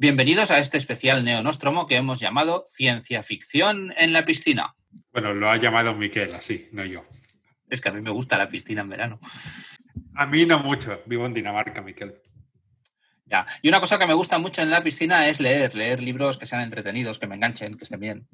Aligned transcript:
Bienvenidos 0.00 0.50
a 0.50 0.58
este 0.58 0.78
especial 0.78 1.26
Neonóstromo 1.26 1.86
que 1.86 1.96
hemos 1.96 2.20
llamado 2.20 2.64
Ciencia 2.66 3.22
Ficción 3.22 3.92
en 3.98 4.14
la 4.14 4.24
piscina. 4.24 4.74
Bueno, 5.12 5.34
lo 5.34 5.50
ha 5.50 5.58
llamado 5.58 5.94
Miquel, 5.94 6.34
así, 6.34 6.70
no 6.72 6.86
yo. 6.86 7.04
Es 7.68 7.82
que 7.82 7.90
a 7.90 7.92
mí 7.92 8.00
me 8.00 8.08
gusta 8.08 8.38
la 8.38 8.48
piscina 8.48 8.80
en 8.80 8.88
verano. 8.88 9.20
A 10.14 10.24
mí 10.24 10.46
no 10.46 10.58
mucho, 10.58 11.02
vivo 11.04 11.26
en 11.26 11.34
Dinamarca, 11.34 11.82
Miquel. 11.82 12.14
Ya. 13.26 13.46
Y 13.60 13.68
una 13.68 13.78
cosa 13.78 13.98
que 13.98 14.06
me 14.06 14.14
gusta 14.14 14.38
mucho 14.38 14.62
en 14.62 14.70
la 14.70 14.82
piscina 14.82 15.28
es 15.28 15.38
leer, 15.38 15.74
leer 15.74 16.00
libros 16.00 16.38
que 16.38 16.46
sean 16.46 16.62
entretenidos, 16.62 17.18
que 17.18 17.26
me 17.26 17.34
enganchen, 17.34 17.76
que 17.76 17.84
estén 17.84 18.00
bien. 18.00 18.26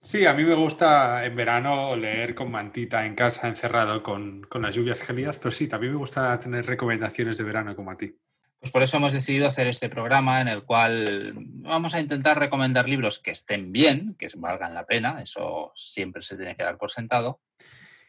Sí, 0.00 0.24
a 0.24 0.32
mí 0.32 0.44
me 0.44 0.54
gusta 0.54 1.26
en 1.26 1.36
verano 1.36 1.94
leer 1.94 2.34
con 2.34 2.50
mantita 2.50 3.04
en 3.04 3.14
casa, 3.14 3.48
encerrado 3.48 4.02
con, 4.02 4.44
con 4.44 4.62
las 4.62 4.74
lluvias 4.74 5.02
gélidas, 5.02 5.36
pero 5.36 5.52
sí, 5.52 5.68
también 5.68 5.92
me 5.92 5.98
gusta 5.98 6.38
tener 6.38 6.64
recomendaciones 6.64 7.36
de 7.36 7.44
verano 7.44 7.76
como 7.76 7.90
a 7.90 7.98
ti. 7.98 8.16
Pues 8.58 8.72
por 8.72 8.82
eso 8.82 8.96
hemos 8.96 9.12
decidido 9.12 9.46
hacer 9.46 9.66
este 9.66 9.88
programa 9.88 10.40
en 10.40 10.48
el 10.48 10.64
cual 10.64 11.34
vamos 11.36 11.94
a 11.94 12.00
intentar 12.00 12.38
recomendar 12.38 12.88
libros 12.88 13.18
que 13.18 13.30
estén 13.30 13.70
bien, 13.70 14.16
que 14.18 14.28
valgan 14.36 14.74
la 14.74 14.86
pena, 14.86 15.20
eso 15.22 15.72
siempre 15.74 16.22
se 16.22 16.36
tiene 16.36 16.56
que 16.56 16.64
dar 16.64 16.78
por 16.78 16.90
sentado. 16.90 17.40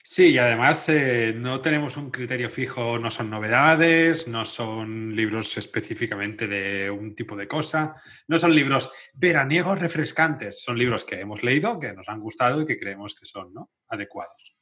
Sí, 0.09 0.29
y 0.29 0.37
además 0.37 0.87
eh, 0.87 1.33
no 1.35 1.59
tenemos 1.59 1.97
un 1.97 2.11
criterio 2.11 2.49
fijo, 2.49 2.97
no 2.97 3.11
son 3.11 3.29
novedades, 3.29 4.29
no 4.29 4.45
son 4.45 5.13
libros 5.13 5.57
específicamente 5.57 6.47
de 6.47 6.89
un 6.89 7.13
tipo 7.13 7.35
de 7.35 7.49
cosa, 7.49 7.93
no 8.29 8.37
son 8.37 8.55
libros 8.55 8.89
veraniegos 9.13 9.77
refrescantes, 9.77 10.63
son 10.63 10.77
libros 10.77 11.03
que 11.03 11.19
hemos 11.19 11.43
leído, 11.43 11.77
que 11.77 11.91
nos 11.91 12.07
han 12.07 12.21
gustado 12.21 12.61
y 12.61 12.65
que 12.65 12.79
creemos 12.79 13.15
que 13.15 13.25
son 13.25 13.53
¿no? 13.53 13.71
adecuados. 13.89 14.55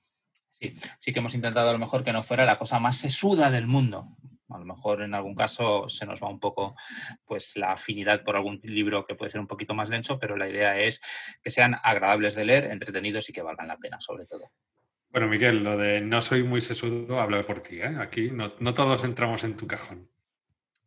Sí, 0.52 0.74
sí 0.98 1.14
que 1.14 1.20
hemos 1.20 1.36
intentado 1.36 1.70
a 1.70 1.74
lo 1.74 1.80
mejor 1.80 2.04
que 2.04 2.12
no 2.12 2.24
fuera 2.24 2.44
la 2.44 2.58
cosa 2.58 2.80
más 2.80 2.98
sesuda 2.98 3.52
del 3.52 3.68
mundo, 3.68 4.18
a 4.50 4.58
lo 4.58 4.66
mejor 4.66 5.02
en 5.02 5.14
algún 5.14 5.36
caso 5.36 5.90
se 5.90 6.06
nos 6.06 6.22
va 6.22 6.30
un 6.30 6.40
poco 6.40 6.76
pues 7.26 7.56
la 7.56 7.74
afinidad 7.74 8.24
por 8.24 8.36
algún 8.36 8.60
libro 8.64 9.06
que 9.06 9.16
puede 9.16 9.32
ser 9.32 9.42
un 9.42 9.48
poquito 9.48 9.74
más 9.74 9.90
denso, 9.90 10.20
pero 10.20 10.38
la 10.38 10.48
idea 10.48 10.80
es 10.80 11.02
que 11.42 11.50
sean 11.50 11.76
agradables 11.84 12.36
de 12.36 12.46
leer, 12.46 12.66
entretenidos 12.66 13.30
y 13.30 13.34
que 13.34 13.42
valgan 13.42 13.68
la 13.68 13.78
pena, 13.78 14.00
sobre 14.00 14.26
todo. 14.26 14.52
Bueno, 15.10 15.28
Miguel, 15.28 15.64
lo 15.64 15.78
de 15.78 16.02
no 16.02 16.22
soy 16.22 16.44
muy 16.44 16.60
sesudo, 16.60 17.20
hablo 17.20 17.46
por 17.46 17.62
ti. 17.62 17.80
¿eh? 17.80 17.96
Aquí 18.00 18.32
no, 18.32 18.52
todos 18.52 19.04
entramos 19.06 19.44
en 19.46 19.56
tu 19.56 19.66
cajón. 19.66 20.10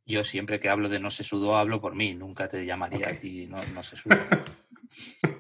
Yo 0.05 0.23
siempre 0.23 0.61
que 0.61 0.69
hablo 0.69 0.89
de 0.89 1.01
no 1.01 1.11
sesudo, 1.11 1.57
hablo 1.57 1.81
por 1.81 1.95
mí. 1.95 2.15
Nunca 2.15 2.49
te 2.49 2.65
llamaría 2.65 3.09
a 3.09 3.17
ti 3.17 3.47
no, 3.47 3.57
no 3.75 3.83
sesudo. 3.83 4.19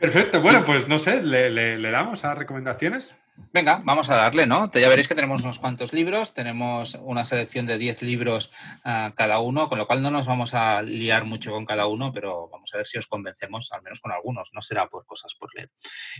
Perfecto. 0.00 0.40
Bueno, 0.40 0.64
pues 0.64 0.86
no 0.86 0.98
sé, 0.98 1.22
¿le, 1.22 1.90
damos 1.90 2.24
a 2.24 2.34
recomendaciones? 2.34 3.16
Venga, 3.50 3.80
vamos 3.82 4.10
a 4.10 4.16
darle, 4.16 4.46
¿no? 4.46 4.70
Ya 4.72 4.88
veréis 4.88 5.08
que 5.08 5.14
tenemos 5.14 5.42
unos 5.42 5.58
cuantos 5.58 5.92
libros, 5.92 6.34
tenemos 6.34 6.98
una 7.00 7.24
selección 7.24 7.64
de 7.64 7.78
10 7.78 8.02
libros 8.02 8.52
uh, 8.84 9.14
cada 9.14 9.40
uno, 9.40 9.68
con 9.68 9.78
lo 9.78 9.86
cual 9.86 10.02
no 10.02 10.10
nos 10.10 10.26
vamos 10.26 10.52
a 10.54 10.82
liar 10.82 11.24
mucho 11.24 11.52
con 11.52 11.64
cada 11.64 11.86
uno, 11.86 12.12
pero 12.12 12.48
vamos 12.50 12.70
a 12.74 12.76
ver 12.76 12.86
si 12.86 12.98
os 12.98 13.06
convencemos, 13.06 13.72
al 13.72 13.82
menos 13.82 14.00
con 14.00 14.12
algunos, 14.12 14.50
no 14.52 14.60
será 14.60 14.88
por 14.88 15.06
cosas 15.06 15.34
por 15.34 15.54
leer. 15.54 15.70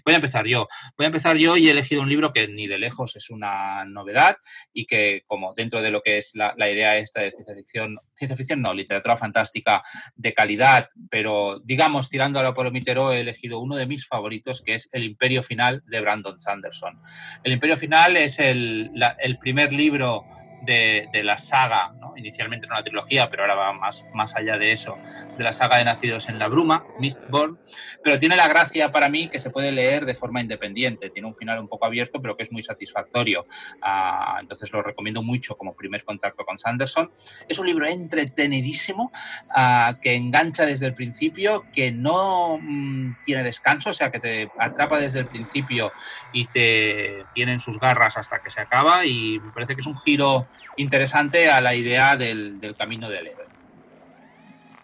Voy 0.06 0.14
a 0.14 0.16
empezar 0.16 0.46
yo. 0.46 0.68
Voy 0.96 1.04
a 1.04 1.08
empezar 1.08 1.36
yo 1.36 1.56
y 1.56 1.68
he 1.68 1.70
elegido 1.70 2.00
un 2.00 2.08
libro 2.08 2.32
que 2.32 2.48
ni 2.48 2.66
de 2.66 2.78
lejos 2.78 3.14
es 3.16 3.28
una 3.30 3.84
novedad 3.84 4.38
y 4.72 4.86
que, 4.86 5.22
como 5.26 5.52
dentro 5.54 5.82
de 5.82 5.90
lo 5.90 6.00
que 6.00 6.16
es 6.16 6.34
la, 6.34 6.54
la 6.56 6.70
idea 6.70 6.96
esta 6.96 7.20
de 7.20 7.30
ciencia 7.30 7.54
ficción, 7.54 7.98
ciencia 8.14 8.36
ficción 8.36 8.62
no, 8.62 8.72
literatura 8.72 9.16
fantástica 9.16 9.82
de 10.16 10.32
calidad, 10.32 10.88
pero 11.10 11.60
digamos, 11.62 12.08
tirando 12.08 12.40
a 12.40 12.42
lo 12.42 12.54
polomitero, 12.54 13.12
he 13.12 13.20
elegido 13.20 13.60
uno 13.60 13.76
de 13.76 13.86
mis 13.86 14.06
favoritos, 14.06 14.62
que 14.62 14.74
es 14.74 14.88
El 14.92 15.04
Imperio 15.04 15.42
Final 15.42 15.82
de 15.86 16.00
Brandon 16.00 16.40
Sanderson. 16.40 17.00
El 17.42 17.52
Imperio 17.52 17.76
Final 17.76 18.16
es 18.16 18.38
el, 18.38 18.90
el 19.18 19.38
primer 19.38 19.72
libro 19.72 20.24
de, 20.62 21.08
la 21.22 21.38
saga, 21.38 21.92
inicialmente 22.16 22.66
era 22.66 22.76
una 22.76 22.84
trilogía, 22.84 23.28
pero 23.30 23.42
ahora 23.42 23.54
va 23.54 23.72
más, 23.72 24.06
más 24.14 24.36
allá 24.36 24.58
de 24.58 24.72
eso, 24.72 24.98
de 25.36 25.44
la 25.44 25.52
saga 25.52 25.78
de 25.78 25.84
Nacidos 25.84 26.28
en 26.28 26.38
la 26.38 26.48
Bruma, 26.48 26.84
Mistborn, 26.98 27.58
pero 28.02 28.18
tiene 28.18 28.36
la 28.36 28.48
gracia 28.48 28.90
para 28.90 29.08
mí 29.08 29.28
que 29.28 29.38
se 29.38 29.50
puede 29.50 29.72
leer 29.72 30.04
de 30.04 30.14
forma 30.14 30.40
independiente, 30.40 31.10
tiene 31.10 31.28
un 31.28 31.34
final 31.34 31.58
un 31.58 31.68
poco 31.68 31.86
abierto, 31.86 32.20
pero 32.20 32.36
que 32.36 32.44
es 32.44 32.52
muy 32.52 32.62
satisfactorio, 32.62 33.46
ah, 33.82 34.38
entonces 34.40 34.72
lo 34.72 34.82
recomiendo 34.82 35.22
mucho 35.22 35.56
como 35.56 35.74
primer 35.74 36.04
contacto 36.04 36.44
con 36.44 36.58
Sanderson. 36.58 37.10
Es 37.48 37.58
un 37.58 37.66
libro 37.66 37.86
entretenidísimo, 37.86 39.12
ah, 39.54 39.98
que 40.00 40.14
engancha 40.14 40.66
desde 40.66 40.86
el 40.86 40.94
principio, 40.94 41.66
que 41.72 41.92
no 41.92 42.58
mm, 42.60 43.22
tiene 43.24 43.42
descanso, 43.42 43.90
o 43.90 43.92
sea, 43.92 44.10
que 44.10 44.20
te 44.20 44.50
atrapa 44.58 44.98
desde 44.98 45.20
el 45.20 45.26
principio 45.26 45.92
y 46.32 46.46
te 46.46 47.24
tiene 47.34 47.52
en 47.52 47.60
sus 47.60 47.78
garras 47.78 48.16
hasta 48.16 48.42
que 48.42 48.50
se 48.50 48.60
acaba 48.60 49.04
y 49.06 49.38
me 49.40 49.52
parece 49.52 49.74
que 49.74 49.80
es 49.80 49.86
un 49.86 49.98
giro 49.98 50.46
interesante 50.76 51.50
a 51.50 51.60
la 51.60 51.74
idea 51.74 52.16
del, 52.16 52.74
camino 52.76 53.08
del 53.08 53.28
héroe. 53.28 53.46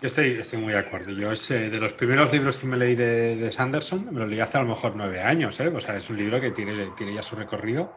Yo 0.01 0.07
estoy, 0.07 0.33
estoy 0.33 0.59
muy 0.59 0.73
de 0.73 0.79
acuerdo. 0.79 1.13
Yo 1.13 1.33
es 1.33 1.51
eh, 1.51 1.71
de 1.71 1.79
los 1.79 1.95
primeros 1.95 2.31
libros 2.33 2.59
que 2.59 2.67
me 2.67 2.77
leí 2.77 2.95
de, 2.95 3.51
Sanderson, 3.51 4.13
me 4.13 4.21
lo 4.21 4.27
leí 4.27 4.41
hace 4.41 4.59
a 4.59 4.63
lo 4.63 4.69
mejor 4.69 4.95
nueve 4.97 5.21
años, 5.21 5.59
¿eh? 5.61 5.69
O 5.69 5.81
sea, 5.81 5.97
es 5.97 6.11
un 6.11 6.19
libro 6.19 6.41
que 6.41 6.51
tiene, 6.51 6.91
tiene 6.97 7.15
ya 7.15 7.23
su 7.23 7.37
recorrido 7.37 7.95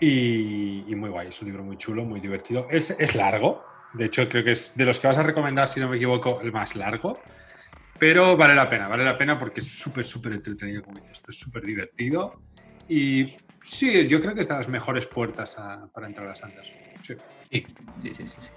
y, 0.00 0.94
muy 0.96 1.10
guay. 1.10 1.28
Es 1.28 1.40
un 1.42 1.48
libro 1.48 1.62
muy 1.62 1.76
chulo, 1.76 2.04
muy 2.04 2.20
divertido. 2.20 2.66
Es, 2.70 2.90
es 2.90 3.14
largo, 3.14 3.64
de 3.92 4.06
hecho 4.06 4.28
creo 4.28 4.44
que 4.44 4.52
es 4.52 4.76
de 4.76 4.84
los 4.84 4.98
que 4.98 5.08
vas 5.08 5.18
a 5.18 5.22
recomendar, 5.22 5.68
si 5.68 5.80
no 5.80 5.88
me 5.88 5.96
equivoco, 5.96 6.40
el 6.42 6.52
más 6.52 6.74
largo. 6.76 7.20
Pero 7.98 8.36
vale 8.36 8.54
la 8.54 8.68
pena, 8.68 8.88
vale 8.88 9.04
la 9.04 9.16
pena 9.16 9.38
porque 9.38 9.60
es 9.60 9.68
súper, 9.68 10.04
súper 10.04 10.32
entretenido, 10.32 10.82
como 10.82 10.96
dices. 10.96 11.12
Esto 11.12 11.30
es 11.30 11.38
súper 11.38 11.62
divertido 11.62 12.40
y 12.88 13.36
Sí, 13.64 14.06
yo 14.06 14.20
creo 14.20 14.34
que 14.34 14.42
está 14.42 14.58
las 14.58 14.68
mejores 14.68 15.06
puertas 15.06 15.56
para 15.92 16.06
entrar 16.06 16.28
a 16.28 16.34
Sanders. 16.34 16.70
Sí. 17.02 17.16
Sí, 17.50 17.66
sí, 18.02 18.14
sí, 18.14 18.28
sí, 18.28 18.50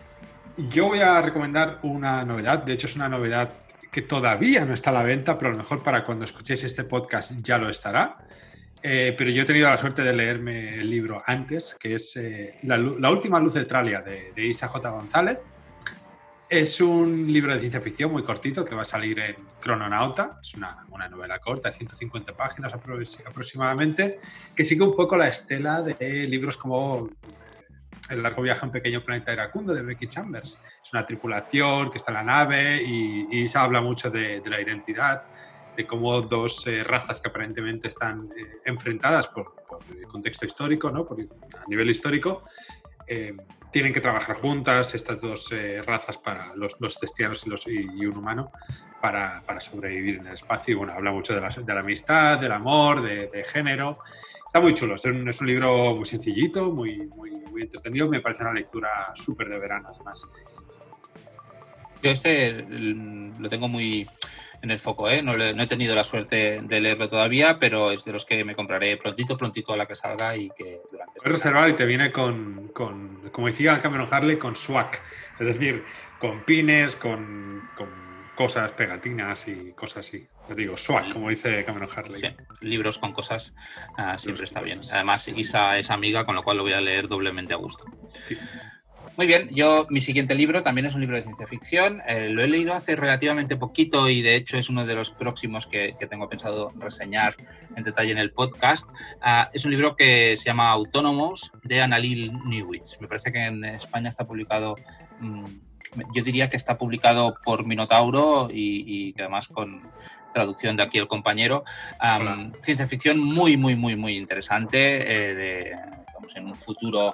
Yo 0.69 0.87
voy 0.87 0.99
a 0.99 1.21
recomendar 1.21 1.79
una 1.83 2.25
novedad, 2.25 2.63
de 2.63 2.73
hecho 2.73 2.87
es 2.87 2.95
una 2.95 3.07
novedad 3.07 3.53
que 3.91 4.01
todavía 4.01 4.65
no 4.65 4.73
está 4.73 4.89
a 4.89 4.93
la 4.93 5.03
venta, 5.03 5.37
pero 5.37 5.49
a 5.49 5.51
lo 5.53 5.59
mejor 5.59 5.81
para 5.81 6.03
cuando 6.03 6.25
escuchéis 6.25 6.63
este 6.63 6.83
podcast 6.83 7.31
ya 7.41 7.57
lo 7.57 7.69
estará. 7.69 8.17
Eh, 8.83 9.15
pero 9.17 9.31
yo 9.31 9.41
he 9.41 9.45
tenido 9.45 9.69
la 9.69 9.77
suerte 9.77 10.03
de 10.03 10.13
leerme 10.13 10.75
el 10.75 10.89
libro 10.89 11.23
antes, 11.25 11.75
que 11.79 11.95
es 11.95 12.15
eh, 12.17 12.59
la, 12.63 12.77
última 13.09 13.39
luz 13.39 13.53
de 13.53 13.65
Tralia 13.65 14.01
de, 14.01 14.33
de 14.35 14.45
Isa 14.45 14.67
J. 14.67 14.89
González. 14.89 15.39
Es 16.49 16.79
un 16.79 17.31
libro 17.31 17.53
de 17.53 17.59
ciencia 17.59 17.81
ficción 17.81 18.09
muy 18.09 18.23
cortito 18.23 18.63
que 18.63 18.73
va 18.73 18.83
a 18.83 18.85
salir 18.85 19.19
en 19.19 19.35
Crononauta. 19.59 20.39
Es 20.41 20.53
una, 20.53 20.85
novela 21.09 21.39
corta 21.39 21.69
de 21.69 21.75
150 21.75 22.37
páginas 22.37 22.73
aproximadamente, 22.73 24.17
que 24.55 24.63
sigue 24.63 24.83
un 24.83 24.95
poco 24.95 25.17
la 25.17 25.27
estela 25.27 25.81
de 25.81 26.25
libros 26.25 26.55
como 26.55 27.09
eh, 27.09 27.33
El 28.11 28.23
largo 28.23 28.43
viaje 28.43 28.61
a 28.61 28.65
un 28.65 28.71
pequeño 28.71 29.03
planeta 29.03 29.33
iracundo 29.33 29.73
de 29.73 29.81
Becky 29.81 30.07
Chambers. 30.07 30.57
Es 30.81 30.93
una 30.93 31.05
tripulación 31.05 31.91
que 31.91 31.97
está 31.97 32.11
en 32.11 32.15
la 32.15 32.23
nave 32.23 32.81
y, 32.81 33.45
se 33.49 33.57
habla 33.57 33.81
mucho 33.81 34.09
de, 34.09 34.41
la 34.45 34.61
identidad, 34.61 35.23
de 35.75 35.85
cómo 35.85 36.21
dos 36.21 36.65
eh, 36.67 36.81
razas 36.81 37.19
que 37.19 37.27
aparentemente 37.27 37.89
están 37.89 38.29
eh, 38.37 38.61
enfrentadas 38.63 39.27
por, 39.27 39.53
el 39.89 40.07
contexto 40.07 40.45
histórico, 40.45 40.89
¿no? 40.91 41.05
por, 41.05 41.19
a 41.19 41.67
nivel 41.67 41.89
histórico, 41.89 42.43
tienen 43.71 43.93
que 43.93 44.01
trabajar 44.01 44.35
juntas 44.35 44.95
estas 44.95 45.21
dos 45.21 45.51
eh, 45.51 45.81
razas 45.81 46.17
para 46.17 46.55
los, 46.55 46.77
los 46.79 46.99
testianos 46.99 47.45
y, 47.45 47.49
los, 47.49 47.67
y, 47.67 48.05
un 48.05 48.17
humano 48.17 48.51
para, 49.01 49.43
para, 49.45 49.59
sobrevivir 49.59 50.17
en 50.17 50.27
el 50.27 50.33
espacio. 50.33 50.77
Bueno, 50.77 50.93
habla 50.93 51.11
mucho 51.11 51.33
de 51.33 51.41
la, 51.41 51.49
de 51.49 51.73
la 51.73 51.81
amistad, 51.81 52.39
del 52.39 52.51
amor, 52.51 53.01
de, 53.01 53.43
género. 53.45 53.99
Está 54.45 54.61
muy 54.61 54.73
chulo, 54.73 54.95
es 54.95 55.05
un, 55.05 55.27
es 55.27 55.41
un 55.41 55.47
libro 55.47 55.95
muy 55.95 56.05
sencillito, 56.05 56.71
muy, 56.71 57.07
muy, 57.07 57.31
muy, 57.31 57.61
entretenido. 57.61 58.07
Me 58.07 58.21
parece 58.21 58.43
una 58.43 58.53
lectura 58.53 59.11
súper 59.13 59.49
de 59.49 59.59
verano, 59.59 59.89
además. 59.93 60.27
Yo 62.01 62.11
este 62.11 62.63
lo 62.63 63.49
tengo 63.49 63.67
muy, 63.67 64.07
en 64.61 64.71
el 64.71 64.79
foco. 64.79 65.09
¿eh? 65.09 65.21
No, 65.21 65.33
he 65.35 65.67
tenido 65.67 65.95
la 65.95 66.03
suerte 66.03 66.61
de 66.63 66.79
leerlo 66.79 67.07
todavía, 67.07 67.59
pero 67.59 67.91
es 67.91 68.03
de 68.05 68.11
los 68.11 68.25
que 68.25 68.43
me 68.43 68.55
compraré 68.55 68.97
prontito, 68.97 69.37
prontito 69.37 69.73
a 69.73 69.77
la 69.77 69.85
que 69.85 69.95
salga 69.95 70.35
y 70.35 70.49
que 70.49 70.81
durante... 70.91 71.19
Puedes 71.19 71.31
reservar 71.31 71.69
y 71.69 71.73
te 71.73 71.85
viene 71.85 72.11
con, 72.11 72.69
con, 72.69 73.29
como 73.31 73.47
decía 73.47 73.79
Cameron 73.79 74.07
Harley, 74.09 74.37
con 74.37 74.55
swag, 74.55 74.91
es 75.39 75.47
decir, 75.47 75.83
con 76.19 76.43
pines, 76.43 76.95
con, 76.95 77.69
con 77.75 77.89
cosas, 78.35 78.71
pegatinas 78.73 79.47
y 79.47 79.73
cosas 79.73 80.07
así. 80.07 80.27
Te 80.47 80.55
digo, 80.55 80.77
swag, 80.77 81.11
como 81.11 81.29
dice 81.29 81.65
Cameron 81.65 81.89
Harley. 81.93 82.19
Sí, 82.19 82.27
libros 82.61 82.99
con 82.99 83.11
cosas 83.11 83.53
uh, 83.97 84.17
siempre 84.17 84.45
está 84.45 84.61
bien. 84.61 84.81
Además, 84.91 85.27
Isa 85.27 85.77
es 85.77 85.89
amiga, 85.89 86.25
con 86.25 86.35
lo 86.35 86.43
cual 86.43 86.57
lo 86.57 86.63
voy 86.63 86.73
a 86.73 86.81
leer 86.81 87.07
doblemente 87.07 87.53
a 87.53 87.57
gusto. 87.57 87.85
Sí. 88.25 88.37
Muy 89.17 89.25
bien, 89.25 89.49
yo 89.49 89.87
mi 89.89 89.99
siguiente 89.99 90.35
libro 90.35 90.61
también 90.61 90.85
es 90.85 90.93
un 90.93 91.01
libro 91.01 91.15
de 91.15 91.23
ciencia 91.23 91.47
ficción. 91.47 92.03
Eh, 92.07 92.29
lo 92.29 92.43
he 92.43 92.47
leído 92.47 92.75
hace 92.75 92.95
relativamente 92.95 93.57
poquito 93.57 94.07
y 94.09 94.21
de 94.21 94.35
hecho 94.35 94.57
es 94.57 94.69
uno 94.69 94.85
de 94.85 94.93
los 94.93 95.09
próximos 95.09 95.65
que, 95.65 95.95
tengo 96.07 96.29
pensado 96.29 96.71
reseñar 96.77 97.35
en 97.75 97.83
detalle 97.83 98.11
en 98.11 98.19
el 98.19 98.31
podcast. 98.31 98.87
Ah, 99.19 99.49
es 99.51 99.65
un 99.65 99.71
libro 99.71 99.95
que 99.95 100.37
se 100.37 100.45
llama 100.45 100.69
Autónomos 100.69 101.51
de 101.63 101.81
Annalil 101.81 102.31
Newitz. 102.45 103.01
Me 103.01 103.07
parece 103.07 103.31
que 103.31 103.43
en 103.43 103.65
España 103.65 104.09
está 104.09 104.27
publicado, 104.27 104.75
mm, 105.19 105.45
yo 106.13 106.23
diría 106.23 106.51
que 106.51 106.57
está 106.57 106.77
publicado 106.77 107.33
por 107.43 107.65
Minotauro 107.65 108.49
y, 108.53 109.13
que 109.13 109.23
además 109.23 109.47
con 109.47 109.81
traducción 110.31 110.77
de 110.77 110.83
aquí 110.83 110.99
el 110.99 111.07
compañero. 111.07 111.63
ciencia 112.61 112.85
ficción 112.85 113.17
muy, 113.17 113.57
muy, 113.57 113.75
muy, 113.75 113.95
muy 113.95 114.15
interesante. 114.15 115.31
Eh, 115.31 115.33
de, 115.33 115.75
en 116.35 116.45
un 116.45 116.55
futuro 116.55 117.13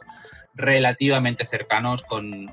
relativamente 0.54 1.46
cercanos 1.46 2.04
con 2.04 2.52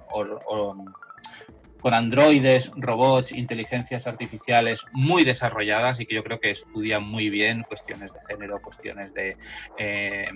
con 1.81 1.95
androides, 1.95 2.71
robots, 2.77 3.33
inteligencias 3.33 4.07
artificiales 4.07 4.85
muy 4.93 5.25
desarrolladas 5.25 5.99
y 6.01 6.07
que 6.07 6.15
yo 6.15 6.23
creo 6.23 6.39
que 6.39 6.51
estudia 6.51 7.01
muy 7.01 7.31
bien 7.31 7.63
cuestiones 7.63 8.13
de 8.13 8.21
género, 8.29 8.61
cuestiones 8.61 9.15
de 9.15 9.37
eh, 9.79 10.29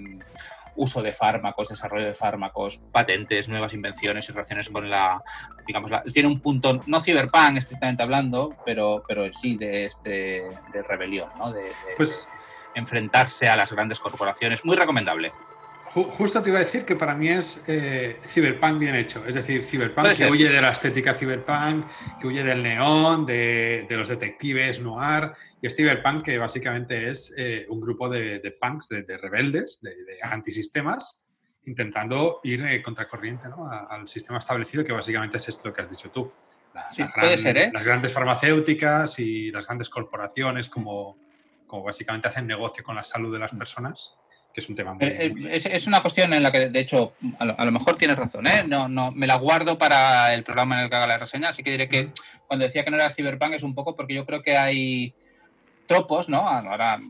uso 0.76 1.02
de 1.02 1.12
fármacos, 1.12 1.69
desarrollo 1.69 2.06
de 2.06 2.14
fármacos, 2.14 2.81
patentes, 2.90 3.49
nuevas 3.49 3.75
invenciones 3.75 4.28
y 4.28 4.32
relaciones 4.32 4.70
con 4.70 4.90
la, 4.90 5.22
digamos, 5.66 5.90
tiene 6.12 6.28
un 6.28 6.40
punto, 6.40 6.81
no 6.87 7.00
cyberpunk 7.00 7.58
estrictamente 7.58 8.02
hablando, 8.02 8.56
pero, 8.64 9.02
pero 9.06 9.32
sí 9.32 9.56
de, 9.56 9.84
este, 9.84 10.49
de 10.72 10.82
rebelión, 10.82 11.28
¿no? 11.38 11.52
de, 11.52 11.70
pues, 11.96 12.28
enfrentarse 12.75 13.49
a 13.49 13.55
las 13.55 13.70
grandes 13.70 14.00
corporaciones. 14.00 14.64
Muy 14.64 14.76
recomendable. 14.76 15.32
Justo 15.94 16.43
te 16.43 16.50
iba 16.50 16.58
a 16.58 16.64
decir 16.64 16.85
que 16.85 16.96
para 16.96 17.14
mí 17.14 17.29
es 17.29 17.64
eh, 17.69 18.19
Cyberpunk 18.26 18.81
bien 18.81 18.96
hecho. 18.96 19.25
Es 19.29 19.35
decir, 19.35 19.64
Cyberpunk 19.64 20.17
que 20.17 20.26
huye 20.26 20.49
de 20.49 20.61
la 20.61 20.70
estética 20.70 21.14
Cyberpunk, 21.14 21.87
que 22.20 22.26
huye 22.26 22.43
del 22.43 22.64
neón, 22.64 23.25
de, 23.25 23.87
los 23.91 24.08
detectives 24.08 24.81
noir. 24.81 25.31
Y 25.62 25.69
es 25.69 25.76
Cyberpunk 25.76 26.25
que 26.25 26.37
básicamente 26.37 27.08
es 27.08 27.32
eh, 27.38 27.67
un 27.69 27.81
grupo 27.81 28.08
de, 28.08 28.56
punks, 28.61 28.88
de, 28.88 29.19
rebeldes, 29.19 29.79
de, 29.82 29.94
antisistemas, 30.20 31.26
intentando 31.67 32.40
ir 32.43 32.64
eh, 32.67 32.82
contracorriente 32.82 33.47
al 33.88 34.08
sistema 34.08 34.40
establecido, 34.40 34.85
que 34.85 34.93
básicamente 34.93 35.37
es 35.37 35.49
esto 35.49 35.73
que 35.73 35.82
has 35.82 35.90
dicho 35.90 36.11
tú. 36.11 36.32
Las 36.75 37.85
grandes 37.85 38.12
farmacéuticas 38.12 39.20
y 39.20 39.52
las 39.52 39.64
grandes 39.64 39.88
corporaciones 39.88 40.69
como, 40.69 41.19
como 41.69 41.85
básicamente 41.85 42.26
hacen 42.26 42.49
negocio 42.49 42.82
con 42.82 42.97
la 42.97 43.05
salud 43.05 43.32
de 43.32 43.38
las 43.38 43.52
personas 43.52 44.17
que 44.54 44.60
es 44.60 44.68
un 44.68 44.76
tema 44.76 44.94
muy... 44.94 45.04
Eh, 45.04 45.34
eh, 45.36 45.60
es, 45.72 45.86
una 45.88 46.00
cuestión 46.00 46.32
en 46.32 46.42
la 46.42 46.52
que, 46.52 46.70
de 46.70 46.78
hecho, 46.78 47.14
a 47.38 47.64
lo, 47.64 47.72
mejor 47.72 47.96
tienes 47.96 48.16
razón, 48.16 48.46
¿eh? 48.46 48.64
No, 48.66 48.88
no, 48.88 49.10
me 49.10 49.26
la 49.26 49.34
guardo 49.34 49.76
para 49.76 50.32
el 50.32 50.44
programa 50.44 50.76
en 50.76 50.84
el 50.84 50.90
que 50.90 50.96
haga 50.96 51.08
la 51.08 51.18
reseña, 51.18 51.48
así 51.48 51.64
que 51.64 51.72
diré 51.72 51.88
que 51.88 52.10
cuando 52.46 52.64
decía 52.64 52.84
que 52.84 52.90
no 52.90 52.96
era 52.96 53.10
Cyberpunk 53.10 53.54
es 53.54 53.64
un 53.64 53.74
poco 53.74 53.96
porque 53.96 54.14
yo 54.14 54.24
creo 54.24 54.42
que 54.42 54.56
hay 54.56 55.12
tropos, 55.86 56.28
¿no? 56.28 56.48
Ahora 56.48 57.00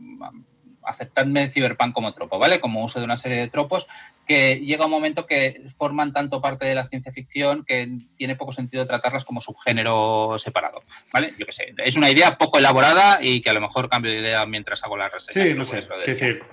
aceptadme 0.85 1.43
el 1.43 1.51
Cyberpunk 1.51 1.93
como 1.93 2.13
tropo, 2.13 2.39
¿vale? 2.39 2.59
Como 2.59 2.83
uso 2.83 2.99
de 2.99 3.05
una 3.05 3.17
serie 3.17 3.37
de 3.37 3.47
tropos 3.47 3.87
que 4.25 4.55
llega 4.55 4.85
un 4.85 4.91
momento 4.91 5.25
que 5.25 5.61
forman 5.75 6.13
tanto 6.13 6.41
parte 6.41 6.65
de 6.65 6.75
la 6.75 6.87
ciencia 6.87 7.11
ficción 7.11 7.63
que 7.63 7.97
tiene 8.15 8.35
poco 8.35 8.53
sentido 8.53 8.85
tratarlas 8.85 9.25
como 9.25 9.41
subgénero 9.41 10.37
separado, 10.39 10.81
¿vale? 11.13 11.33
Yo 11.37 11.45
qué 11.45 11.51
sé, 11.51 11.73
es 11.77 11.95
una 11.95 12.09
idea 12.09 12.37
poco 12.37 12.57
elaborada 12.57 13.19
y 13.21 13.41
que 13.41 13.49
a 13.49 13.53
lo 13.53 13.61
mejor 13.61 13.89
cambio 13.89 14.11
de 14.11 14.19
idea 14.19 14.45
mientras 14.45 14.83
hago 14.83 14.97
la 14.97 15.09
reseña. 15.09 15.45
Sí, 15.45 15.53
no 15.53 15.63
sé, 15.63 15.79
es 15.79 15.89
decir, 16.05 16.43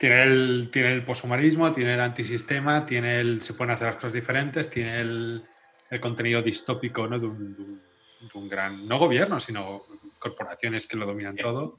tiene 0.00 0.22
el, 0.22 0.70
tiene 0.72 0.94
el 0.94 1.04
poshumanismo, 1.04 1.70
tiene 1.72 1.92
el 1.92 2.00
antisistema, 2.00 2.86
tiene 2.86 3.20
el, 3.20 3.42
se 3.42 3.52
pueden 3.52 3.74
hacer 3.74 3.88
las 3.88 3.96
cosas 3.96 4.14
diferentes, 4.14 4.70
tiene 4.70 4.98
el, 4.98 5.44
el 5.90 6.00
contenido 6.00 6.40
distópico 6.40 7.06
¿no? 7.06 7.18
de, 7.18 7.26
un, 7.26 7.82
un, 8.32 8.48
gran, 8.48 8.88
no 8.88 8.98
gobierno, 8.98 9.38
sino 9.38 9.82
corporaciones 10.18 10.86
que 10.86 10.96
lo 10.96 11.04
dominan 11.04 11.36
todo. 11.36 11.76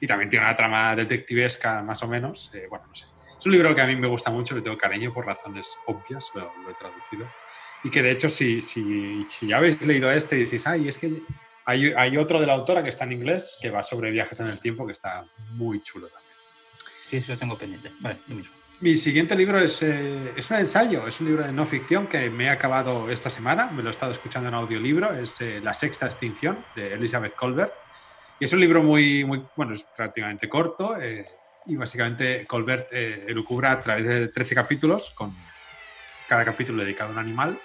Y 0.00 0.06
también 0.06 0.30
tiene 0.30 0.46
una 0.46 0.56
trama 0.56 0.96
detectivesca, 0.96 1.82
más 1.82 2.02
o 2.02 2.08
menos. 2.08 2.50
Eh, 2.54 2.68
bueno, 2.70 2.86
no 2.86 2.94
sé. 2.94 3.04
Es 3.38 3.44
un 3.44 3.52
libro 3.52 3.74
que 3.74 3.82
a 3.82 3.86
mí 3.86 3.96
me 3.96 4.08
gusta 4.08 4.30
mucho, 4.30 4.54
le 4.54 4.62
tengo 4.62 4.78
cariño 4.78 5.12
por 5.12 5.26
razones 5.26 5.76
obvias, 5.84 6.30
lo, 6.34 6.50
he 6.70 6.74
traducido. 6.78 7.30
Y 7.84 7.90
que 7.90 8.02
de 8.02 8.12
hecho, 8.12 8.30
si, 8.30 8.62
si, 8.62 9.26
si, 9.28 9.46
ya 9.46 9.58
habéis 9.58 9.78
leído 9.82 10.10
este 10.10 10.38
y 10.38 10.44
decís, 10.44 10.66
ay, 10.66 10.88
es 10.88 10.96
que 10.96 11.12
hay, 11.66 11.92
hay 11.94 12.16
otro 12.16 12.40
de 12.40 12.46
la 12.46 12.54
autora 12.54 12.82
que 12.82 12.88
está 12.88 13.04
en 13.04 13.12
inglés, 13.12 13.58
que 13.60 13.70
va 13.70 13.82
sobre 13.82 14.10
viajes 14.10 14.40
en 14.40 14.46
el 14.46 14.58
tiempo, 14.58 14.86
que 14.86 14.92
está 14.92 15.22
muy 15.50 15.82
chulo 15.82 16.06
también. 16.06 16.27
Sí, 17.08 17.20
sí, 17.20 17.32
lo 17.32 17.38
tengo 17.38 17.56
pendiente. 17.56 17.90
Vale, 18.00 18.18
lo 18.28 18.34
mismo. 18.36 18.58
Mi 18.80 18.96
siguiente 18.96 19.34
libro 19.34 19.58
es, 19.58 19.82
eh, 19.82 20.32
es, 20.36 20.50
un 20.52 20.58
ensayo, 20.58 21.08
es 21.08 21.20
un 21.20 21.26
libro 21.26 21.44
de 21.44 21.52
no 21.52 21.66
ficción 21.66 22.06
que 22.06 22.30
me 22.30 22.44
he 22.44 22.48
acabado 22.48 23.10
esta 23.10 23.28
semana, 23.28 23.72
me 23.72 23.82
lo 23.82 23.88
he 23.88 23.90
estado 23.90 24.12
escuchando 24.12 24.48
en 24.48 24.54
audiolibro, 24.54 25.14
es 25.14 25.40
eh, 25.40 25.60
La 25.60 25.74
sexta 25.74 26.06
extinción 26.06 26.64
de 26.76 26.94
Elizabeth 26.94 27.34
Colbert. 27.34 27.74
Y 28.38 28.44
es 28.44 28.52
un 28.52 28.60
libro 28.60 28.80
muy, 28.80 29.24
muy 29.24 29.44
bueno, 29.56 29.72
es 29.72 29.82
prácticamente 29.82 30.48
corto 30.48 30.96
eh, 30.96 31.26
y 31.66 31.74
básicamente 31.74 32.46
Colbert 32.46 32.92
elucubra 32.92 33.72
a 33.72 33.80
través 33.80 34.06
de 34.06 34.28
13 34.28 34.54
capítulos, 34.54 35.10
con 35.10 35.34
cada 36.28 36.44
capítulo 36.44 36.84
dedicado 36.84 37.10
a 37.10 37.12
un 37.14 37.18
animal, 37.18 37.58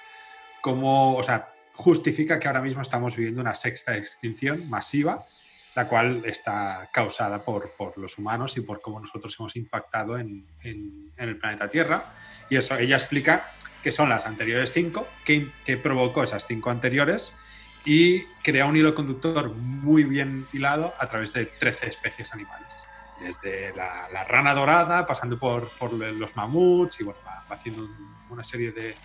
como, 0.62 1.16
o 1.16 1.22
sea, 1.22 1.54
justifica 1.74 2.40
que 2.40 2.48
ahora 2.48 2.62
mismo 2.62 2.82
estamos 2.82 3.16
viviendo 3.16 3.40
una 3.40 3.54
sexta 3.54 3.96
extinción 3.96 4.68
masiva 4.68 5.24
la 5.76 5.88
cual 5.88 6.24
está 6.26 6.90
causada 6.92 7.44
por, 7.44 7.72
por, 7.76 7.98
los 7.98 8.18
humanos 8.18 8.58
y 8.58 8.62
por 8.62 8.82
cómo 8.82 9.00
nosotros 9.00 9.36
hemos 9.40 9.56
impactado 9.56 10.18
en, 10.18 10.46
en, 10.62 11.12
el 11.18 11.38
planeta 11.38 11.68
Tierra. 11.68 12.14
Y 12.50 12.58
eso 12.58 12.78
ella 12.78 12.98
explica 12.98 13.52
que 13.82 13.92
son 13.92 14.10
las 14.10 14.26
anteriores 14.26 14.72
cinco, 14.72 15.08
que, 15.26 15.50
que, 15.66 15.78
provocó 15.78 16.24
esas 16.24 16.46
cinco 16.48 16.70
anteriores 16.70 17.34
y 17.86 18.24
crea 18.44 18.66
un 18.66 18.78
hilo 18.78 18.96
conductor 18.96 19.54
muy 19.54 20.04
bien 20.04 20.48
hilado 20.54 20.94
a 21.00 21.08
través 21.08 21.34
de 21.34 21.46
13 21.46 21.88
especies 21.88 22.34
animales. 22.34 22.88
Desde 23.20 23.74
la, 23.76 24.24
rana 24.26 24.54
dorada, 24.54 25.06
pasando 25.06 25.38
por, 25.38 25.70
por, 25.72 25.94
los 25.94 26.36
mamuts 26.36 27.00
y 27.02 27.04
bueno, 27.04 27.20
haciendo 27.50 27.90
una 28.30 28.44
serie 28.44 28.72
de, 28.72 28.96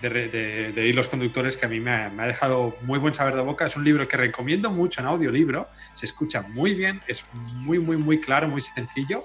de, 0.00 0.86
hilos 0.88 1.08
conductores 1.08 1.56
que 1.56 1.66
a 1.66 1.68
mí 1.68 1.80
me 1.80 1.90
ha, 1.90 2.26
dejado 2.26 2.76
muy 2.82 2.98
buen 2.98 3.14
saber 3.14 3.34
de 3.34 3.42
boca. 3.42 3.66
Es 3.66 3.76
un 3.76 3.84
libro 3.84 4.06
que 4.06 4.16
recomiendo 4.16 4.70
mucho 4.70 5.00
en 5.00 5.06
audiolibro, 5.06 5.68
se 5.92 6.06
escucha 6.06 6.42
muy 6.42 6.74
bien, 6.74 7.00
es 7.06 7.24
muy, 7.32 7.78
muy, 7.78 7.96
muy 7.96 8.20
claro, 8.20 8.48
muy 8.48 8.60
sencillo. 8.60 9.24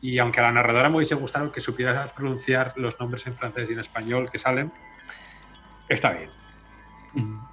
Y 0.00 0.18
aunque 0.18 0.40
a 0.40 0.44
la 0.44 0.52
narradora 0.52 0.88
me 0.88 0.96
hubiese 0.96 1.16
gustado 1.16 1.50
que 1.50 1.60
supiera 1.60 2.12
pronunciar 2.14 2.72
los 2.76 2.98
nombres 3.00 3.26
en 3.26 3.34
francés 3.34 3.68
y 3.68 3.72
en 3.72 3.80
español 3.80 4.30
que 4.30 4.38
salen, 4.38 4.72
está 5.88 6.12
bien. 6.12 6.30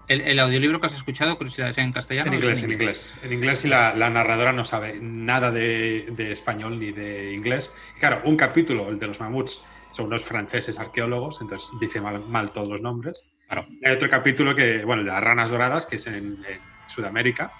¿El, 0.08 0.40
audiolibro 0.40 0.80
que 0.80 0.88
has 0.88 0.96
escuchado, 0.96 1.36
curiosidades 1.38 1.78
en 1.80 1.92
castellano? 1.92 2.28
En 2.28 2.36
inglés, 2.36 2.62
en 2.62 2.72
inglés. 2.72 3.16
En 3.24 3.34
inglés 3.34 3.66
y 3.66 3.70
la, 3.70 3.94
narradora 3.96 4.52
no 4.52 4.64
sabe 4.64 5.00
nada 5.02 5.50
de, 5.50 6.08
de, 6.12 6.32
español 6.32 6.80
ni 6.80 6.92
de 6.92 7.34
inglés. 7.34 7.74
Claro, 8.00 8.22
un 8.26 8.38
capítulo, 8.38 8.90
el 8.90 9.00
de 9.00 9.08
los 9.08 9.20
mamuts, 9.20 9.64
son 9.96 10.08
unos 10.08 10.26
franceses 10.26 10.78
arqueólogos, 10.78 11.40
entonces 11.42 11.70
dice 11.80 12.02
mal, 12.02 12.52
todos 12.52 12.68
los 12.68 12.82
nombres. 12.82 13.30
Hay 13.50 13.94
otro 13.94 14.10
capítulo 14.10 14.54
que, 14.54 14.84
bueno, 14.84 15.04
de 15.06 15.12
las 15.12 15.24
ranas 15.24 15.50
doradas, 15.50 15.86
que 15.86 15.96
es 15.96 16.08
en, 16.08 16.38
Sudamérica, 16.88 17.52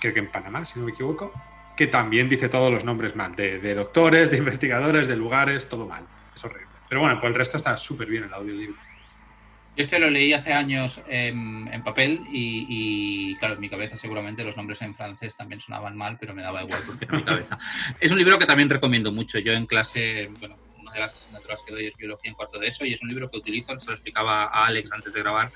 creo 0.00 0.14
que 0.14 0.20
en 0.20 0.30
Panamá, 0.32 0.64
si 0.64 0.78
no 0.78 0.86
me 0.86 0.92
equivoco, 0.92 1.30
que 1.76 1.86
también 1.86 2.28
dice 2.28 2.48
todos 2.48 2.72
los 2.72 2.84
nombres 2.84 3.14
mal, 3.14 3.36
de, 3.36 3.74
doctores, 3.74 4.30
de 4.30 4.38
investigadores, 4.38 5.08
de 5.08 5.16
lugares, 5.16 5.68
todo 5.68 5.86
mal. 5.86 6.04
Es 6.34 6.42
horrible. 6.42 6.66
Pero 6.88 7.02
bueno, 7.02 7.20
pues 7.20 7.30
el 7.30 7.38
resto 7.38 7.58
está 7.58 7.76
súper 7.76 8.08
bien 8.08 8.24
el 8.24 8.32
audiolibro. 8.32 8.76
Yo 9.76 9.82
este 9.82 9.98
lo 9.98 10.10
leí 10.10 10.32
hace 10.32 10.54
años 10.54 11.00
en, 11.06 11.82
papel 11.84 12.22
y, 12.32 12.66
y, 12.68 13.36
claro, 13.36 13.54
en 13.54 13.60
mi 13.60 13.68
cabeza 13.68 13.98
seguramente 13.98 14.42
los 14.42 14.56
nombres 14.56 14.80
en 14.82 14.94
francés 14.94 15.36
también 15.36 15.60
sonaban 15.60 15.96
mal, 15.96 16.16
pero 16.18 16.34
me 16.34 16.42
daba 16.42 16.62
igual 16.62 16.80
porque 16.86 17.04
en 17.04 17.16
mi 17.16 17.22
cabeza. 17.22 17.58
Es 18.00 18.10
un 18.10 18.18
libro 18.18 18.38
que 18.38 18.46
también 18.46 18.70
recomiendo 18.70 19.12
mucho. 19.12 19.38
Yo 19.38 19.52
en 19.52 19.66
clase, 19.66 20.30
bueno, 20.40 20.56
de 20.92 21.00
las 21.00 21.12
asignaturas 21.12 21.60
que 21.66 21.72
doy 21.72 21.86
es 21.86 21.96
biología 21.96 22.30
en 22.30 22.34
cuarto 22.34 22.58
de 22.58 22.68
eso 22.68 22.84
y 22.84 22.92
es 22.92 23.02
un 23.02 23.08
libro 23.08 23.30
que 23.30 23.38
utilizo, 23.38 23.78
se 23.78 23.86
lo 23.86 23.92
explicaba 23.92 24.44
a 24.44 24.66
Alex 24.66 24.92
antes 24.92 25.12
de 25.12 25.20
grabar, 25.20 25.50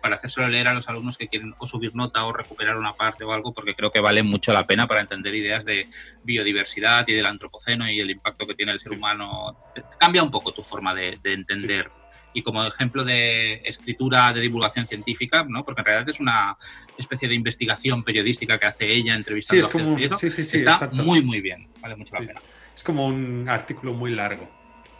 para 0.00 0.16
hacérselo 0.16 0.48
leer 0.48 0.66
a 0.66 0.74
los 0.74 0.88
alumnos 0.88 1.16
que 1.16 1.28
quieren 1.28 1.54
o 1.58 1.66
subir 1.66 1.94
nota 1.94 2.24
o 2.24 2.32
recuperar 2.32 2.76
una 2.76 2.94
parte 2.94 3.22
o 3.22 3.32
algo, 3.32 3.52
porque 3.52 3.74
creo 3.74 3.92
que 3.92 4.00
vale 4.00 4.22
mucho 4.22 4.52
la 4.52 4.66
pena 4.66 4.88
para 4.88 5.00
entender 5.00 5.32
ideas 5.34 5.64
de 5.64 5.86
biodiversidad 6.24 7.06
y 7.06 7.12
del 7.12 7.26
antropoceno 7.26 7.88
y 7.88 8.00
el 8.00 8.10
impacto 8.10 8.46
que 8.46 8.54
tiene 8.54 8.72
el 8.72 8.80
ser 8.80 8.92
humano. 8.92 9.56
Cambia 9.98 10.24
un 10.24 10.30
poco 10.30 10.52
tu 10.52 10.64
forma 10.64 10.92
de, 10.94 11.18
entender 11.24 11.88
y 12.36 12.42
como 12.42 12.64
ejemplo 12.64 13.04
de 13.04 13.62
escritura 13.64 14.32
de 14.32 14.40
divulgación 14.40 14.88
científica, 14.88 15.46
¿no? 15.48 15.64
porque 15.64 15.82
en 15.82 15.84
realidad 15.84 16.08
es 16.08 16.18
una 16.18 16.56
especie 16.98 17.28
de 17.28 17.36
investigación 17.36 18.02
periodística 18.02 18.58
que 18.58 18.66
hace 18.66 18.92
ella 18.92 19.14
entrevistando 19.14 19.64
a 19.64 20.16
sí, 20.16 20.56
está 20.56 20.90
muy 20.92 21.22
muy 21.22 21.40
bien, 21.40 21.68
vale 21.80 21.94
mucho 21.94 22.18
la 22.18 22.26
pena. 22.26 22.40
Es 22.74 22.82
como 22.82 23.06
un 23.06 23.48
artículo 23.48 23.92
muy 23.92 24.12
largo, 24.12 24.48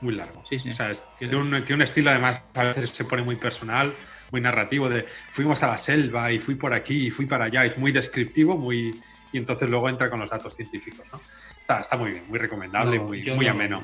muy 0.00 0.14
largo. 0.14 0.44
O 0.50 0.72
sea, 0.72 0.92
tiene, 1.18 1.36
un, 1.36 1.50
tiene 1.50 1.74
un 1.74 1.82
estilo 1.82 2.10
además, 2.10 2.44
a 2.54 2.64
veces 2.64 2.90
se 2.90 3.04
pone 3.04 3.22
muy 3.22 3.36
personal, 3.36 3.92
muy 4.30 4.40
narrativo, 4.40 4.88
de 4.88 5.06
fuimos 5.30 5.62
a 5.62 5.68
la 5.68 5.78
selva 5.78 6.32
y 6.32 6.38
fui 6.38 6.54
por 6.54 6.74
aquí 6.74 7.06
y 7.06 7.10
fui 7.10 7.26
para 7.26 7.46
allá, 7.46 7.64
es 7.64 7.78
muy 7.78 7.92
descriptivo, 7.92 8.56
muy 8.56 8.94
y 9.32 9.38
entonces 9.38 9.68
luego 9.68 9.88
entra 9.88 10.08
con 10.08 10.20
los 10.20 10.30
datos 10.30 10.54
científicos. 10.54 11.06
¿no? 11.12 11.20
Está, 11.58 11.80
está 11.80 11.96
muy 11.96 12.12
bien, 12.12 12.24
muy 12.28 12.38
recomendable, 12.38 13.00
muy, 13.00 13.22
muy 13.30 13.46
ameno 13.48 13.82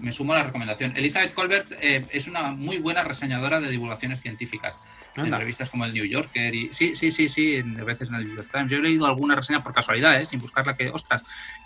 me 0.00 0.12
sumo 0.12 0.32
a 0.32 0.38
la 0.38 0.42
recomendación. 0.44 0.96
Elizabeth 0.96 1.34
Colbert 1.34 1.66
eh, 1.80 2.06
es 2.10 2.26
una 2.26 2.52
muy 2.52 2.78
buena 2.78 3.02
reseñadora 3.02 3.60
de 3.60 3.70
divulgaciones 3.70 4.20
científicas. 4.20 4.76
En 5.24 5.32
revistas 5.32 5.70
como 5.70 5.84
el 5.84 5.92
New 5.92 6.04
Yorker 6.04 6.54
y 6.54 6.72
sí, 6.72 6.94
sí, 6.94 7.10
sí, 7.10 7.28
sí, 7.28 7.56
a 7.58 7.84
veces 7.84 8.08
en 8.08 8.14
el 8.14 8.24
New 8.24 8.36
York 8.36 8.48
Times. 8.52 8.70
Yo 8.70 8.78
he 8.78 8.82
leído 8.82 9.06
alguna 9.06 9.34
reseña 9.34 9.62
por 9.62 9.72
casualidad, 9.72 10.20
¿eh? 10.20 10.26
sin 10.26 10.38
buscarla 10.38 10.74
que, 10.74 10.88
ostras. 10.88 11.22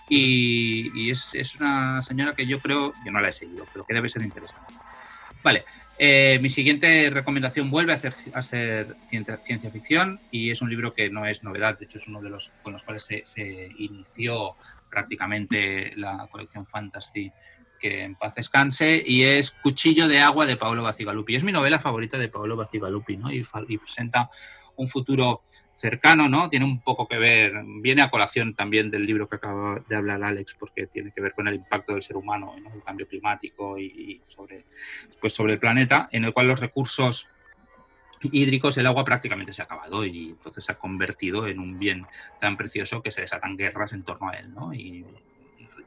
Y, 0.09 1.11
es, 1.11 1.35
es, 1.35 1.57
una 1.57 2.03
señora 2.03 2.35
que 2.35 2.47
yo 2.47 2.59
creo, 2.61 2.93
yo 3.05 3.13
no 3.13 3.21
la 3.21 3.29
he 3.29 3.33
seguido, 3.33 3.67
pero 3.73 3.85
que 3.85 3.95
debe 3.95 4.09
ser 4.09 4.23
interesante. 4.23 4.75
Vale, 5.43 5.65
eh, 5.99 6.39
mi 6.41 6.51
siguiente 6.51 7.11
recomendación 7.11 7.71
vuelve 7.71 7.93
a 7.93 7.97
hacer, 7.97 8.15
a 8.35 8.43
ser 8.43 8.87
ciencia, 9.09 9.37
ciencia, 9.37 9.71
ficción 9.71 10.19
y 10.31 10.51
es 10.51 10.63
un 10.63 10.71
libro 10.71 10.95
que 10.95 11.11
no 11.11 11.27
es 11.27 11.43
novedad, 11.43 11.79
de 11.79 11.85
hecho 11.85 11.99
es 11.99 12.09
uno 12.09 12.21
de 12.23 12.31
los 12.31 12.51
con 12.63 12.73
los 12.73 12.83
cuales 12.83 13.05
se, 13.05 13.23
se 13.27 13.71
inició 13.79 14.57
prácticamente 14.91 15.93
la 15.97 16.29
colección 16.31 16.67
Fantasy 16.67 17.33
que 17.83 18.05
en 18.05 18.15
paz 18.15 18.37
descanse, 18.37 19.03
y 19.05 19.25
es 19.25 19.51
Cuchillo 19.51 20.07
de 20.07 20.21
agua 20.21 20.47
de 20.47 20.57
Paolo 20.57 20.85
Bacigalupi. 20.85 21.35
Es 21.35 21.43
mi 21.43 21.51
novela 21.51 21.81
favorita 21.81 22.17
de 22.17 22.29
Paolo 22.29 22.57
Bacigalupi, 22.57 23.17
¿no? 23.17 23.33
Y, 23.33 23.45
presenta 23.77 24.31
un 24.77 24.89
futuro 24.89 25.43
cercano, 25.75 26.29
¿no? 26.29 26.49
Tiene 26.49 26.65
un 26.65 26.81
poco 26.81 27.09
que 27.09 27.19
ver, 27.19 27.53
viene 27.81 28.03
a 28.03 28.11
colación 28.11 28.55
también 28.55 28.89
del 28.89 29.05
libro 29.05 29.27
que 29.27 29.35
acaba 29.35 29.83
de 29.89 29.97
hablar 29.97 30.23
Alex, 30.23 30.55
porque 30.55 30.87
tiene 30.87 31.11
que 31.11 31.21
ver 31.21 31.33
con 31.33 31.49
el 31.49 31.57
impacto 31.57 31.95
del 31.95 32.05
ser 32.05 32.17
humano, 32.17 32.55
¿no? 32.63 32.73
el 32.73 32.85
cambio 32.85 33.09
climático 33.09 33.77
y, 33.77 34.23
sobre, 34.29 34.65
pues 35.21 35.33
sobre 35.33 35.55
el 35.55 35.59
planeta, 35.59 36.09
en 36.13 36.25
el 36.25 36.33
cual 36.33 36.47
los 36.47 36.61
recursos 36.61 37.27
hídricos, 38.23 38.79
el 38.79 38.87
agua 38.87 39.05
prácticamente 39.05 39.53
se 39.53 39.63
ha 39.63 39.65
acabado 39.65 40.07
y 40.07 40.31
entonces 40.31 40.65
se 40.65 40.71
ha 40.71 40.79
convertido 40.79 41.49
en 41.49 41.59
un 41.59 41.81
bien 41.81 42.07
tan 42.41 42.57
precioso 42.57 43.03
que 43.03 43.11
se 43.11 43.23
desatan 43.23 43.57
guerras 43.57 43.93
en 43.93 44.05
torno 44.05 44.29
a 44.29 44.35
él, 44.35 44.55
¿no? 44.55 44.73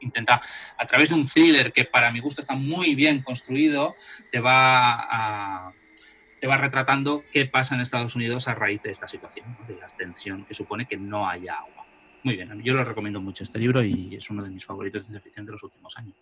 Intenta, 0.00 0.40
a 0.76 0.86
través 0.86 1.08
de 1.08 1.14
un 1.14 1.26
thriller 1.26 1.72
que 1.72 1.84
para 1.84 2.10
mi 2.10 2.20
gusto 2.20 2.40
está 2.40 2.54
muy 2.54 2.94
bien 2.94 3.22
construido, 3.22 3.94
te 4.30 4.40
va 4.40 5.68
a 5.68 5.72
te 6.40 6.46
va 6.46 6.58
retratando 6.58 7.24
qué 7.32 7.46
pasa 7.46 7.74
en 7.74 7.80
Estados 7.80 8.14
Unidos 8.14 8.46
a 8.46 8.54
raíz 8.54 8.82
de 8.82 8.90
esta 8.90 9.08
situación, 9.08 9.56
de 9.66 9.76
la 9.76 9.86
tensión 9.88 10.44
que 10.44 10.54
supone 10.54 10.86
que 10.86 10.96
no 10.96 11.28
haya 11.28 11.54
agua. 11.54 11.86
Muy 12.22 12.36
bien, 12.36 12.62
yo 12.62 12.74
lo 12.74 12.84
recomiendo 12.84 13.20
mucho 13.20 13.44
este 13.44 13.58
libro 13.58 13.82
y 13.82 14.16
es 14.16 14.28
uno 14.30 14.42
de 14.42 14.50
mis 14.50 14.64
favoritos 14.64 15.08
de 15.08 15.20
ficción 15.20 15.46
de 15.46 15.52
los 15.52 15.62
últimos 15.62 15.96
años. 15.96 16.14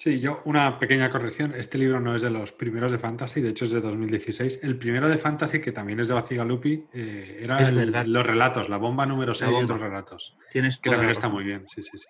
Sí, 0.00 0.18
yo 0.18 0.40
una 0.46 0.78
pequeña 0.78 1.10
corrección. 1.10 1.52
Este 1.54 1.76
libro 1.76 2.00
no 2.00 2.16
es 2.16 2.22
de 2.22 2.30
los 2.30 2.52
primeros 2.52 2.90
de 2.90 2.98
Fantasy, 2.98 3.42
de 3.42 3.50
hecho 3.50 3.66
es 3.66 3.72
de 3.72 3.82
2016. 3.82 4.60
El 4.62 4.78
primero 4.78 5.10
de 5.10 5.18
Fantasy, 5.18 5.60
que 5.60 5.72
también 5.72 6.00
es 6.00 6.08
de 6.08 6.14
Bacigalupi, 6.14 6.86
eh, 6.94 7.40
era 7.42 7.70
los 7.70 8.26
relatos, 8.26 8.70
la 8.70 8.78
bomba 8.78 9.04
número 9.04 9.34
6 9.34 9.50
y 9.52 9.62
otros 9.62 9.78
relatos. 9.78 10.38
Tienes 10.50 10.78
que 10.78 10.88
también 10.88 11.10
está 11.10 11.28
muy 11.28 11.44
bien, 11.44 11.68
sí, 11.68 11.82
sí, 11.82 11.98
sí. 11.98 12.08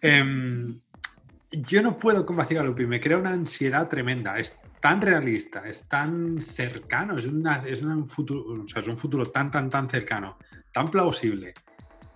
Em, 0.00 0.78
yo 1.50 1.82
no 1.82 1.98
puedo 1.98 2.24
con 2.24 2.36
Bacigalupi, 2.36 2.86
me 2.86 3.00
crea 3.00 3.18
una 3.18 3.32
ansiedad 3.32 3.88
tremenda. 3.88 4.38
Es 4.38 4.60
tan 4.78 5.00
realista, 5.00 5.68
es 5.68 5.88
tan 5.88 6.40
cercano, 6.40 7.18
es, 7.18 7.28
es, 7.66 7.82
un 7.82 8.08
futuro, 8.08 8.64
es 8.64 8.86
un 8.86 8.96
futuro 8.96 9.26
tan, 9.26 9.50
tan, 9.50 9.68
tan 9.68 9.90
cercano, 9.90 10.38
tan 10.72 10.86
plausible, 10.86 11.52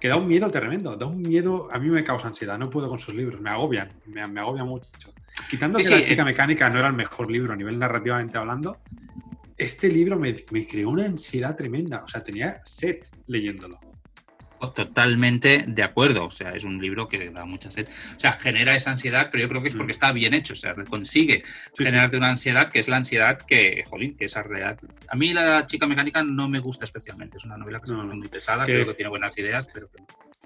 que 0.00 0.09
da 0.09 0.17
un 0.17 0.28
miedo 0.28 0.50
tremendo, 0.50 0.97
da 0.97 1.07
un 1.07 1.21
miedo, 1.23 1.69
a 1.71 1.78
mí 1.78 1.88
me 1.88 2.05
causa 2.05 2.28
ansiedad, 2.28 2.59
no 2.59 2.71
puedo 2.71 2.88
con 2.88 2.99
sus 2.99 3.14
libros, 3.14 3.40
me 3.40 3.50
agobian, 3.50 3.88
me, 4.07 4.26
me 4.26 4.40
agobia 4.40 4.64
mucho. 4.64 4.88
Quitando 5.50 5.78
que 5.78 5.88
La 5.88 6.02
chica 6.02 6.23
eh, 6.23 6.25
mecánica 6.25 6.69
no 6.71 6.78
era 6.78 6.88
el 6.88 6.95
mejor 6.95 7.31
libro 7.31 7.52
a 7.52 7.57
nivel 7.57 7.78
narrativamente 7.78 8.38
hablando, 8.38 8.78
este 9.57 9.88
libro 9.88 10.19
me, 10.19 10.35
me 10.50 10.67
creó 10.67 10.90
una 10.90 11.05
ansiedad 11.05 11.57
tremenda, 11.57 12.05
o 12.05 12.09
sea, 12.09 12.23
tenía 12.23 12.61
set 12.62 13.09
leyéndolo. 13.26 13.81
Totalmente 14.75 15.65
de 15.67 15.83
acuerdo, 15.83 16.27
o 16.27 16.31
sea, 16.31 16.55
es 16.55 16.65
un 16.65 16.81
libro 16.81 17.09
que 17.09 17.31
da 17.31 17.45
mucha 17.45 17.71
sed, 17.71 17.88
o 18.17 18.21
sea, 18.21 18.33
genera 18.33 18.75
esa 18.75 18.91
ansiedad, 18.91 19.29
pero 19.31 19.43
yo 19.43 19.49
creo 19.49 19.62
que 19.62 19.69
es 19.69 19.75
porque 19.75 19.93
mm. 19.93 19.99
está 19.99 20.12
bien 20.12 20.35
hecho, 20.35 20.55
o 20.55 20.57
sea, 20.57 20.75
consigue 20.88 21.43
generarte 21.77 22.17
una 22.17 22.29
ansiedad 22.29 22.71
que 22.71 22.81
es 22.81 22.88
la 22.88 22.97
ansiedad 22.97 23.38
que, 23.38 23.85
jolín, 23.88 24.17
que 24.17 24.25
esa 24.25 24.43
real. 24.43 24.77
A 25.09 25.17
mí 25.17 25.33
la 25.33 25.67
chica 25.67 25.87
mecánica 25.87 26.23
no 26.23 26.49
me 26.49 26.59
gusta 26.59 26.85
especialmente, 26.85 27.38
es 27.38 27.45
una 27.45 27.57
novela 27.57 27.81
que 27.81 27.87
se 27.87 27.95
me 27.95 28.05
muy 28.05 28.29
pesada, 28.29 28.65
creo 28.65 28.87
que 28.87 28.95
tiene 28.95 29.11
buenas 29.11 29.37
ideas, 29.38 29.69
pero 29.73 29.88
que 29.91 30.03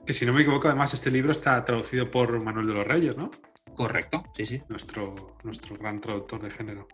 Que 0.07 0.13
si 0.13 0.27
no 0.27 0.33
me 0.33 0.43
equivoco, 0.43 0.69
además 0.69 0.93
este 0.95 1.11
libro 1.11 1.33
está 1.33 1.65
traducido 1.65 2.11
por 2.11 2.39
Manuel 2.41 2.67
de 2.67 2.75
los 2.75 2.87
Reyes, 2.87 3.17
¿no? 3.17 3.31
Correcto, 3.75 4.25
sí, 4.37 4.45
sí. 4.47 4.61
Nuestro, 4.69 5.39
nuestro 5.45 5.77
gran 5.77 6.01
traductor 6.01 6.43
de 6.43 6.51
género. 6.51 6.89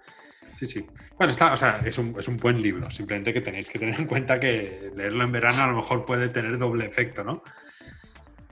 Sí, 0.59 0.67
sí. 0.67 0.85
Bueno, 1.17 1.31
está, 1.31 1.53
o 1.53 1.57
sea, 1.57 1.81
es 1.85 1.99
un, 1.99 2.17
es 2.19 2.27
un, 2.27 2.37
buen 2.37 2.61
libro. 2.61 2.91
Simplemente 2.91 3.33
que 3.33 3.41
tenéis 3.41 3.71
que 3.71 3.79
tener 3.79 3.95
en 3.95 4.07
cuenta 4.07 4.41
que 4.41 4.91
leerlo 4.97 5.23
en 5.23 5.31
verano 5.31 5.63
a 5.63 5.67
lo 5.69 5.77
mejor 5.77 6.05
puede 6.05 6.31
tener 6.31 6.59
doble 6.59 6.85
efecto, 6.85 7.23
¿no? 7.23 7.45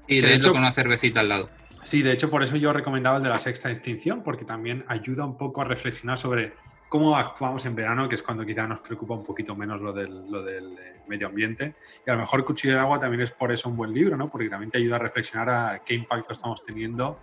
Y 0.06 0.20
de 0.20 0.34
hecho 0.34 0.52
con 0.52 0.60
una 0.60 0.70
cervecita 0.70 1.18
al 1.18 1.28
lado. 1.30 1.50
Sí, 1.82 2.02
de 2.02 2.12
hecho, 2.12 2.30
por 2.30 2.44
eso 2.44 2.54
yo 2.54 2.72
recomendaba 2.72 3.16
el 3.16 3.24
de 3.24 3.28
la 3.28 3.40
sexta 3.40 3.70
extinción, 3.70 4.22
porque 4.22 4.44
también 4.44 4.84
ayuda 4.86 5.24
un 5.24 5.36
poco 5.36 5.62
a 5.62 5.64
reflexionar 5.64 6.16
sobre 6.16 6.52
cómo 6.88 7.16
actuamos 7.16 7.66
en 7.66 7.74
verano, 7.74 8.08
que 8.08 8.14
es 8.14 8.22
cuando 8.22 8.46
quizá 8.46 8.68
nos 8.68 8.78
preocupa 8.78 9.14
un 9.14 9.24
poquito 9.24 9.56
menos 9.56 9.80
lo 9.80 9.92
del, 9.92 10.30
lo 10.30 10.44
del 10.44 10.78
eh, 10.78 11.00
medio 11.08 11.26
ambiente. 11.26 11.74
Y 12.06 12.10
a 12.10 12.14
lo 12.14 12.20
mejor 12.20 12.44
Cuchillo 12.44 12.74
de 12.74 12.80
Agua 12.80 13.00
también 13.00 13.22
es 13.22 13.32
por 13.32 13.50
eso 13.50 13.68
un 13.68 13.76
buen 13.76 13.92
libro, 13.92 14.16
¿no? 14.16 14.30
Porque 14.30 14.48
también 14.48 14.70
te 14.70 14.78
ayuda 14.78 14.94
a 14.94 15.00
reflexionar 15.00 15.50
a 15.50 15.82
qué 15.84 15.94
impacto 15.94 16.32
estamos 16.32 16.62
teniendo 16.62 17.18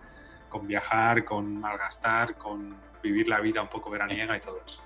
con 0.49 0.67
viajar, 0.67 1.23
con 1.23 1.57
malgastar, 1.61 2.35
con 2.35 2.75
vivir 3.03 3.27
la 3.27 3.41
vida 3.41 3.62
un 3.62 3.69
poco 3.69 3.89
veraniega 3.89 4.36
y 4.36 4.39
todo 4.39 4.62
eso. 4.65 4.81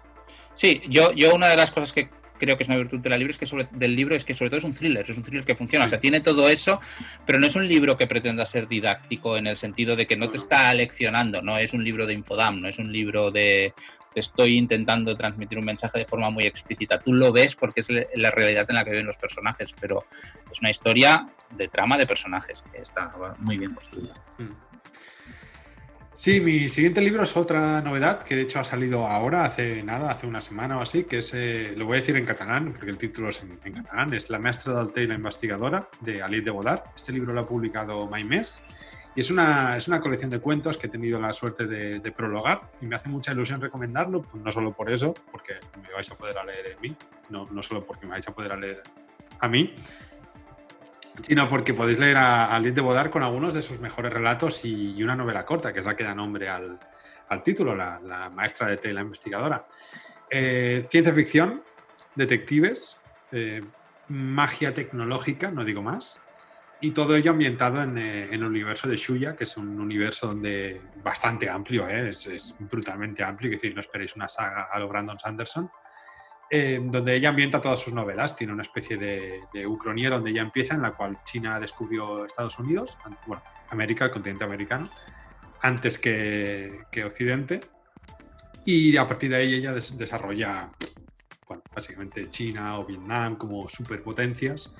Sí, 0.55 0.81
yo, 0.89 1.13
yo 1.13 1.35
una 1.35 1.47
de 1.47 1.55
las 1.55 1.71
cosas 1.71 1.93
que 1.93 2.09
creo 2.37 2.57
que 2.57 2.63
es 2.63 2.69
una 2.69 2.77
virtud 2.77 2.99
de 2.99 3.09
la 3.09 3.17
libro 3.17 3.31
es 3.31 3.37
que 3.37 3.45
sobre, 3.45 3.67
del 3.71 3.95
libro 3.95 4.15
es 4.15 4.25
que 4.25 4.33
sobre 4.33 4.49
todo 4.49 4.59
es 4.59 4.63
un 4.63 4.73
thriller, 4.73 5.09
es 5.09 5.17
un 5.17 5.23
thriller 5.23 5.45
que 5.45 5.55
funciona, 5.55 5.85
o 5.85 5.89
sea, 5.89 5.99
tiene 5.99 6.21
todo 6.21 6.49
eso, 6.49 6.79
pero 7.25 7.39
no 7.39 7.47
es 7.47 7.55
un 7.55 7.67
libro 7.67 7.97
que 7.97 8.07
pretenda 8.07 8.45
ser 8.45 8.67
didáctico 8.67 9.37
en 9.37 9.47
el 9.47 9.57
sentido 9.57 9.95
de 9.95 10.05
que 10.05 10.15
no 10.15 10.29
te 10.29 10.37
está 10.37 10.73
leccionando, 10.73 11.41
no 11.41 11.57
es 11.57 11.73
un 11.73 11.83
libro 11.83 12.05
de 12.05 12.13
infodam, 12.13 12.61
no 12.61 12.67
es 12.67 12.79
un 12.79 12.91
libro 12.91 13.31
de 13.31 13.73
te 14.13 14.21
estoy 14.21 14.57
intentando 14.57 15.15
transmitir 15.15 15.59
un 15.59 15.65
mensaje 15.65 15.99
de 15.99 16.05
forma 16.05 16.31
muy 16.31 16.45
explícita. 16.45 16.99
Tú 16.99 17.13
lo 17.13 17.31
ves 17.31 17.55
porque 17.55 17.81
es 17.81 17.87
la 18.15 18.31
realidad 18.31 18.65
en 18.67 18.75
la 18.75 18.83
que 18.83 18.89
viven 18.89 19.05
los 19.05 19.17
personajes, 19.17 19.75
pero 19.79 20.05
es 20.51 20.59
una 20.59 20.71
historia 20.71 21.27
de 21.55 21.67
trama 21.67 21.99
de 21.99 22.07
personajes 22.07 22.63
que 22.71 22.81
está 22.81 23.13
muy 23.37 23.59
bien 23.59 23.75
construida. 23.75 24.15
Mm. 24.39 24.66
Sí, 26.17 26.41
mi 26.41 26.67
siguiente 26.67 26.99
libro 26.99 27.21
es 27.21 27.37
otra 27.37 27.79
novedad 27.79 28.23
que 28.23 28.35
de 28.35 28.41
hecho 28.41 28.59
ha 28.59 28.63
salido 28.63 29.05
ahora, 29.05 29.45
hace 29.45 29.83
nada, 29.83 30.09
hace 30.09 30.25
una 30.25 30.41
semana 30.41 30.79
o 30.79 30.81
así, 30.81 31.03
que 31.03 31.19
es, 31.19 31.31
eh, 31.35 31.75
lo 31.77 31.85
voy 31.85 31.97
a 31.97 31.99
decir 31.99 32.17
en 32.17 32.25
catalán, 32.25 32.73
porque 32.73 32.89
el 32.89 32.97
título 32.97 33.29
es 33.29 33.43
en, 33.43 33.71
catalán, 33.71 34.11
es 34.15 34.27
La 34.31 34.39
maestra 34.39 34.73
d'Alter 34.73 35.03
y 35.03 35.07
la 35.07 35.13
investigadora, 35.13 35.87
de 36.01 36.23
Alice 36.23 36.43
de 36.43 36.49
Bodar. 36.49 36.85
Este 36.95 37.13
libro 37.13 37.33
lo 37.33 37.41
ha 37.41 37.47
publicado 37.47 38.07
Maimés 38.07 38.63
y 39.15 39.19
es 39.19 39.29
una, 39.29 39.77
es 39.77 39.87
una 39.87 40.01
colección 40.01 40.31
de 40.31 40.39
cuentos 40.39 40.79
que 40.79 40.87
he 40.87 40.89
tenido 40.89 41.19
la 41.19 41.31
suerte 41.33 41.67
de, 41.67 42.11
prologar 42.11 42.71
y 42.81 42.87
me 42.87 42.95
hace 42.95 43.09
mucha 43.09 43.31
ilusión 43.33 43.61
recomendarlo, 43.61 44.23
pues 44.23 44.43
no 44.43 44.51
solo 44.51 44.71
por 44.71 44.91
eso, 44.91 45.13
porque 45.31 45.53
me 45.83 45.93
vais 45.93 46.09
a 46.09 46.15
poder 46.15 46.35
leer 46.47 46.65
en 46.73 46.81
mí, 46.81 46.95
no, 47.29 47.47
no 47.51 47.61
solo 47.61 47.85
porque 47.85 48.07
me 48.07 48.13
vais 48.13 48.27
a 48.27 48.33
poder 48.33 48.57
leer 48.57 48.81
a 49.39 49.47
mí, 49.47 49.75
sino 51.21 51.47
porque 51.49 51.73
podéis 51.73 51.99
leer 51.99 52.17
a, 52.17 52.55
a 52.55 52.59
de 52.59 52.81
Bodar 52.81 53.09
con 53.09 53.23
algunos 53.23 53.53
de 53.53 53.61
sus 53.61 53.79
mejores 53.79 54.13
relatos 54.13 54.63
y, 54.65 55.01
una 55.01 55.15
novela 55.15 55.45
corta, 55.45 55.73
que 55.73 55.79
es 55.79 55.85
la 55.85 55.95
que 55.95 56.03
da 56.03 56.13
nombre 56.13 56.49
al, 56.49 56.79
título, 57.43 57.75
la, 57.75 58.31
maestra 58.33 58.67
de 58.67 58.77
té, 58.77 58.93
la 58.93 59.01
investigadora. 59.01 59.67
Eh, 60.29 60.85
ciencia 60.89 61.13
ficción, 61.13 61.63
detectives, 62.15 62.97
eh, 63.31 63.61
magia 64.09 64.73
tecnológica, 64.73 65.51
no 65.51 65.63
digo 65.63 65.81
más, 65.81 66.21
y 66.79 66.91
todo 66.91 67.15
ello 67.15 67.31
ambientado 67.31 67.81
en, 67.81 67.97
eh, 67.97 68.29
el 68.31 68.43
universo 68.43 68.87
de 68.87 68.97
Shuya, 68.97 69.35
que 69.35 69.45
es 69.45 69.57
un 69.57 69.79
universo 69.79 70.27
donde 70.27 70.79
bastante 71.03 71.49
amplio, 71.49 71.87
es, 71.87 72.27
es, 72.27 72.55
brutalmente 72.59 73.23
amplio, 73.23 73.51
es 73.51 73.57
decir, 73.57 73.73
no 73.73 73.81
esperéis 73.81 74.15
una 74.15 74.29
saga 74.29 74.67
a 74.71 74.79
lo 74.79 74.87
Brandon 74.87 75.17
Sanderson, 75.17 75.69
donde 76.49 77.15
ella 77.15 77.29
ambienta 77.29 77.61
todas 77.61 77.79
sus 77.79 77.93
novelas. 77.93 78.35
Tiene 78.35 78.53
una 78.53 78.63
especie 78.63 78.97
de, 78.97 79.67
ucronía 79.67 80.09
donde 80.09 80.31
ella 80.31 80.41
empieza, 80.41 80.75
en 80.75 80.81
la 80.81 80.91
cual 80.91 81.19
China 81.23 81.59
descubrió 81.59 82.25
Estados 82.25 82.57
Unidos, 82.59 82.97
bueno, 83.25 83.43
América, 83.69 84.05
el 84.05 84.11
continente 84.11 84.43
americano, 84.43 84.89
antes 85.61 85.99
que, 85.99 86.85
Occidente. 87.05 87.61
Y 88.65 88.97
a 88.97 89.07
partir 89.07 89.29
de 89.29 89.37
ahí 89.37 89.53
ella 89.55 89.73
desarrolla, 89.73 90.69
bueno, 91.47 91.63
básicamente 91.73 92.29
China 92.29 92.79
o 92.79 92.85
Vietnam 92.85 93.35
como 93.37 93.67
superpotencias. 93.67 94.73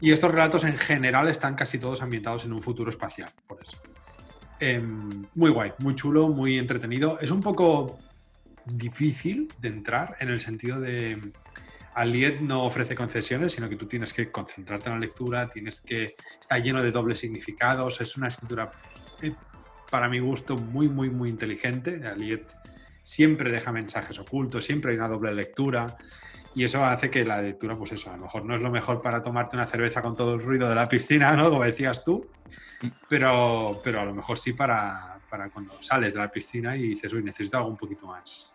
Y 0.00 0.12
estos 0.12 0.30
relatos 0.30 0.64
en 0.64 0.76
general 0.76 1.28
están 1.28 1.54
casi 1.54 1.78
todos 1.78 2.02
ambientados 2.02 2.44
en 2.44 2.52
un 2.52 2.60
futuro 2.60 2.90
espacial, 2.90 3.30
por 3.46 3.62
eso. 3.62 3.78
Em, 4.60 5.26
muy 5.34 5.50
guay, 5.50 5.72
muy 5.78 5.94
chulo, 5.94 6.28
muy 6.28 6.58
entretenido. 6.58 7.18
Es 7.20 7.30
un 7.30 7.42
poco 7.42 7.98
difícil 8.66 9.52
de 9.60 9.68
entrar 9.68 10.16
en 10.20 10.28
el 10.28 10.40
sentido 10.40 10.80
de 10.80 11.20
Aliet 11.94 12.40
no 12.40 12.64
ofrece 12.64 12.94
concesiones, 12.94 13.52
sino 13.52 13.68
que 13.68 13.76
tú 13.76 13.86
tienes 13.86 14.12
que 14.12 14.30
concentrarte 14.30 14.88
en 14.88 14.94
la 14.94 15.00
lectura, 15.00 15.48
tienes 15.48 15.80
que 15.80 16.16
está 16.40 16.58
lleno 16.58 16.82
de 16.82 16.90
dobles 16.90 17.20
significados, 17.20 18.00
es 18.00 18.16
una 18.16 18.28
escritura 18.28 18.70
eh, 19.22 19.32
para 19.90 20.08
mi 20.08 20.18
gusto 20.18 20.56
muy 20.56 20.88
muy 20.88 21.10
muy 21.10 21.28
inteligente. 21.28 22.00
Aliet 22.06 22.52
siempre 23.02 23.50
deja 23.50 23.70
mensajes 23.70 24.18
ocultos, 24.18 24.64
siempre 24.64 24.92
hay 24.92 24.98
una 24.98 25.08
doble 25.08 25.32
lectura 25.34 25.96
y 26.54 26.64
eso 26.64 26.84
hace 26.84 27.10
que 27.10 27.24
la 27.24 27.42
lectura, 27.42 27.76
pues 27.76 27.92
eso, 27.92 28.10
a 28.10 28.16
lo 28.16 28.22
mejor 28.22 28.44
no 28.44 28.54
es 28.54 28.62
lo 28.62 28.70
mejor 28.70 29.02
para 29.02 29.22
tomarte 29.22 29.56
una 29.56 29.66
cerveza 29.66 30.00
con 30.02 30.16
todo 30.16 30.34
el 30.34 30.40
ruido 30.40 30.68
de 30.68 30.74
la 30.74 30.88
piscina, 30.88 31.34
¿no? 31.36 31.50
Como 31.50 31.64
decías 31.64 32.04
tú, 32.04 32.28
pero, 33.08 33.80
pero 33.82 34.00
a 34.00 34.04
lo 34.04 34.14
mejor 34.14 34.38
sí 34.38 34.52
para, 34.52 35.18
para 35.28 35.50
cuando 35.50 35.82
sales 35.82 36.14
de 36.14 36.20
la 36.20 36.30
piscina 36.30 36.76
y 36.76 36.82
dices, 36.90 37.12
uy, 37.12 37.24
necesito 37.24 37.56
algo 37.56 37.70
un 37.70 37.76
poquito 37.76 38.06
más, 38.06 38.53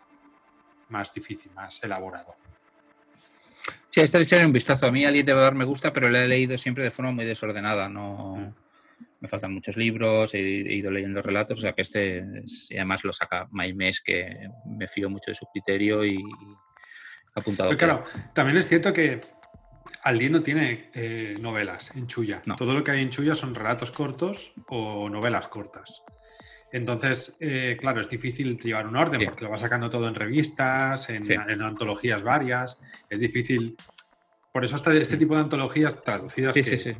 más 0.90 1.12
difícil, 1.12 1.52
más 1.52 1.82
elaborado. 1.82 2.34
Sí, 3.90 4.00
esta 4.00 4.18
le 4.18 4.24
echaré 4.24 4.46
un 4.46 4.52
vistazo. 4.52 4.86
A 4.86 4.92
mí 4.92 5.04
alguien 5.04 5.26
debe 5.26 5.40
dar 5.40 5.54
me 5.54 5.64
gusta, 5.64 5.92
pero 5.92 6.08
la 6.08 6.24
he 6.24 6.28
leído 6.28 6.56
siempre 6.56 6.84
de 6.84 6.90
forma 6.90 7.10
muy 7.10 7.24
desordenada. 7.24 7.88
No 7.88 8.36
mm. 8.36 8.54
me 9.20 9.28
faltan 9.28 9.52
muchos 9.52 9.76
libros, 9.76 10.32
he, 10.34 10.40
ido 10.40 10.90
leyendo 10.90 11.20
relatos, 11.22 11.58
o 11.58 11.60
sea 11.60 11.72
que 11.72 11.82
este 11.82 12.24
además 12.70 13.04
lo 13.04 13.12
saca 13.12 13.48
Maimes, 13.50 14.00
que 14.00 14.48
me 14.64 14.86
fío 14.86 15.10
mucho 15.10 15.32
de 15.32 15.34
su 15.34 15.46
criterio 15.46 16.04
y 16.04 16.22
apuntado. 17.34 17.76
claro, 17.76 18.04
también 18.32 18.56
es 18.58 18.68
cierto 18.68 18.92
que 18.92 19.20
Aldi 20.02 20.30
no 20.30 20.42
tiene 20.42 20.90
eh, 20.94 21.36
novelas 21.40 21.94
en 21.96 22.06
Chuya. 22.06 22.42
Todo 22.56 22.74
lo 22.74 22.84
que 22.84 22.92
hay 22.92 23.02
en 23.02 23.10
Chuya 23.10 23.34
son 23.34 23.54
relatos 23.54 23.90
cortos 23.90 24.52
o 24.68 25.08
novelas 25.10 25.48
cortas. 25.48 26.02
Entonces, 26.72 27.36
eh, 27.40 27.76
claro, 27.80 28.00
es 28.00 28.08
difícil 28.08 28.58
llevar 28.58 28.86
un 28.86 28.96
orden 28.96 29.24
porque 29.26 29.44
lo 29.44 29.50
va 29.50 29.58
sacando 29.58 29.90
todo 29.90 30.08
en 30.08 30.14
revistas, 30.14 31.10
en, 31.10 31.30
antologías 31.62 32.22
varias. 32.22 32.80
Es 33.08 33.20
difícil. 33.20 33.76
Por 34.52 34.64
eso 34.64 34.76
hasta 34.76 34.92
este 34.94 35.16
tipo 35.16 35.34
de 35.34 35.40
antologías 35.42 36.00
traducidas 36.02 36.54
que 36.54 36.96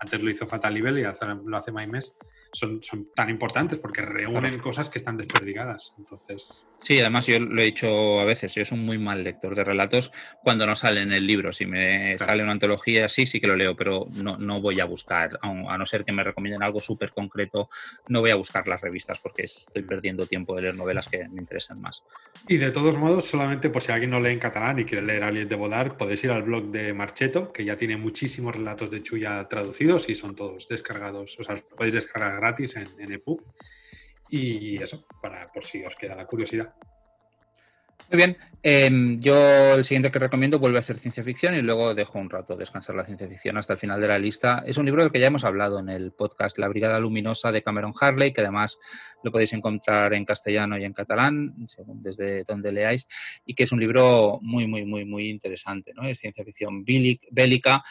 antes 0.00 0.22
lo 0.22 0.30
hizo 0.30 0.46
Fatal 0.46 0.74
Libel 0.74 0.98
y 0.98 1.02
lo 1.02 1.56
hace 1.56 1.72
Maimes, 1.72 2.16
son, 2.52 2.82
son 2.82 3.08
tan 3.14 3.30
importantes 3.30 3.78
porque 3.78 4.02
reúnen 4.02 4.58
cosas 4.58 4.90
que 4.90 4.98
están 4.98 5.16
desperdigadas. 5.16 5.94
Entonces. 5.98 6.66
Sí, 6.82 6.98
además 6.98 7.26
yo 7.26 7.38
lo 7.38 7.62
he 7.62 7.66
dicho 7.66 8.20
a 8.20 8.24
veces, 8.24 8.54
yo 8.54 8.64
soy 8.64 8.78
un 8.78 8.84
muy 8.84 8.98
mal 8.98 9.22
lector 9.22 9.54
de 9.54 9.62
relatos 9.62 10.10
cuando 10.42 10.66
no 10.66 10.74
sale 10.74 11.02
en 11.02 11.12
el 11.12 11.26
libro. 11.26 11.52
Si 11.52 11.64
me 11.64 12.18
sale 12.18 12.42
una 12.42 12.52
antología, 12.52 13.08
sí, 13.08 13.26
sí 13.26 13.40
que 13.40 13.46
lo 13.46 13.56
leo, 13.56 13.76
pero 13.76 14.08
no, 14.14 14.36
no 14.36 14.60
voy 14.60 14.80
a 14.80 14.84
buscar, 14.84 15.38
a 15.42 15.78
no 15.78 15.86
ser 15.86 16.04
que 16.04 16.12
me 16.12 16.24
recomienden 16.24 16.62
algo 16.62 16.80
súper 16.80 17.12
concreto, 17.12 17.68
no 18.08 18.20
voy 18.20 18.32
a 18.32 18.36
buscar 18.36 18.66
las 18.66 18.80
revistas 18.80 19.18
porque 19.20 19.44
estoy 19.44 19.82
perdiendo 19.82 20.26
tiempo 20.26 20.56
de 20.56 20.62
leer 20.62 20.74
novelas 20.74 21.08
que 21.08 21.28
me 21.28 21.40
interesan 21.40 21.80
más. 21.80 22.02
Y 22.48 22.56
de 22.56 22.70
todos 22.70 22.98
modos, 22.98 23.24
solamente 23.26 23.70
por 23.70 23.80
si 23.80 23.92
alguien 23.92 24.10
no 24.10 24.20
lee 24.20 24.32
en 24.32 24.40
catalán 24.40 24.78
y 24.80 24.84
quiere 24.84 25.06
leer 25.06 25.22
Alien 25.22 25.48
de 25.48 25.56
Bodar, 25.56 25.96
podéis 25.96 26.24
ir 26.24 26.32
al 26.32 26.42
blog 26.42 26.70
de 26.72 26.92
Marcheto, 26.92 27.52
que 27.52 27.64
ya 27.64 27.76
tiene 27.76 27.96
muchísimos 27.96 28.56
relatos 28.56 28.90
de 28.90 29.02
Chuya 29.02 29.46
traducidos 29.48 30.08
y 30.08 30.14
son 30.14 30.34
todos 30.34 30.68
descargados, 30.68 31.38
o 31.38 31.44
sea, 31.44 31.56
podéis 31.76 31.94
descargar 31.94 32.41
gratis 32.42 32.76
en, 32.76 33.12
EPUB. 33.12 33.40
Y 34.30 34.82
eso, 34.82 35.06
para 35.20 35.50
por 35.52 35.62
si 35.64 35.84
os 35.84 35.94
queda 35.96 36.16
la 36.16 36.26
curiosidad. 36.26 36.74
Muy 38.10 38.18
bien, 38.18 38.36
em, 38.62 39.18
yo 39.20 39.74
el 39.74 39.84
siguiente 39.84 40.10
que 40.10 40.18
recomiendo 40.18 40.58
vuelve 40.58 40.78
a 40.78 40.82
ser 40.82 40.98
ciencia 40.98 41.24
ficción 41.24 41.54
y 41.54 41.62
luego 41.62 41.94
dejo 41.94 42.18
un 42.18 42.28
rato 42.28 42.56
descansar 42.56 42.94
la 42.94 43.04
ciencia 43.04 43.26
ficción 43.26 43.56
hasta 43.56 43.72
el 43.72 43.78
final 43.78 44.00
de 44.00 44.08
la 44.08 44.18
lista. 44.18 44.62
Es 44.66 44.76
un 44.76 44.84
libro 44.84 45.02
del 45.02 45.10
que 45.10 45.18
ya 45.18 45.28
hemos 45.28 45.44
hablado 45.44 45.78
en 45.78 45.88
el 45.88 46.12
podcast 46.12 46.58
La 46.58 46.68
Brigada 46.68 47.00
Luminosa 47.00 47.50
de 47.50 47.62
Cameron 47.62 47.94
Harley, 47.98 48.32
que 48.32 48.42
además 48.42 48.78
lo 49.22 49.32
podéis 49.32 49.54
encontrar 49.54 50.12
en 50.12 50.26
castellano 50.26 50.76
y 50.76 50.84
en 50.84 50.92
catalán, 50.92 51.66
según 51.68 52.02
desde 52.02 52.44
donde 52.44 52.70
leáis, 52.72 53.08
y 53.46 53.54
que 53.54 53.62
es 53.62 53.72
un 53.72 53.80
libro 53.80 54.38
muy, 54.42 54.66
muy, 54.66 54.84
muy, 54.84 55.06
muy 55.06 55.30
interesante. 55.30 55.92
¿no? 55.94 56.06
Es 56.06 56.18
ciencia 56.18 56.44
ficción 56.44 56.84
bélica 56.84 57.82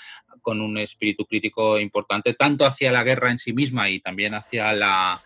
con 0.41 0.61
un 0.61 0.77
espíritu 0.77 1.25
crítico 1.25 1.79
importante, 1.79 2.35
tanto 2.35 2.65
hacia 2.65 2.91
la 2.91 3.03
guerra 3.03 3.31
en 3.31 3.39
sí 3.39 3.53
misma 3.53 3.89
y 3.89 3.99
también 3.99 4.33
hacia 4.35 4.71
la 4.73 5.19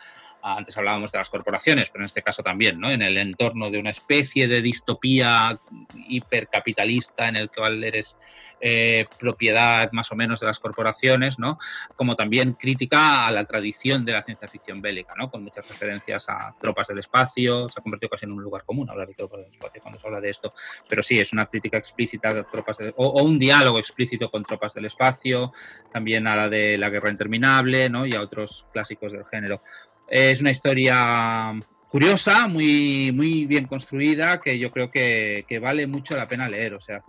antes 0.53 0.77
hablábamos 0.77 1.11
de 1.11 1.17
las 1.17 1.29
corporaciones, 1.29 1.89
pero 1.89 2.03
en 2.03 2.05
este 2.05 2.21
caso 2.21 2.43
también, 2.43 2.79
¿no? 2.79 2.91
En 2.91 3.01
el 3.01 3.17
entorno 3.17 3.71
de 3.71 3.79
una 3.79 3.89
especie 3.89 4.47
de 4.47 4.61
distopía 4.61 5.59
hipercapitalista 6.07 7.27
en 7.27 7.37
el 7.37 7.49
cual 7.49 7.83
eres 7.83 8.15
eh, 8.61 9.05
propiedad 9.19 9.91
más 9.91 10.11
o 10.11 10.15
menos 10.15 10.39
de 10.39 10.47
las 10.47 10.59
corporaciones, 10.59 11.39
¿no? 11.39 11.57
Como 11.95 12.15
también 12.15 12.53
crítica 12.53 13.25
a 13.25 13.31
la 13.31 13.45
tradición 13.45 14.05
de 14.05 14.13
la 14.13 14.21
ciencia 14.21 14.47
ficción 14.47 14.81
bélica, 14.81 15.13
¿no? 15.17 15.31
Con 15.31 15.43
muchas 15.43 15.67
referencias 15.67 16.29
a 16.29 16.55
tropas 16.61 16.87
del 16.87 16.99
espacio, 16.99 17.67
se 17.67 17.79
ha 17.79 17.83
convertido 17.83 18.11
casi 18.11 18.25
en 18.25 18.31
un 18.31 18.43
lugar 18.43 18.63
común 18.65 18.89
hablar 18.89 19.07
de 19.07 19.15
tropas 19.15 19.41
del 19.41 19.51
espacio 19.51 19.81
cuando 19.81 19.99
se 19.99 20.07
habla 20.07 20.21
de 20.21 20.29
esto, 20.29 20.53
pero 20.87 21.01
sí, 21.01 21.19
es 21.19 21.33
una 21.33 21.47
crítica 21.47 21.77
explícita 21.77 22.33
de 22.33 22.43
tropas 22.43 22.77
o, 22.95 23.07
o, 23.07 23.23
un 23.23 23.39
diálogo 23.39 23.79
explícito 23.79 24.29
con 24.29 24.43
tropas 24.43 24.73
del 24.75 24.85
espacio, 24.85 25.51
también 25.91 26.27
a 26.27 26.35
la 26.35 26.49
de 26.49 26.77
la 26.77 26.89
guerra 26.89 27.09
interminable, 27.09 27.89
¿no? 27.89 28.05
Y 28.05 28.15
a 28.15 28.21
otros 28.21 28.67
clásicos 28.71 29.11
del 29.11 29.25
género. 29.25 29.61
Es 30.07 30.41
una 30.41 30.51
historia 30.51 31.53
curiosa, 31.95 32.47
muy, 32.47 33.11
muy 33.13 33.45
bien 33.45 33.67
construida, 33.67 34.39
que 34.41 34.59
yo 34.59 34.69
creo 34.69 34.91
que, 34.91 35.45
vale 35.61 35.87
mucho 35.87 36.17
la 36.17 36.27
pena 36.27 36.49
leer. 36.49 36.73
O 36.73 36.81
sea, 36.81 37.01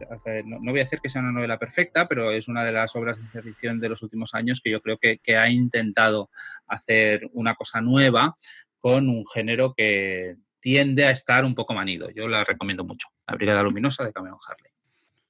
no, 0.45 0.59
voy 0.61 0.79
a 0.79 0.85
decir 0.85 1.00
que 1.03 1.11
sea 1.11 1.23
una 1.23 1.33
novela 1.33 1.59
perfecta, 1.59 2.07
pero 2.07 2.31
es 2.31 2.47
una 2.47 2.62
de 2.62 2.71
las 2.71 2.95
obras 2.95 3.17
de 3.17 3.23
ciencia 3.23 3.43
ficción 3.43 3.81
de 3.81 3.88
los 3.88 4.03
últimos 4.03 4.33
años 4.35 4.61
que 4.62 4.71
yo 4.71 4.81
creo 4.81 4.97
que, 4.99 5.19
ha 5.37 5.50
intentado 5.50 6.31
hacer 6.69 7.29
una 7.33 7.57
cosa 7.57 7.81
nueva 7.81 8.37
con 8.79 9.09
un 9.09 9.26
género 9.26 9.75
que 9.76 10.37
tiende 10.61 11.05
a 11.05 11.11
estar 11.11 11.45
un 11.45 11.57
poco 11.57 11.75
manido. 11.75 12.09
Yo 12.11 12.29
la 12.29 12.45
recomiendo 12.45 12.85
mucho. 12.85 13.09
La 13.26 13.35
Brigada 13.35 13.65
Luminosa 13.65 14.05
de 14.05 14.12
Cameron 14.12 14.38
Harley. 14.49 14.71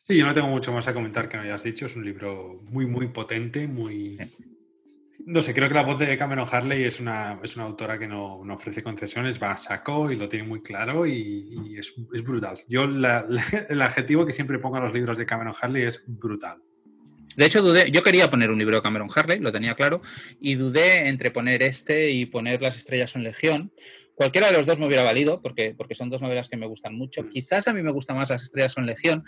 Sí, 0.02 0.18
yo 0.18 0.26
no 0.26 0.34
tengo 0.34 0.48
mucho 0.48 0.70
más 0.70 0.86
a 0.86 0.92
comentar 0.92 1.30
que 1.30 1.38
me 1.38 1.44
hayas 1.44 1.62
dicho. 1.62 1.86
Es 1.86 1.96
un 1.96 2.04
libro 2.04 2.60
muy, 2.68 2.84
muy 2.84 3.08
potente, 3.08 3.66
muy, 3.66 4.18
no 5.26 5.42
sé, 5.42 5.52
creo 5.52 5.68
que 5.68 5.74
la 5.74 5.82
voz 5.82 5.98
de 5.98 6.16
Cameron 6.16 6.48
Harley 6.48 6.84
es 6.84 7.00
una, 7.00 7.40
es 7.42 7.56
una 7.56 7.64
autora 7.64 7.98
que 7.98 8.06
no, 8.06 8.42
ofrece 8.42 8.80
concesiones, 8.80 9.42
va 9.42 9.50
a 9.50 9.56
saco 9.56 10.12
y 10.12 10.16
lo 10.16 10.28
tiene 10.28 10.46
muy 10.46 10.62
claro 10.62 11.04
y, 11.04 11.76
es, 11.76 11.92
brutal. 12.22 12.60
Yo 12.68 12.84
el 12.84 13.82
adjetivo 13.82 14.24
que 14.24 14.32
siempre 14.32 14.60
pongo 14.60 14.76
a 14.76 14.80
los 14.80 14.94
libros 14.94 15.18
de 15.18 15.26
Cameron 15.26 15.52
Harley 15.60 15.82
es 15.82 16.04
brutal. 16.06 16.62
De 17.36 17.44
hecho, 17.44 17.60
dudé, 17.60 17.90
yo 17.90 18.04
quería 18.04 18.30
poner 18.30 18.52
un 18.52 18.58
libro 18.58 18.76
de 18.76 18.82
Cameron 18.82 19.10
Harley, 19.12 19.40
lo 19.40 19.50
tenía 19.50 19.74
claro, 19.74 20.00
y 20.40 20.54
dudé 20.54 21.08
entre 21.08 21.32
poner 21.32 21.60
este 21.62 22.12
y 22.12 22.26
poner 22.26 22.62
Las 22.62 22.76
estrellas 22.76 23.10
son 23.10 23.24
legión. 23.24 23.72
Cualquiera 24.14 24.46
de 24.46 24.56
los 24.56 24.64
dos 24.64 24.78
me 24.78 24.86
hubiera 24.86 25.02
valido, 25.02 25.42
porque, 25.42 25.74
porque 25.76 25.96
son 25.96 26.08
dos 26.08 26.22
novelas 26.22 26.48
que 26.48 26.56
me 26.56 26.68
gustan 26.68 26.94
mucho. 26.94 27.24
Mm. 27.24 27.28
Quizás 27.30 27.66
a 27.66 27.74
mí 27.74 27.82
me 27.82 27.90
gusta 27.90 28.14
más 28.14 28.30
Las 28.30 28.44
estrellas 28.44 28.72
son 28.72 28.86
legión, 28.86 29.24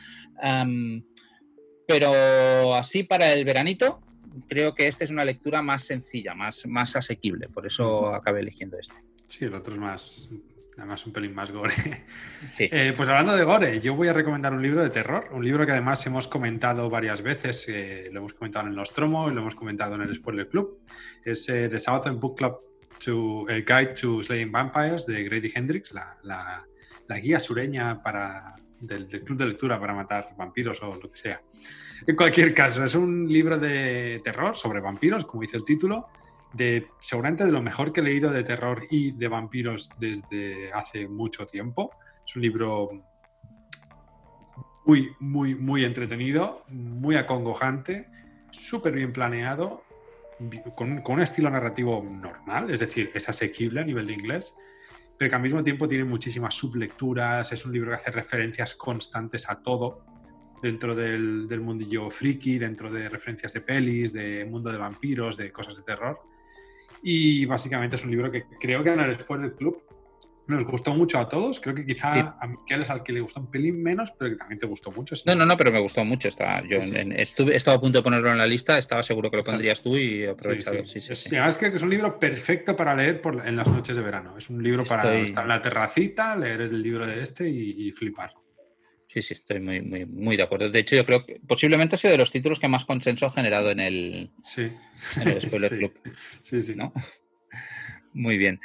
pero 1.88 2.74
así 2.76 3.02
para 3.02 3.32
el 3.32 3.44
veranito, 3.44 4.00
creo 4.46 4.74
que 4.74 4.87
esta 4.87 5.05
es 5.05 5.11
una 5.11 5.24
lectura 5.24 5.62
más 5.62 5.85
sencilla, 5.85 6.35
más, 6.35 6.66
más 6.66 6.96
asequible, 6.96 7.48
por 7.48 7.66
eso 7.66 8.14
acabé 8.14 8.40
eligiendo 8.40 8.79
este. 8.79 8.94
Sí, 9.27 9.44
el 9.44 9.55
otro 9.55 9.74
es 9.74 9.81
más, 9.81 10.31
además 10.77 11.05
un 11.07 11.12
pelín 11.12 11.35
más 11.35 11.51
gore. 11.51 11.74
Sí. 12.51 12.68
Eh, 12.70 12.94
pues 12.96 13.09
hablando 13.09 13.37
de 13.37 13.44
gore, 13.44 13.81
yo 13.81 13.94
voy 13.94 14.09
a 14.09 14.12
recomendar 14.12 14.53
un 14.53 14.62
libro 14.62 14.83
de 14.83 14.90
terror, 14.90 15.29
un 15.33 15.44
libro 15.44 15.66
que 15.66 15.72
además 15.72 16.07
hemos 16.07 16.29
comentado 16.29 16.88
varias 16.88 17.20
veces, 17.20 17.68
eh, 17.68 18.09
lo 18.12 18.20
hemos 18.20 18.35
comentado 18.35 18.68
en 18.68 18.77
los 18.77 18.94
Tromo 18.94 19.29
y 19.29 19.35
lo 19.35 19.40
hemos 19.40 19.55
comentado 19.55 19.96
en 19.96 20.03
el 20.03 20.14
Spoiler 20.14 20.48
Club. 20.48 20.81
Es 21.24 21.48
eh, 21.48 21.68
The 21.68 21.79
Southern 21.79 22.20
Book 22.20 22.38
Club 22.38 22.61
to, 23.05 23.46
a 23.48 23.55
Guide 23.55 23.94
to 24.01 24.22
Slaying 24.22 24.53
Vampires 24.53 25.05
de 25.07 25.24
Grady 25.24 25.53
Hendrix, 25.55 25.92
la, 25.92 26.16
la, 26.22 26.66
la 27.09 27.18
guía 27.18 27.40
sureña 27.40 28.01
para, 28.01 28.55
del, 28.80 29.08
club 29.08 29.38
de 29.38 29.46
lectura 29.46 29.78
para 29.78 29.94
matar 29.94 30.34
vampiros 30.36 30.82
o 30.82 30.94
lo 30.94 31.10
que 31.10 31.16
sea. 31.16 31.42
En 32.06 32.16
cualquier 32.16 32.54
caso, 32.54 32.84
es 32.84 32.94
un 32.94 33.26
libro 33.30 33.58
de 33.58 34.20
terror 34.22 34.56
sobre 34.56 34.80
vampiros, 34.80 35.24
como 35.24 35.42
dice 35.42 35.56
el 35.56 35.64
título, 35.64 36.08
de 36.52 36.86
seguramente 37.00 37.44
de 37.44 37.52
lo 37.52 37.62
mejor 37.62 37.92
que 37.92 38.00
he 38.00 38.04
leído 38.04 38.30
de 38.30 38.44
terror 38.44 38.86
y 38.90 39.12
de 39.12 39.28
vampiros 39.28 39.90
desde 39.98 40.72
hace 40.72 41.08
mucho 41.08 41.46
tiempo. 41.46 41.90
Es 42.26 42.36
un 42.36 42.42
libro 42.42 42.90
muy, 44.86 45.10
muy, 45.20 45.54
muy 45.54 45.84
entretenido, 45.84 46.64
muy 46.68 47.16
acongojante, 47.16 48.08
súper 48.50 48.94
bien 48.94 49.12
planeado, 49.12 49.82
con, 50.74 51.02
con, 51.02 51.16
un 51.16 51.20
estilo 51.20 51.50
narrativo 51.50 52.02
normal, 52.02 52.70
es 52.70 52.80
decir, 52.80 53.10
es 53.12 53.28
asequible 53.28 53.80
a 53.80 53.84
nivel 53.84 54.06
de 54.06 54.12
inglés, 54.14 54.54
pero 55.18 55.28
que 55.28 55.35
al 55.35 55.42
mismo 55.42 55.64
tiempo 55.64 55.88
tiene 55.88 56.04
muchísimas 56.04 56.54
sublecturas, 56.54 57.52
es 57.52 57.66
un 57.66 57.72
libro 57.72 57.90
que 57.90 57.96
hace 57.96 58.12
referencias 58.12 58.76
constantes 58.76 59.50
a 59.50 59.61
todo, 59.61 60.04
dentro 60.62 60.94
del, 60.94 61.61
mundillo 61.61 62.11
friki, 62.11 62.59
dentro 62.59 62.90
de 62.90 63.09
referencias 63.09 63.52
de 63.52 63.61
pelis, 63.61 64.12
de 64.12 64.44
mundo 64.44 64.70
de 64.70 64.78
vampiros, 64.78 65.37
de 65.37 65.50
cosas 65.50 65.76
de 65.76 65.83
terror. 65.83 66.20
Y 67.02 67.44
básicamente 67.46 67.96
es 67.96 68.04
un 68.04 68.12
libro 68.12 68.31
que 68.31 68.44
creo 68.61 68.83
que 68.83 68.90
en 68.90 69.00
el 69.00 69.54
Club 69.54 69.83
nos 70.48 70.64
gustó 70.64 70.94
mucho 70.94 71.18
a 71.18 71.28
todos. 71.28 71.61
Creo 71.61 71.74
que 71.74 71.84
quizá 71.84 72.37
a 72.40 72.46
Miquel 72.46 72.82
es 72.82 72.90
al 72.90 73.02
que 73.02 73.12
le 73.12 73.20
gustó 73.20 73.40
un 73.40 73.50
pelín 73.50 73.82
menos, 73.82 74.12
pero 74.18 74.30
que 74.30 74.37
también 74.37 74.58
te 74.58 74.66
gustó 74.66 74.90
mucho. 74.90 75.14
No, 75.26 75.34
no, 75.34 75.46
no, 75.46 75.56
pero 75.56 75.70
me 75.70 75.78
gustó 75.78 76.04
mucho. 76.04 76.28
Está, 76.28 76.62
yo 76.66 76.78
estuve, 76.78 77.54
estaba 77.54 77.76
a 77.76 77.80
punto 77.80 77.98
de 77.98 78.02
ponerlo 78.02 78.32
en 78.32 78.38
la 78.38 78.46
lista, 78.46 78.78
estaba 78.78 79.02
seguro 79.02 79.30
que 79.30 79.37
lo 79.37 79.42
pondrías 79.42 79.82
tú 79.82 79.96
y 79.96 80.24
aprovechado. 80.24 80.87
Sí, 80.87 81.00
sí. 81.00 81.14
sí, 81.14 81.37
es 81.37 81.56
que 81.58 81.66
es 81.66 81.82
un 81.82 81.90
libro 81.90 82.18
perfecto 82.18 82.74
para 82.74 82.96
leer 82.96 83.20
por, 83.20 83.46
en 83.46 83.56
las 83.56 83.68
noches 83.68 83.96
de 83.96 84.02
verano. 84.02 84.37
Es 84.38 84.48
un 84.50 84.62
libro 84.62 84.84
para 84.84 85.14
estar 85.18 85.44
en 85.44 85.48
la 85.48 85.62
terracita, 85.62 86.34
leer 86.34 86.62
el 86.62 86.82
libro 86.82 87.06
de 87.06 87.22
este 87.22 87.48
y, 87.48 87.88
y 87.88 87.92
flipar. 87.92 88.32
Sí, 89.08 89.22
sí, 89.22 89.34
estoy 89.34 89.58
muy, 89.61 89.80
muy, 89.80 90.04
muy 90.04 90.37
de 90.37 90.42
acuerdo. 90.42 90.70
De 90.70 90.78
hecho, 90.78 90.94
yo 90.94 91.06
creo 91.06 91.24
que 91.24 91.40
posiblemente 91.46 91.94
ha 91.94 91.98
sido 91.98 92.12
de 92.12 92.18
los 92.18 92.30
títulos 92.30 92.61
que 92.61 92.68
más 92.68 92.84
consenso 92.84 93.24
ha 93.24 93.30
generado 93.30 93.70
en 93.70 93.80
el, 93.80 94.30
sí. 94.44 94.70
en 95.20 95.28
el 95.28 95.40
Spoiler 95.40 95.70
sí. 95.72 95.78
Club. 95.78 95.92
Sí, 96.42 96.62
sí. 96.62 96.74
¿no? 96.74 96.92
Muy 98.12 98.37
bien. 98.37 98.61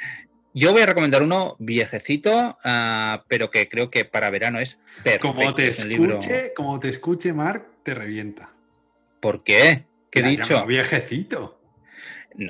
Yo 0.56 0.72
voy 0.72 0.82
a 0.82 0.86
recomendar 0.86 1.24
uno 1.24 1.56
viejecito, 1.58 2.56
uh, 2.64 3.22
pero 3.26 3.50
que 3.50 3.68
creo 3.68 3.90
que 3.90 4.04
para 4.04 4.30
verano 4.30 4.60
es 4.60 4.80
perfecto. 5.02 5.34
Como 5.34 5.52
te 5.52 5.68
escuche, 5.68 5.88
libro... 5.88 6.18
como 6.54 6.78
te 6.78 6.88
escuche, 6.88 7.32
Mark, 7.32 7.66
te 7.82 7.92
revienta. 7.92 8.50
¿Por 9.20 9.42
qué? 9.42 9.84
¿Qué 10.10 10.20
he 10.20 10.22
dicho? 10.22 10.64
Viejecito. 10.64 11.58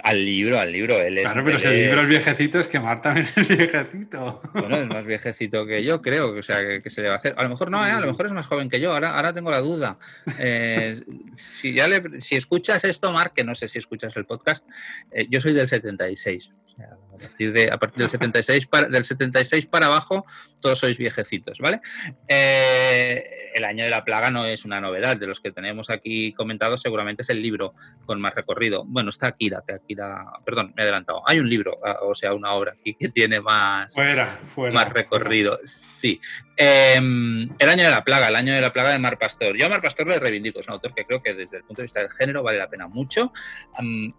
Al 0.03 0.25
libro, 0.25 0.59
al 0.59 0.73
libro. 0.73 1.01
Él 1.01 1.19
es, 1.19 1.25
claro, 1.25 1.45
pero 1.45 1.59
si 1.59 1.67
el 1.67 1.77
libro 1.77 2.03
es 2.03 2.09
viejecito, 2.09 2.59
es 2.59 2.67
que 2.67 2.81
Marta 2.81 3.15
también 3.15 3.29
es 3.37 3.49
viejecito. 3.49 4.43
Bueno, 4.53 4.77
es 4.77 4.87
más 4.87 5.07
viejecito 5.07 5.67
que 5.67 5.83
yo, 5.85 6.03
creo. 6.03 6.35
O 6.35 6.43
sea, 6.43 6.61
que, 6.61 6.83
que 6.83 6.91
se 6.91 7.01
le 7.01 7.09
va 7.09 7.15
a 7.15 7.19
hacer. 7.19 7.35
A 7.37 7.43
lo 7.43 7.49
mejor 7.49 7.71
no, 7.71 7.87
¿eh? 7.87 7.91
a 7.91 8.01
lo 8.01 8.07
mejor 8.07 8.27
es 8.27 8.33
más 8.33 8.47
joven 8.47 8.69
que 8.69 8.81
yo. 8.81 8.93
Ahora, 8.93 9.15
ahora 9.15 9.33
tengo 9.33 9.51
la 9.51 9.61
duda. 9.61 9.97
Eh, 10.39 11.03
si, 11.37 11.75
ya 11.75 11.87
le, 11.87 12.21
si 12.21 12.35
escuchas 12.35 12.85
esto, 12.85 13.13
Marc, 13.13 13.35
que 13.35 13.45
no 13.45 13.55
sé 13.55 13.69
si 13.69 13.79
escuchas 13.79 14.17
el 14.17 14.25
podcast, 14.25 14.67
eh, 15.11 15.27
yo 15.31 15.41
soy 15.41 15.53
del 15.53 15.69
76. 15.69 16.51
A, 16.79 17.19
partir 17.19 17.53
de, 17.53 17.71
a 17.71 17.79
partir 17.79 17.99
del 17.99 18.11
76 18.11 18.67
para, 18.67 18.89
del 18.89 19.05
76 19.05 19.67
para 19.67 19.87
abajo, 19.87 20.27
todos 20.61 20.79
sois 20.79 20.99
viejecitos, 20.99 21.59
¿vale? 21.59 21.81
Eh, 22.29 23.53
el 23.55 23.65
año 23.65 23.85
de 23.85 23.91
la 23.91 24.05
plaga 24.05 24.31
no 24.31 24.45
es 24.47 24.65
una 24.65 24.81
novedad. 24.81 25.17
De 25.17 25.27
los 25.27 25.41
que 25.41 25.53
tenemos 25.53 25.91
aquí 25.91 26.33
comentados, 26.33 26.83
seguramente 26.83 27.23
es 27.23 27.31
el 27.31 27.41
libro 27.41 27.75
con 28.05 28.21
más 28.21 28.35
recorrido. 28.35 28.85
Bueno, 28.87 29.11
está 29.11 29.29
Akira, 29.29 29.63
Akira, 29.69 30.25
perdón, 30.45 30.73
me 30.77 30.83
he 30.83 30.85
adelantado. 30.85 31.23
Hay 31.27 31.39
un 31.39 31.49
libro, 31.49 31.79
ah, 31.85 31.99
o 32.03 32.15
sea, 32.15 32.35
una 32.35 32.53
obra 32.53 32.73
aquí 32.73 32.97
que 32.99 33.09
tiene 33.09 33.41
más, 33.41 33.95
fuera, 33.95 34.41
más 34.73 34.93
recorrido. 34.93 35.61
Sí. 35.65 36.21
Em, 36.57 37.51
el 37.59 37.69
año 37.69 37.85
de 37.85 37.91
la 37.91 38.05
plaga, 38.05 38.29
el 38.29 38.37
año 38.37 38.55
de 38.55 38.61
la 38.61 38.73
plaga 38.73 38.91
de 38.91 38.99
Mar 38.99 39.19
Pastor. 39.19 39.57
Yo 39.57 39.67
a 39.67 39.69
Mar 39.69 39.83
Pastor 39.83 40.07
le 40.07 40.21
reivindico, 40.21 40.61
es 40.61 40.69
un 40.69 40.75
autor 40.75 40.95
que 40.95 41.05
creo 41.05 41.21
que 41.21 41.35
desde 41.35 41.57
el 41.57 41.65
punto 41.65 41.83
de 41.83 41.85
vista 41.85 42.01
del 42.01 42.11
género 42.11 42.45
vale 42.45 42.59
la 42.59 42.69
pena 42.69 42.87
mucho 42.87 43.33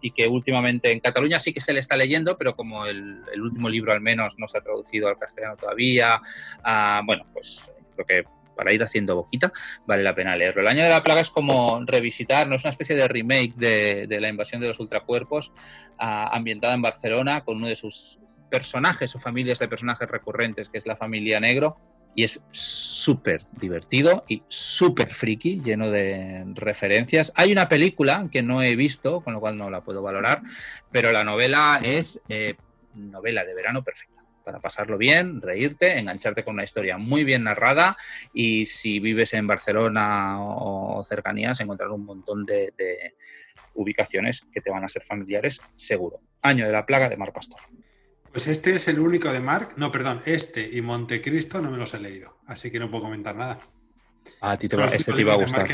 y 0.02 0.10
que 0.10 0.28
últimamente 0.28 0.92
en 0.92 1.00
Cataluña 1.00 1.40
sí 1.40 1.54
que 1.54 1.62
se 1.62 1.72
le 1.72 1.80
está 1.80 1.96
leyendo, 1.96 2.36
pero 2.36 2.54
como 2.54 2.84
el, 2.86 3.22
último 3.40 3.70
libro 3.70 3.92
al 3.92 4.02
menos 4.02 4.34
no 4.38 4.48
se 4.48 4.58
ha 4.58 4.60
traducido 4.60 5.08
al 5.08 5.18
castellano 5.18 5.56
todavía, 5.56 6.20
ah, 6.62 7.00
bueno, 7.06 7.26
pues 7.32 7.70
creo 7.94 8.06
que 8.06 8.24
para 8.54 8.72
ir 8.72 8.82
haciendo 8.82 9.16
boquita, 9.16 9.52
vale 9.86 10.02
la 10.02 10.14
pena 10.14 10.36
leerlo. 10.36 10.62
El 10.62 10.68
año 10.68 10.82
de 10.82 10.88
la 10.88 11.02
plaga 11.02 11.20
es 11.20 11.30
como 11.30 11.82
revisitar, 11.86 12.48
no 12.48 12.56
es 12.56 12.64
una 12.64 12.70
especie 12.70 12.96
de 12.96 13.06
remake 13.06 13.54
de, 13.54 14.18
la 14.20 14.28
invasión 14.28 14.60
de 14.60 14.68
los 14.68 14.80
ultracuerpos, 14.80 15.52
ah, 15.98 16.30
ambientada 16.32 16.74
en 16.74 16.82
Barcelona, 16.82 17.44
con 17.44 17.56
uno 17.56 17.68
de 17.68 17.76
sus 17.76 18.18
personajes 18.50 19.14
o 19.14 19.20
familias 19.20 19.58
de 19.58 19.68
personajes 19.68 20.08
recurrentes, 20.08 20.68
que 20.68 20.78
es 20.78 20.86
la 20.86 20.96
familia 20.96 21.40
negro, 21.40 21.76
y 22.16 22.24
es 22.24 22.42
súper 22.50 23.42
divertido 23.52 24.24
y 24.26 24.42
súper 24.48 25.12
friki, 25.12 25.60
lleno 25.60 25.90
de 25.90 26.44
referencias. 26.54 27.30
Hay 27.36 27.52
una 27.52 27.68
película 27.68 28.26
que 28.32 28.42
no 28.42 28.62
he 28.62 28.74
visto, 28.74 29.20
con 29.20 29.34
lo 29.34 29.40
cual 29.40 29.58
no 29.58 29.68
la 29.68 29.82
puedo 29.82 30.02
valorar, 30.02 30.42
pero 30.90 31.12
la 31.12 31.24
novela 31.24 31.78
es 31.84 32.22
eh, 32.30 32.56
novela 32.94 33.44
de 33.44 33.54
verano 33.54 33.84
perfecta 33.84 34.16
para 34.46 34.60
pasarlo 34.60 34.96
bien, 34.96 35.42
reírte, 35.42 35.98
engancharte 35.98 36.44
con 36.44 36.54
una 36.54 36.64
historia 36.64 36.96
muy 36.98 37.24
bien 37.24 37.42
narrada 37.42 37.96
y 38.32 38.64
si 38.66 39.00
vives 39.00 39.34
en 39.34 39.46
Barcelona 39.46 40.38
o 40.40 41.02
cercanías, 41.04 41.60
encontrar 41.60 41.90
un 41.90 42.04
montón 42.04 42.46
de, 42.46 42.72
ubicaciones 43.74 44.46
que 44.52 44.60
te 44.60 44.70
van 44.70 44.84
a 44.84 44.88
ser 44.88 45.02
familiares, 45.02 45.60
seguro. 45.74 46.20
Año 46.40 46.64
de 46.64 46.72
la 46.72 46.86
plaga 46.86 47.08
de 47.08 47.16
Mar 47.16 47.32
Pastor. 47.32 47.60
Pues 48.36 48.48
este 48.48 48.74
es 48.74 48.86
el 48.86 49.00
único 49.00 49.32
de 49.32 49.40
Mark, 49.40 49.70
no, 49.76 49.90
perdón, 49.90 50.20
este 50.26 50.68
y 50.70 50.82
Montecristo 50.82 51.62
no 51.62 51.70
me 51.70 51.78
los 51.78 51.94
he 51.94 51.98
leído, 51.98 52.36
así 52.44 52.70
que 52.70 52.78
no 52.78 52.90
puedo 52.90 53.04
comentar 53.04 53.34
nada. 53.34 53.60
A 54.42 54.58
ti 54.58 54.68
te 54.68 54.76
va, 54.76 54.88
este 54.88 55.14
te 55.14 55.22
iba 55.22 55.32
a 55.32 55.36
gustar. 55.36 55.66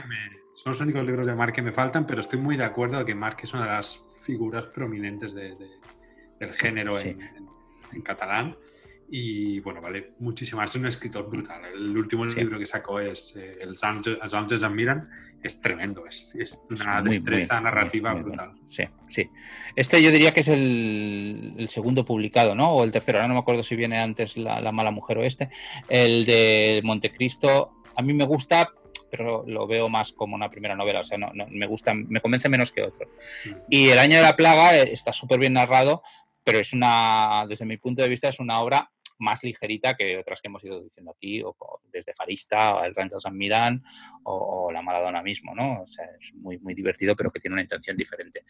son 0.54 0.70
los 0.70 0.80
únicos 0.80 1.04
libros 1.04 1.26
de 1.26 1.34
Mark 1.34 1.52
que 1.52 1.60
me 1.60 1.72
faltan, 1.72 2.06
pero 2.06 2.20
estoy 2.20 2.38
muy 2.38 2.56
de 2.56 2.62
acuerdo 2.62 3.04
que 3.04 3.16
Mark 3.16 3.38
es 3.42 3.52
una 3.52 3.64
de 3.64 3.70
las 3.70 4.04
figuras 4.24 4.66
prominentes 4.66 5.34
del 5.34 6.52
género 6.52 7.00
en, 7.00 7.20
en 7.90 8.02
catalán. 8.02 8.56
Y 9.10 9.58
bueno, 9.58 9.80
vale 9.80 10.12
muchísimo. 10.20 10.62
Es 10.62 10.76
un 10.76 10.86
escritor 10.86 11.28
brutal. 11.28 11.64
El 11.64 11.98
último 11.98 12.24
libro 12.26 12.60
que 12.60 12.66
sacó 12.66 13.00
es 13.00 13.34
eh, 13.34 13.58
El 13.60 13.76
Sánchez 13.76 14.62
Admiran. 14.62 15.10
Es 15.42 15.60
tremendo. 15.60 16.06
Es, 16.06 16.34
es 16.38 16.62
una 16.70 17.02
destreza 17.02 17.60
narrativa 17.60 18.14
brutal. 18.14 18.52
Sí, 18.70 18.84
sí. 19.08 19.28
Este 19.74 20.02
yo 20.02 20.10
diría 20.10 20.32
que 20.32 20.40
es 20.40 20.48
el, 20.48 21.54
el, 21.56 21.68
segundo 21.68 22.04
publicado, 22.04 22.54
¿no? 22.54 22.70
O 22.70 22.84
el 22.84 22.92
tercero. 22.92 23.18
Ahora 23.18 23.28
no 23.28 23.34
me 23.34 23.40
acuerdo 23.40 23.62
si 23.62 23.74
viene 23.74 23.98
antes 23.98 24.36
la, 24.36 24.60
la, 24.60 24.72
Mala 24.72 24.90
Mujer 24.90 25.18
o 25.18 25.24
este. 25.24 25.50
El 25.88 26.24
de 26.24 26.80
Montecristo. 26.84 27.72
A 27.96 28.02
mí 28.02 28.12
me 28.12 28.24
gusta, 28.24 28.70
pero 29.10 29.44
lo 29.46 29.66
veo 29.66 29.88
más 29.88 30.12
como 30.12 30.36
una 30.36 30.50
primera 30.50 30.76
novela. 30.76 31.00
O 31.00 31.04
sea, 31.04 31.18
no, 31.18 31.32
no 31.34 31.46
me 31.48 31.66
gusta, 31.66 31.92
me 31.94 32.20
convence 32.20 32.48
menos 32.48 32.70
que 32.70 32.82
otro. 32.82 33.08
Mm. 33.44 33.50
Y 33.68 33.88
El 33.88 33.98
Año 33.98 34.16
de 34.16 34.22
la 34.22 34.36
Plaga 34.36 34.76
eh, 34.76 34.90
está 34.92 35.12
súper 35.12 35.40
bien 35.40 35.54
narrado 35.54 36.02
pero 36.44 36.58
es 36.58 36.72
una, 36.72 37.46
desde 37.48 37.64
mi 37.64 37.76
punto 37.76 38.02
de 38.02 38.08
vista, 38.08 38.28
es 38.28 38.40
una 38.40 38.60
obra 38.60 38.90
más 39.22 39.42
ligerita 39.42 39.94
que 39.96 40.18
otras 40.18 40.40
que 40.40 40.48
hemos 40.48 40.62
ido 40.64 40.82
diciendo 40.82 41.12
aquí, 41.12 41.42
o, 41.42 41.56
desde 41.92 42.12
Farista, 42.14 42.76
o 42.76 42.84
el 42.84 42.94
Rancho 42.94 43.20
San 43.20 43.36
Mirán, 43.36 43.82
o, 44.24 44.70
la 44.72 44.82
Maradona 44.82 45.22
mismo, 45.22 45.54
¿no? 45.54 45.82
O 45.82 45.86
sea, 45.86 46.04
es 46.20 46.34
muy, 46.34 46.58
muy 46.58 46.74
divertido, 46.74 47.16
pero 47.16 47.30
que 47.30 47.40
tiene 47.40 47.54
una 47.54 47.62
intención 47.62 47.96
diferente. 47.96 48.44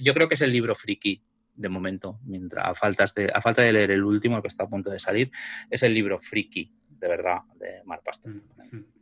yo 0.00 0.14
creo 0.14 0.28
que 0.28 0.34
es 0.34 0.42
el 0.42 0.52
libro 0.52 0.74
friki 0.74 1.22
de 1.54 1.68
momento, 1.68 2.18
mientras 2.24 2.66
a, 2.66 2.74
faltas 2.74 3.14
de, 3.14 3.30
a 3.32 3.40
falta 3.42 3.62
de 3.62 3.72
leer 3.72 3.90
el 3.90 4.04
último, 4.04 4.36
el 4.36 4.42
que 4.42 4.48
está 4.48 4.64
a 4.64 4.68
punto 4.68 4.90
de 4.90 4.98
salir, 4.98 5.30
es 5.70 5.82
el 5.82 5.92
libro 5.92 6.18
friki, 6.18 6.72
de 6.88 7.08
verdad, 7.08 7.40
de 7.56 7.82
Mar 7.84 8.00
Pastor. 8.04 8.32
Mm-hmm. 8.32 9.01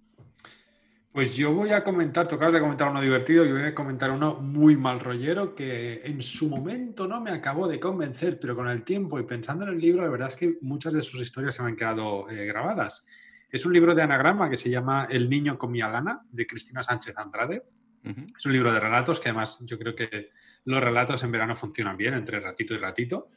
Pues 1.13 1.35
yo 1.35 1.53
voy 1.53 1.71
a 1.71 1.83
comentar, 1.83 2.29
tocaba 2.29 2.53
de 2.53 2.61
comentar 2.61 2.89
uno 2.89 3.01
divertido 3.01 3.45
y 3.45 3.51
voy 3.51 3.63
a 3.63 3.75
comentar 3.75 4.13
uno 4.13 4.37
muy 4.37 4.77
mal 4.77 5.01
rollero 5.01 5.57
que 5.57 6.03
en 6.05 6.23
su 6.23 6.49
momento 6.49 7.09
no 7.09 7.21
me 7.21 7.33
acabó 7.33 7.67
de 7.67 7.81
convencer, 7.81 8.39
pero 8.41 8.55
con 8.55 8.69
el 8.69 8.85
tiempo 8.85 9.19
y 9.19 9.25
pensando 9.25 9.65
en 9.65 9.71
el 9.71 9.81
libro, 9.81 10.03
la 10.03 10.09
verdad 10.09 10.29
es 10.29 10.37
que 10.37 10.59
muchas 10.61 10.93
de 10.93 11.03
sus 11.03 11.21
historias 11.21 11.57
se 11.57 11.63
me 11.63 11.71
han 11.71 11.77
quedado 11.77 12.31
eh, 12.31 12.47
grabadas. 12.47 13.05
Es 13.51 13.67
un 13.67 13.73
libro 13.73 13.97
de 13.97 14.03
anagrama 14.03 14.49
que 14.49 14.57
se 14.57 14.71
llama 14.71 15.09
El 15.11 15.29
niño 15.29 15.59
con 15.59 15.73
mi 15.73 15.81
alana, 15.81 16.23
de 16.31 16.47
Cristina 16.47 16.85
Sánchez 16.85 17.19
Andrade. 17.19 17.65
Es 18.05 18.47
un 18.47 18.53
libro 18.53 18.73
de 18.73 18.79
relatos 18.79 19.19
que 19.19 19.31
además 19.31 19.59
yo 19.67 19.79
creo 19.79 19.97
que 19.97 20.31
los 20.65 20.81
relatos 20.81 21.25
en 21.25 21.33
verano 21.33 21.57
funcionan 21.57 21.97
bien 21.97 22.15
entre 22.15 22.39
ratito 22.39 22.73
y 22.73 22.79
ratito. 22.79 23.31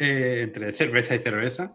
Eh, 0.00 0.42
entre 0.42 0.72
cerveza 0.72 1.16
y 1.16 1.18
cerveza. 1.18 1.72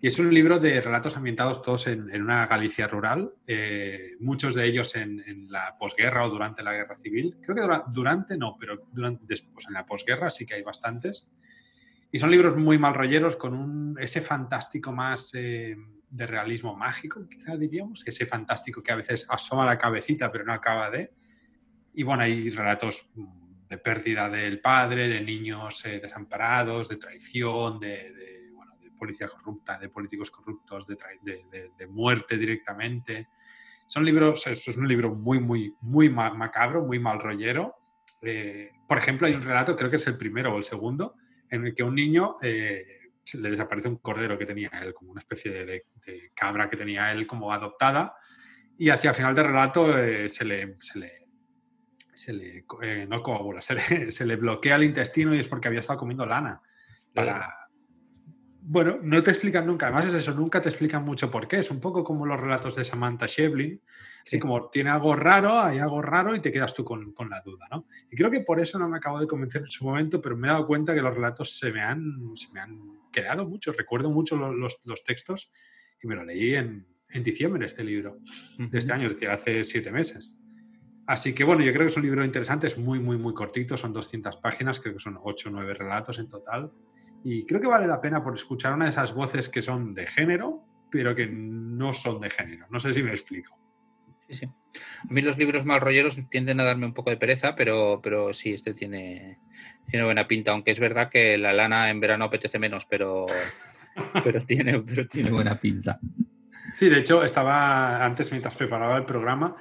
Y 0.00 0.06
es 0.06 0.18
un 0.18 0.32
libro 0.32 0.58
de 0.58 0.80
relatos 0.80 1.14
ambientados 1.18 1.60
todos 1.60 1.86
en, 1.88 2.22
una 2.22 2.46
Galicia 2.46 2.88
rural, 2.88 3.34
eh, 3.46 4.12
muchos 4.20 4.54
de 4.54 4.64
ellos 4.64 4.96
en, 4.96 5.46
la 5.50 5.76
posguerra 5.78 6.24
o 6.24 6.30
durante 6.30 6.62
la 6.62 6.72
guerra 6.72 6.96
civil. 6.96 7.36
Creo 7.42 7.54
que 7.54 7.82
durante, 7.92 8.38
no, 8.38 8.56
pero 8.58 8.88
durante, 8.92 9.24
después 9.26 9.66
en 9.66 9.74
la 9.74 9.84
posguerra 9.84 10.30
sí 10.30 10.46
que 10.46 10.54
hay 10.54 10.62
bastantes. 10.62 11.30
Y 12.10 12.18
son 12.18 12.30
libros 12.30 12.56
muy 12.56 12.78
mal 12.78 12.94
rolleros 12.94 13.36
con 13.36 13.52
un, 13.52 13.98
ese 14.00 14.22
fantástico 14.22 14.90
más 14.92 15.34
eh, 15.34 15.76
de 16.08 16.26
realismo 16.26 16.74
mágico, 16.74 17.28
quizá 17.28 17.58
diríamos, 17.58 18.04
ese 18.06 18.24
fantástico 18.24 18.82
que 18.82 18.92
a 18.92 18.96
veces 18.96 19.26
asoma 19.28 19.66
la 19.66 19.76
cabecita 19.76 20.32
pero 20.32 20.44
no 20.44 20.54
acaba 20.54 20.90
de. 20.90 21.12
Y 21.92 22.04
bueno, 22.04 22.22
hay 22.22 22.48
relatos 22.48 23.10
de 23.68 23.78
pérdida 23.78 24.28
del 24.28 24.60
padre, 24.60 25.08
de 25.08 25.20
niños 25.20 25.84
eh, 25.86 26.00
desamparados, 26.00 26.88
de 26.88 26.96
traición, 26.96 27.80
de, 27.80 28.12
policía 28.98 29.28
corrupta, 29.28 29.78
de 29.78 29.90
políticos 29.90 30.30
corruptos, 30.30 30.86
de, 30.86 31.86
muerte 31.90 32.38
directamente. 32.38 33.28
Son 33.86 34.04
libros, 34.04 34.46
es 34.46 34.66
un 34.68 34.88
libro 34.88 35.14
muy, 35.14 35.38
muy, 35.38 35.74
muy 35.82 36.08
macabro, 36.08 36.82
muy 36.82 36.98
mal 36.98 37.20
rollero. 37.20 37.74
Eh, 38.22 38.70
por 38.88 38.96
ejemplo, 38.96 39.26
hay 39.26 39.34
un 39.34 39.42
relato, 39.42 39.76
creo 39.76 39.90
que 39.90 39.96
es 39.96 40.06
el 40.06 40.16
primero 40.16 40.54
o 40.54 40.56
el 40.56 40.64
segundo, 40.64 41.16
en 41.50 41.66
el 41.66 41.74
que 41.74 41.82
un 41.82 41.94
niño 41.94 42.36
eh, 42.40 42.86
le 43.34 43.50
desaparece 43.50 43.88
un 43.88 43.96
cordero 43.96 44.38
que 44.38 44.46
tenía 44.46 44.70
él, 44.82 44.94
como 44.94 45.12
una 45.12 45.20
especie 45.20 45.66
de, 45.66 45.84
cabra 46.34 46.70
que 46.70 46.76
tenía 46.76 47.12
él 47.12 47.26
como 47.26 47.52
adoptada, 47.52 48.14
y 48.78 48.88
hacia 48.88 49.10
el 49.10 49.16
final 49.16 49.34
del 49.34 49.46
relato 49.46 49.92
se 50.28 50.44
le, 50.44 50.76
se 50.80 50.98
le 50.98 51.25
se 52.16 52.32
le, 52.32 52.64
eh, 52.82 53.06
no 53.08 53.22
coagula, 53.22 53.60
se 54.10 54.26
le, 54.26 54.36
bloquea 54.36 54.76
el 54.76 54.84
intestino 54.84 55.34
y 55.34 55.40
es 55.40 55.48
porque 55.48 55.68
había 55.68 55.80
estado 55.80 55.98
comiendo 55.98 56.26
lana. 56.26 56.60
Bueno, 58.68 58.98
no 59.00 59.22
te 59.22 59.30
explican 59.30 59.64
nunca, 59.64 59.86
además 59.86 60.06
es 60.06 60.14
eso, 60.14 60.32
nunca 60.32 60.60
te 60.60 60.68
explican 60.68 61.04
mucho 61.04 61.30
por 61.30 61.46
qué. 61.46 61.58
Es 61.58 61.70
un 61.70 61.78
poco 61.78 62.02
como 62.02 62.26
los 62.26 62.40
relatos 62.40 62.74
de 62.74 62.84
Samantha 62.84 63.26
Shevlin, 63.26 63.80
así 64.26 64.40
como 64.40 64.70
tiene 64.70 64.90
algo 64.90 65.14
raro, 65.14 65.60
hay 65.60 65.78
algo 65.78 66.02
raro 66.02 66.34
y 66.34 66.40
te 66.40 66.50
quedas 66.50 66.74
tú 66.74 66.84
con, 66.84 67.14
la 67.30 67.42
duda, 67.42 67.68
¿no? 67.70 67.86
Y 68.10 68.16
creo 68.16 68.30
que 68.30 68.40
por 68.40 68.58
eso 68.58 68.76
no 68.78 68.88
me 68.88 68.96
acabo 68.96 69.20
de 69.20 69.28
convencer 69.28 69.62
en 69.62 69.70
su 69.70 69.84
momento, 69.84 70.20
pero 70.20 70.36
me 70.36 70.48
he 70.48 70.50
dado 70.50 70.66
cuenta 70.66 70.94
que 70.94 71.02
los 71.02 71.14
relatos 71.14 71.56
se 71.56 71.70
me 71.70 71.80
han, 71.80 72.32
se 72.34 72.50
me 72.52 72.60
han 72.60 72.80
quedado 73.12 73.46
mucho, 73.46 73.72
recuerdo 73.72 74.10
mucho 74.10 74.36
los, 74.36 75.04
textos 75.04 75.52
y 76.02 76.08
me 76.08 76.16
lo 76.16 76.24
leí 76.24 76.56
en, 76.56 76.86
en 77.10 77.22
diciembre 77.22 77.66
este 77.66 77.84
libro 77.84 78.18
de 78.58 78.78
este 78.78 78.92
año, 78.92 79.06
es 79.06 79.12
decir, 79.12 79.30
hace 79.30 79.62
siete 79.62 79.92
meses. 79.92 80.42
Así 81.06 81.34
que 81.34 81.44
bueno, 81.44 81.62
yo 81.62 81.72
creo 81.72 81.84
que 81.84 81.90
es 81.90 81.96
un 81.96 82.02
libro 82.02 82.24
interesante, 82.24 82.66
es 82.66 82.78
muy, 82.78 82.98
muy, 82.98 83.16
muy 83.16 83.32
cortito, 83.32 83.76
son 83.76 83.92
200 83.92 84.38
páginas, 84.38 84.80
creo 84.80 84.94
que 84.94 85.00
son 85.00 85.18
8 85.22 85.48
o 85.48 85.52
9 85.52 85.74
relatos 85.74 86.18
en 86.18 86.28
total. 86.28 86.72
Y 87.22 87.44
creo 87.46 87.60
que 87.60 87.68
vale 87.68 87.86
la 87.86 88.00
pena 88.00 88.22
por 88.22 88.34
escuchar 88.34 88.74
una 88.74 88.86
de 88.86 88.90
esas 88.90 89.14
voces 89.14 89.48
que 89.48 89.62
son 89.62 89.94
de 89.94 90.06
género, 90.06 90.64
pero 90.90 91.14
que 91.14 91.26
no 91.26 91.92
son 91.92 92.20
de 92.20 92.30
género. 92.30 92.66
No 92.70 92.80
sé 92.80 92.92
si 92.92 93.02
me 93.02 93.10
explico. 93.10 93.56
Sí, 94.28 94.34
sí. 94.34 94.46
A 94.46 95.12
mí 95.12 95.22
los 95.22 95.38
libros 95.38 95.64
mal 95.64 95.80
rolleros 95.80 96.18
tienden 96.28 96.58
a 96.58 96.64
darme 96.64 96.86
un 96.86 96.94
poco 96.94 97.10
de 97.10 97.16
pereza, 97.16 97.54
pero, 97.54 98.00
pero 98.02 98.32
sí, 98.32 98.52
este 98.52 98.74
tiene, 98.74 99.38
tiene 99.88 100.04
buena 100.04 100.26
pinta, 100.26 100.50
aunque 100.50 100.72
es 100.72 100.80
verdad 100.80 101.08
que 101.08 101.38
la 101.38 101.52
lana 101.52 101.90
en 101.90 102.00
verano 102.00 102.24
apetece 102.24 102.58
menos, 102.58 102.86
pero, 102.86 103.26
pero, 104.24 104.40
tiene, 104.44 104.80
pero 104.80 105.06
tiene 105.06 105.30
buena 105.30 105.58
pinta. 105.58 106.00
Sí, 106.72 106.88
de 106.88 106.98
hecho, 106.98 107.24
estaba 107.24 108.04
antes, 108.04 108.30
mientras 108.32 108.54
preparaba 108.56 108.96
el 108.96 109.04
programa, 109.04 109.56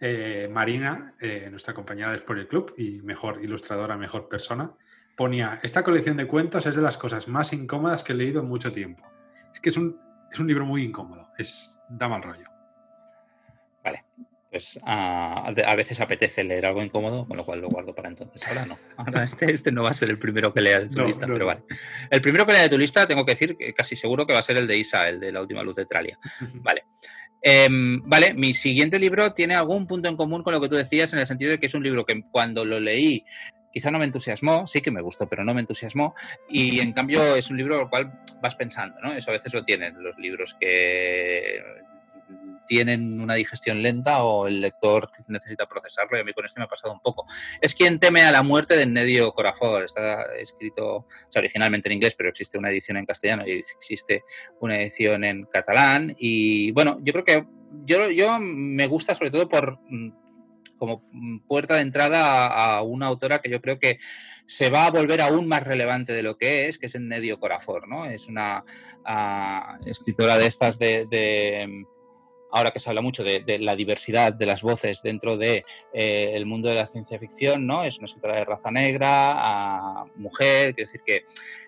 eh, 0.00 0.48
Marina, 0.50 1.14
eh, 1.20 1.48
nuestra 1.50 1.74
compañera 1.74 2.10
de 2.10 2.22
el 2.26 2.48
Club 2.48 2.74
y 2.78 3.02
mejor 3.02 3.44
ilustradora, 3.44 3.98
mejor 3.98 4.28
persona, 4.28 4.72
ponía, 5.14 5.60
esta 5.62 5.84
colección 5.84 6.16
de 6.16 6.26
cuentos 6.26 6.64
es 6.64 6.74
de 6.74 6.80
las 6.80 6.96
cosas 6.96 7.28
más 7.28 7.52
incómodas 7.52 8.02
que 8.02 8.12
he 8.12 8.16
leído 8.16 8.40
en 8.40 8.48
mucho 8.48 8.72
tiempo. 8.72 9.04
Es 9.52 9.60
que 9.60 9.68
es 9.68 9.76
un, 9.76 10.00
es 10.32 10.40
un 10.40 10.46
libro 10.46 10.64
muy 10.64 10.82
incómodo, 10.82 11.28
es, 11.36 11.78
da 11.90 12.08
mal 12.08 12.22
rollo. 12.22 12.44
Vale. 13.84 14.04
pues 14.50 14.80
a, 14.84 15.52
veces 15.76 16.00
apetece 16.00 16.44
leer 16.44 16.64
algo 16.64 16.82
incómodo, 16.82 17.26
con 17.26 17.36
lo 17.36 17.44
cual 17.44 17.60
lo 17.60 17.68
guardo 17.68 17.94
para 17.94 18.08
entonces. 18.08 18.46
Ahora 18.48 18.64
no. 18.64 18.78
Ahora 18.96 19.22
este, 19.24 19.52
este 19.52 19.70
no 19.70 19.82
va 19.82 19.90
a 19.90 19.94
ser 19.94 20.08
el 20.08 20.18
primero 20.18 20.54
que 20.54 20.62
lea 20.62 20.80
de 20.80 20.88
tu 20.88 21.04
lista, 21.04 21.26
pero 21.26 21.44
vale. 21.44 21.64
El 22.10 22.22
primero 22.22 22.46
que 22.46 22.52
lea 22.52 22.62
de 22.62 22.70
tu 22.70 22.78
lista, 22.78 23.06
tengo 23.06 23.26
que 23.26 23.32
decir 23.32 23.54
que 23.58 23.74
casi 23.74 23.96
seguro 23.96 24.26
que 24.26 24.32
va 24.32 24.38
a 24.38 24.42
ser 24.42 24.56
el 24.56 24.66
de 24.66 24.78
Isa, 24.78 25.08
el 25.08 25.20
de 25.20 25.30
la 25.32 25.42
última 25.42 25.62
luz 25.62 25.76
de 25.76 25.84
Tralia. 25.84 26.18
Vale. 26.54 26.84
Em, 27.42 28.02
vale, 28.04 28.34
mi 28.34 28.54
siguiente 28.54 28.98
libro 28.98 29.32
tiene 29.32 29.54
algún 29.54 29.86
punto 29.86 30.08
en 30.08 30.16
común 30.16 30.42
con 30.42 30.52
lo 30.52 30.60
que 30.60 30.68
tú 30.68 30.74
decías, 30.74 31.12
en 31.12 31.20
el 31.20 31.26
sentido 31.26 31.50
de 31.50 31.58
que 31.58 31.66
es 31.66 31.74
un 31.74 31.82
libro 31.82 32.04
que 32.04 32.22
cuando 32.30 32.64
lo 32.64 32.80
leí 32.80 33.24
quizá 33.72 33.90
no 33.90 33.98
me 33.98 34.04
entusiasmó, 34.04 34.66
sí 34.66 34.80
que 34.80 34.90
me 34.90 35.00
gustó, 35.00 35.28
pero 35.28 35.44
no 35.44 35.54
me 35.54 35.60
entusiasmó. 35.60 36.14
Y 36.48 36.80
en 36.80 36.92
cambio 36.92 37.36
es 37.36 37.50
un 37.50 37.56
libro 37.56 37.78
al 37.78 37.88
cual 37.88 38.12
vas 38.42 38.56
pensando, 38.56 39.00
¿no? 39.00 39.12
Eso 39.12 39.30
a 39.30 39.34
veces 39.34 39.54
lo 39.54 39.64
tienen 39.64 40.02
los 40.02 40.18
libros 40.18 40.56
que 40.58 41.62
tienen 42.70 43.20
una 43.20 43.34
digestión 43.34 43.82
lenta 43.82 44.22
o 44.22 44.46
el 44.46 44.60
lector 44.60 45.10
necesita 45.26 45.66
procesarlo 45.66 46.16
y 46.16 46.20
a 46.20 46.24
mí 46.24 46.32
con 46.32 46.46
esto 46.46 46.60
me 46.60 46.66
ha 46.66 46.68
pasado 46.68 46.92
un 46.92 47.00
poco. 47.00 47.26
Es 47.60 47.74
quien 47.74 47.98
teme 47.98 48.22
a 48.22 48.30
la 48.30 48.44
muerte 48.44 48.76
de 48.76 48.86
Nedio 48.86 49.32
Corafor. 49.32 49.82
Está 49.82 50.36
escrito 50.36 51.08
originalmente 51.34 51.88
en 51.88 51.94
inglés, 51.94 52.14
pero 52.16 52.28
existe 52.28 52.58
una 52.58 52.70
edición 52.70 52.96
en 52.96 53.06
castellano 53.06 53.42
y 53.44 53.54
existe 53.54 54.22
una 54.60 54.80
edición 54.80 55.24
en 55.24 55.46
catalán. 55.46 56.14
Y 56.16 56.70
bueno, 56.70 57.00
yo 57.02 57.12
creo 57.12 57.24
que 57.24 57.44
yo, 57.86 58.08
yo 58.08 58.38
me 58.38 58.86
gusta 58.86 59.16
sobre 59.16 59.32
todo 59.32 59.48
por 59.48 59.80
mm, 59.88 60.12
como 60.78 61.02
puerta 61.48 61.74
de 61.74 61.82
entrada 61.82 62.46
a, 62.46 62.82
una 62.82 63.06
autora 63.06 63.40
que 63.40 63.50
yo 63.50 63.60
creo 63.60 63.80
que 63.80 63.98
se 64.46 64.70
va 64.70 64.86
a 64.86 64.90
volver 64.92 65.20
aún 65.22 65.48
más 65.48 65.64
relevante 65.64 66.12
de 66.12 66.22
lo 66.22 66.38
que 66.38 66.68
es, 66.68 66.78
que 66.78 66.86
es 66.86 66.94
Nedio 67.00 67.40
Corafor, 67.40 67.88
¿no? 67.88 68.04
Es 68.04 68.28
una 68.28 68.62
ah, 69.04 69.76
escritora 69.84 70.38
de 70.38 70.46
estas 70.46 70.78
de 70.78 71.84
ahora 72.52 72.70
que 72.70 72.80
se 72.80 72.88
habla 72.88 73.02
mucho 73.02 73.22
de, 73.22 73.58
la 73.60 73.76
diversidad 73.76 74.32
de 74.32 74.46
las 74.46 74.62
voces 74.62 75.02
dentro 75.02 75.36
del 75.36 75.64
de, 75.92 76.36
eh, 76.36 76.44
mundo 76.44 76.68
de 76.68 76.74
la 76.74 76.86
ciencia 76.86 77.18
ficción, 77.18 77.66
¿no? 77.66 77.84
Es 77.84 77.98
una 77.98 78.06
escritora 78.06 78.36
de 78.36 78.44
raza 78.44 78.70
negra, 78.70 80.04
mujer, 80.16 80.74
quiere 80.74 80.86
decir 80.86 81.02
que 81.04 81.24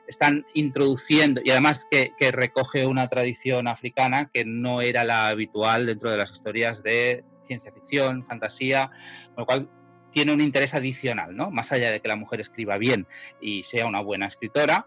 están 0.07 0.45
introduciendo, 0.55 1.41
y 1.45 1.51
además 1.51 1.87
que, 1.91 2.13
recoge 2.33 2.87
una 2.87 3.09
tradición 3.09 3.69
africana 3.69 4.31
que 4.33 4.45
no 4.45 4.81
era 4.81 5.05
la 5.05 5.29
habitual 5.29 5.87
dentro 5.87 6.11
de 6.11 6.17
las 6.17 6.33
historias 6.33 6.83
de 6.83 7.25
ciencia 7.43 7.73
ficción, 7.73 8.25
fantasía, 8.27 8.91
con 9.35 9.43
lo 9.43 9.47
cual 9.47 9.71
tiene 10.11 10.33
un 10.33 10.41
interés 10.41 10.75
adicional, 10.75 11.35
¿no? 11.35 11.51
Más 11.51 11.73
allá 11.73 11.91
de 11.91 12.01
que 12.01 12.09
la 12.09 12.17
mujer 12.17 12.41
escriba 12.41 12.77
bien 12.77 13.07
y 13.41 13.63
sea 13.65 13.87
una 13.87 14.01
buena 14.01 14.27
escritora, 14.27 14.87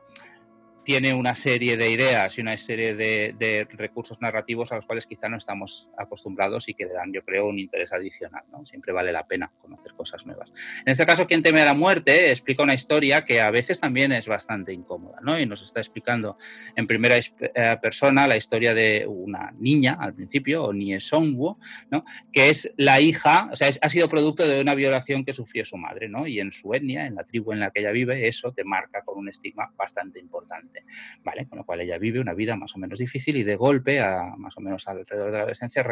tiene 0.85 1.13
una 1.13 1.35
serie 1.35 1.75
de 1.75 1.89
ideas 1.89 2.37
y 2.37 2.41
una 2.41 2.57
serie 2.57 2.95
de, 2.95 3.67
recursos 3.71 4.21
narrativos 4.21 4.71
a 4.71 4.75
los 4.75 4.85
cuales 4.85 5.07
quizá 5.07 5.27
no 5.27 5.37
estamos 5.37 5.89
acostumbrados 5.97 6.69
y 6.69 6.75
que 6.75 6.85
le 6.85 6.93
dan, 6.93 7.11
yo 7.11 7.23
creo, 7.25 7.47
un 7.47 7.59
interés 7.59 7.91
adicional. 7.91 8.43
¿no? 8.51 8.65
Siempre 8.65 8.93
vale 8.93 9.11
la 9.11 9.27
pena 9.27 9.51
conocer 9.61 9.93
cosas 9.93 10.25
nuevas. 10.25 10.51
En 10.85 10.91
este 10.91 11.05
caso, 11.05 11.25
Quien 11.25 11.41
teme 11.41 11.61
a 11.61 11.65
la 11.65 11.73
muerte 11.73 12.31
explica 12.31 12.61
una 12.61 12.75
historia 12.75 13.25
que 13.25 13.41
a 13.41 13.49
veces 13.49 13.79
también 13.79 14.11
es 14.11 14.27
bastante 14.27 14.73
incómoda 14.73 15.17
¿no? 15.21 15.39
y 15.39 15.47
nos 15.47 15.63
está 15.63 15.79
explicando 15.79 16.37
en 16.75 16.85
primera 16.85 17.17
eh, 17.17 17.77
persona 17.81 18.27
la 18.27 18.37
historia 18.37 18.75
de 18.75 19.05
una 19.07 19.51
niña 19.57 19.97
al 19.99 20.13
principio, 20.13 20.65
o 20.65 20.73
Nie 20.73 20.99
Songwo, 20.99 21.57
¿no? 21.89 22.05
que 22.31 22.49
es 22.49 22.71
la 22.77 23.01
hija, 23.01 23.49
o 23.51 23.55
sea, 23.55 23.71
ha 23.81 23.89
sido 23.89 24.07
producto 24.07 24.47
de 24.47 24.61
una 24.61 24.75
violación 24.75 25.25
que 25.25 25.33
sufrió 25.33 25.65
su 25.65 25.77
madre 25.77 26.07
¿no? 26.07 26.27
y 26.27 26.39
en 26.39 26.51
su 26.51 26.71
etnia, 26.75 27.07
en 27.07 27.15
la 27.15 27.23
tribu 27.23 27.53
en 27.53 27.59
la 27.59 27.71
que 27.71 27.79
ella 27.79 27.91
vive, 27.91 28.27
eso 28.27 28.51
te 28.51 28.63
marca 28.63 29.01
con 29.01 29.17
un 29.17 29.29
estigma 29.29 29.71
bastante 29.75 30.19
importante. 30.19 30.74
¿Vale? 31.23 31.47
Con 31.47 31.59
lo 31.59 31.65
cual 31.65 31.81
ella 31.81 31.97
vive 31.97 32.19
una 32.19 32.33
vida 32.33 32.55
más 32.55 32.75
o 32.75 32.79
menos 32.79 32.99
difícil 32.99 33.37
y 33.37 33.43
de 33.43 33.55
golpe, 33.55 33.99
a, 33.99 34.35
más 34.37 34.57
o 34.57 34.61
menos 34.61 34.87
alrededor 34.87 35.27
de 35.27 35.31
la 35.31 35.39
adolescencia, 35.39 35.85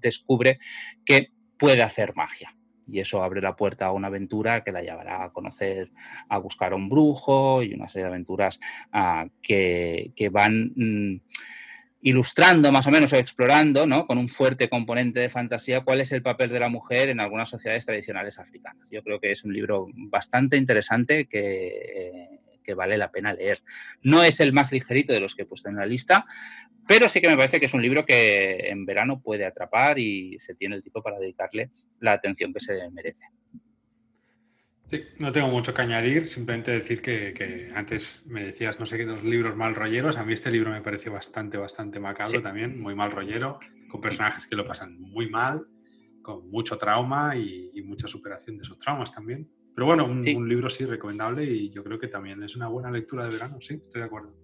descubre 0.00 0.58
que 1.04 1.32
puede 1.58 1.82
hacer 1.82 2.14
magia. 2.14 2.56
Y 2.86 2.98
eso 2.98 3.22
abre 3.22 3.40
la 3.40 3.54
puerta 3.54 3.86
a 3.86 3.92
una 3.92 4.08
aventura 4.08 4.64
que 4.64 4.72
la 4.72 4.82
llevará 4.82 5.22
a 5.22 5.32
conocer, 5.32 5.92
a 6.28 6.38
buscar 6.38 6.72
a 6.72 6.76
un 6.76 6.88
brujo 6.88 7.62
y 7.62 7.74
una 7.74 7.88
serie 7.88 8.04
de 8.04 8.10
aventuras 8.10 8.58
ah, 8.92 9.26
que, 9.42 10.12
van... 10.32 10.72
Mm, 10.74 11.20
ilustrando 12.02 12.72
más 12.72 12.86
o 12.86 12.90
menos 12.90 13.12
o 13.12 13.16
explorando, 13.16 13.86
¿no? 13.86 14.06
con 14.06 14.16
un 14.16 14.28
fuerte 14.28 14.68
componente 14.68 15.20
de 15.20 15.28
fantasía, 15.28 15.82
cuál 15.82 16.00
es 16.00 16.12
el 16.12 16.22
papel 16.22 16.50
de 16.50 16.60
la 16.60 16.68
mujer 16.68 17.10
en 17.10 17.20
algunas 17.20 17.50
sociedades 17.50 17.84
tradicionales 17.84 18.38
africanas. 18.38 18.88
Yo 18.90 19.02
creo 19.02 19.20
que 19.20 19.32
es 19.32 19.44
un 19.44 19.52
libro 19.52 19.86
bastante 19.94 20.56
interesante 20.56 21.26
que 21.26 21.66
eh, 21.66 22.40
que 22.62 22.74
vale 22.74 22.96
la 22.96 23.10
pena 23.10 23.32
leer. 23.32 23.62
No 24.02 24.22
es 24.22 24.40
el 24.40 24.52
más 24.52 24.72
ligerito 24.72 25.12
de 25.12 25.20
los 25.20 25.34
que 25.34 25.42
he 25.42 25.46
puesto 25.46 25.68
en 25.68 25.76
la 25.76 25.86
lista, 25.86 26.26
pero 26.86 27.08
sí 27.08 27.20
que 27.20 27.28
me 27.28 27.36
parece 27.36 27.60
que 27.60 27.66
es 27.66 27.74
un 27.74 27.82
libro 27.82 28.04
que 28.04 28.68
en 28.68 28.84
verano 28.84 29.20
puede 29.20 29.46
atrapar 29.46 29.98
y 29.98 30.38
se 30.38 30.54
tiene 30.54 30.76
el 30.76 30.82
tipo 30.82 31.02
para 31.02 31.18
dedicarle 31.18 31.70
la 32.00 32.12
atención 32.12 32.52
que 32.52 32.60
se 32.60 32.90
merece. 32.90 33.24
Sí, 34.88 35.04
no 35.18 35.30
tengo 35.30 35.46
mucho 35.46 35.72
que 35.72 35.82
añadir, 35.82 36.26
simplemente 36.26 36.72
decir 36.72 37.00
que, 37.00 37.70
antes 37.76 38.26
me 38.26 38.42
decías, 38.42 38.80
no 38.80 38.86
sé 38.86 38.96
qué, 38.96 39.04
dos 39.04 39.22
libros 39.22 39.54
mal 39.54 39.76
rolleros. 39.76 40.16
A 40.16 40.24
mí 40.24 40.32
este 40.32 40.50
libro 40.50 40.72
me 40.72 40.82
parece 40.82 41.10
bastante, 41.10 41.58
bastante 41.58 42.00
macabro 42.00 42.42
también, 42.42 42.80
muy 42.80 42.96
mal 42.96 43.12
rollero, 43.12 43.60
con 43.88 44.00
personajes 44.00 44.48
que 44.48 44.56
lo 44.56 44.66
pasan 44.66 45.00
muy 45.00 45.30
mal, 45.30 45.68
con 46.22 46.50
mucho 46.50 46.76
trauma 46.76 47.36
y 47.36 47.80
mucha 47.84 48.08
superación 48.08 48.56
de 48.56 48.64
esos 48.64 48.80
traumas 48.80 49.14
también. 49.14 49.48
Pero 49.80 49.86
bueno, 49.86 50.04
un, 50.04 50.46
libro 50.46 50.68
sí 50.68 50.84
recomendable 50.84 51.42
y 51.42 51.70
yo 51.70 51.82
creo 51.82 51.98
que 51.98 52.08
también 52.08 52.42
es 52.42 52.54
una 52.54 52.68
buena 52.68 52.90
lectura 52.90 53.24
de 53.24 53.30
verano, 53.30 53.62
sí, 53.62 53.76
estoy 53.82 54.02
de 54.02 54.06
acuerdo. 54.06 54.34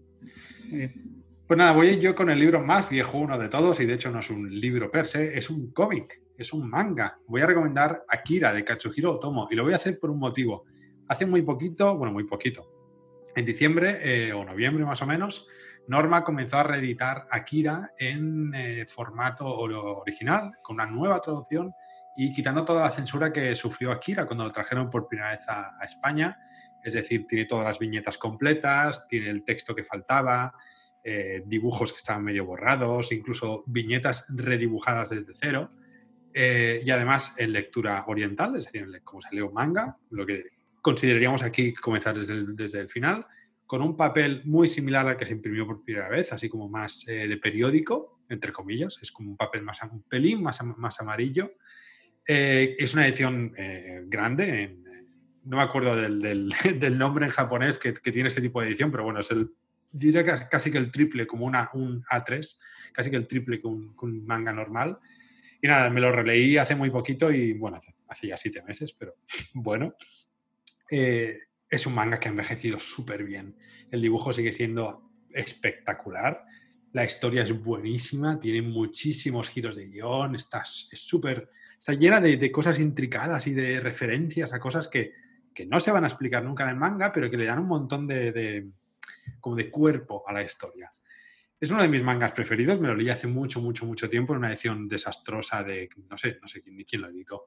Pues 1.46 1.58
nada, 1.58 1.72
voy 1.72 2.00
yo 2.00 2.14
con 2.14 2.30
el 2.30 2.38
libro 2.38 2.64
más 2.64 2.88
viejo 2.88 3.18
uno 3.18 3.38
de 3.38 3.50
todos, 3.50 3.78
y 3.80 3.84
de 3.84 3.92
hecho 3.92 4.10
no 4.10 4.20
es 4.20 4.30
un 4.30 4.48
libro 4.48 4.90
per 4.90 5.04
se, 5.04 5.36
es 5.36 5.50
un 5.50 5.72
cómic, 5.72 6.22
es 6.38 6.54
un 6.54 6.70
manga. 6.70 7.18
Voy 7.26 7.42
a 7.42 7.46
recomendar 7.46 8.02
Akira 8.08 8.54
de 8.54 8.64
Katsuhiro 8.64 9.12
Otomo, 9.12 9.46
y 9.50 9.56
lo 9.56 9.64
voy 9.64 9.74
a 9.74 9.76
hacer 9.76 9.98
por 9.98 10.08
un 10.08 10.20
motivo. 10.20 10.64
Hace 11.06 11.26
muy 11.26 11.42
poquito, 11.42 11.98
bueno, 11.98 12.14
muy 12.14 12.24
poquito, 12.24 12.72
en 13.34 13.44
diciembre 13.44 13.98
eh, 14.04 14.32
o 14.32 14.42
noviembre 14.42 14.86
más 14.86 15.02
o 15.02 15.06
menos, 15.06 15.48
Norma 15.86 16.24
comenzó 16.24 16.56
a 16.56 16.62
reeditar 16.62 17.28
Akira 17.30 17.92
en 17.98 18.54
eh, 18.54 18.86
formato 18.88 19.46
original, 19.46 20.52
con 20.62 20.76
una 20.76 20.86
nueva 20.86 21.20
traducción 21.20 21.74
y 22.16 22.32
quitando 22.32 22.64
toda 22.64 22.82
la 22.82 22.90
censura 22.90 23.32
que 23.32 23.54
sufrió 23.54 23.92
Akira 23.92 24.24
cuando 24.24 24.44
lo 24.44 24.50
trajeron 24.50 24.88
por 24.88 25.06
primera 25.06 25.30
vez 25.30 25.46
a, 25.48 25.78
España. 25.84 26.38
Es 26.82 26.94
decir, 26.94 27.26
tiene 27.26 27.44
todas 27.44 27.64
las 27.64 27.78
viñetas 27.78 28.16
completas, 28.16 29.06
tiene 29.06 29.28
el 29.28 29.44
texto 29.44 29.74
que 29.74 29.84
faltaba, 29.84 30.54
eh, 31.04 31.42
dibujos 31.44 31.92
que 31.92 31.98
estaban 31.98 32.24
medio 32.24 32.46
borrados, 32.46 33.12
incluso 33.12 33.64
viñetas 33.66 34.26
redibujadas 34.28 35.10
desde 35.10 35.34
cero. 35.34 35.72
Eh, 36.32 36.82
y 36.84 36.90
además 36.90 37.34
en 37.38 37.52
lectura 37.52 38.04
oriental, 38.06 38.56
es 38.56 38.64
decir, 38.64 38.86
como 39.04 39.20
se 39.20 39.42
un 39.42 39.52
manga, 39.52 39.96
lo 40.10 40.24
que 40.24 40.44
consideraríamos 40.82 41.42
aquí 41.42 41.74
comenzar 41.74 42.16
desde 42.18 42.34
el, 42.34 42.56
desde 42.56 42.80
el, 42.80 42.88
final, 42.88 43.26
con 43.66 43.82
un 43.82 43.96
papel 43.96 44.42
muy 44.44 44.68
similar 44.68 45.08
al 45.08 45.16
que 45.16 45.26
se 45.26 45.32
imprimió 45.32 45.66
por 45.66 45.82
primera 45.82 46.08
vez, 46.08 46.32
así 46.32 46.48
como 46.48 46.68
más 46.68 47.06
eh, 47.08 47.26
de 47.26 47.36
periódico, 47.38 48.20
entre 48.28 48.52
comillas, 48.52 48.98
es 49.02 49.10
como 49.10 49.30
un 49.30 49.36
papel 49.36 49.62
más, 49.62 49.82
un 49.82 50.02
pelín 50.02 50.42
más, 50.42 50.62
más 50.62 51.00
amarillo, 51.00 51.52
eh, 52.26 52.76
es 52.78 52.94
una 52.94 53.06
edición 53.06 53.54
eh, 53.56 54.02
grande, 54.06 54.76
no 55.44 55.58
me 55.58 55.62
acuerdo 55.62 55.94
del, 55.94 56.48
nombre 56.98 57.26
en 57.26 57.32
japonés 57.32 57.78
que, 57.78 57.92
tiene 57.92 58.28
este 58.28 58.40
tipo 58.40 58.60
de 58.60 58.68
edición, 58.68 58.90
pero 58.90 59.04
bueno, 59.04 59.20
es 59.20 59.30
el, 59.30 59.50
diría 59.92 60.24
casi 60.48 60.70
que 60.70 60.78
el 60.78 60.90
triple, 60.90 61.26
como 61.26 61.46
una, 61.46 61.70
un 61.72 62.02
A3, 62.04 62.58
casi 62.92 63.10
que 63.10 63.16
el 63.16 63.26
triple 63.26 63.60
que 63.60 63.68
un, 63.68 64.26
manga 64.26 64.52
normal. 64.52 64.98
Y 65.62 65.68
nada, 65.68 65.88
me 65.88 66.00
lo 66.00 66.12
releí 66.12 66.58
hace 66.58 66.74
muy 66.74 66.90
poquito 66.90 67.30
y 67.30 67.52
bueno, 67.54 67.78
hace, 68.08 68.26
ya 68.26 68.36
siete 68.36 68.62
meses, 68.62 68.92
pero 68.92 69.14
bueno. 69.54 69.94
Eh, 70.90 71.40
es 71.68 71.84
un 71.86 71.94
manga 71.94 72.20
que 72.20 72.28
ha 72.28 72.30
envejecido 72.30 72.78
súper 72.78 73.24
bien. 73.24 73.56
El 73.90 74.00
dibujo 74.00 74.32
sigue 74.32 74.52
siendo 74.52 75.10
espectacular. 75.32 76.44
La 76.92 77.04
historia 77.04 77.42
es 77.42 77.52
buenísima, 77.52 78.38
tiene 78.38 78.62
muchísimos 78.62 79.48
giros 79.48 79.76
de 79.76 79.86
guion, 79.86 80.36
está, 80.36 80.62
es 80.62 81.00
súper 81.00 81.48
está 81.78 81.94
llena 81.94 82.20
de, 82.20 82.52
cosas 82.52 82.78
intricadas 82.78 83.46
y 83.46 83.54
de 83.54 83.80
referencias 83.80 84.52
a 84.52 84.58
cosas 84.58 84.88
que, 84.88 85.12
no 85.68 85.80
se 85.80 85.90
van 85.90 86.04
a 86.04 86.08
explicar 86.08 86.44
nunca 86.44 86.64
en 86.64 86.70
el 86.70 86.76
manga, 86.76 87.12
pero 87.12 87.30
que 87.30 87.36
le 87.38 87.46
dan 87.46 87.60
un 87.60 87.68
montón 87.68 88.06
de, 88.06 88.68
como 89.40 89.56
de 89.56 89.70
cuerpo 89.70 90.22
a 90.26 90.32
la 90.32 90.42
historia. 90.42 90.92
Es 91.58 91.70
uno 91.70 91.80
de 91.80 91.88
mis 91.88 92.02
mangas 92.02 92.32
preferidos, 92.32 92.78
me 92.78 92.88
lo 92.88 92.94
leí 92.94 93.08
hace 93.08 93.26
mucho, 93.26 93.62
mucho, 93.62 93.86
mucho 93.86 94.10
tiempo 94.10 94.34
en 94.34 94.40
una 94.40 94.50
edición 94.50 94.86
desastrosa 94.86 95.64
de, 95.64 95.88
no 96.10 96.18
sé, 96.18 96.38
no 96.42 96.46
sé 96.46 96.60
quién, 96.60 96.84
quién 96.84 97.00
lo 97.00 97.08
editó, 97.08 97.46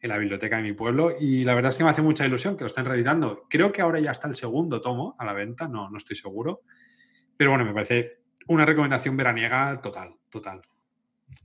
en 0.00 0.08
la 0.08 0.18
biblioteca 0.18 0.56
de 0.56 0.62
mi 0.62 0.72
pueblo. 0.72 1.12
Y 1.18 1.44
la 1.44 1.54
verdad 1.54 1.70
es 1.70 1.78
que 1.78 1.84
me 1.84 1.90
hace 1.90 2.02
mucha 2.02 2.26
ilusión 2.26 2.56
que 2.56 2.64
lo 2.64 2.68
estén 2.68 2.86
reeditando. 2.86 3.46
Creo 3.50 3.70
que 3.70 3.82
ahora 3.82 4.00
ya 4.00 4.12
está 4.12 4.28
el 4.28 4.36
segundo 4.36 4.80
tomo 4.80 5.14
a 5.18 5.24
la 5.24 5.34
venta, 5.34 5.68
no, 5.68 5.90
no 5.90 5.98
estoy 5.98 6.16
seguro. 6.16 6.62
Pero 7.36 7.50
bueno, 7.50 7.64
me 7.64 7.74
parece 7.74 8.20
una 8.48 8.64
recomendación 8.64 9.16
veraniega 9.16 9.80
total, 9.80 10.14
total. 10.28 10.62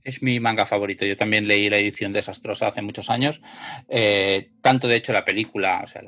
Es 0.02 0.22
mi 0.22 0.38
manga 0.38 0.66
favorito. 0.66 1.04
Yo 1.04 1.16
también 1.16 1.48
leí 1.48 1.68
la 1.68 1.78
edición 1.78 2.12
desastrosa 2.12 2.68
hace 2.68 2.82
muchos 2.82 3.10
años. 3.10 3.40
Eh, 3.88 4.52
tanto, 4.60 4.86
de 4.86 4.96
hecho, 4.96 5.12
la 5.12 5.24
película, 5.24 5.82
o 5.84 5.86
sea, 5.86 6.00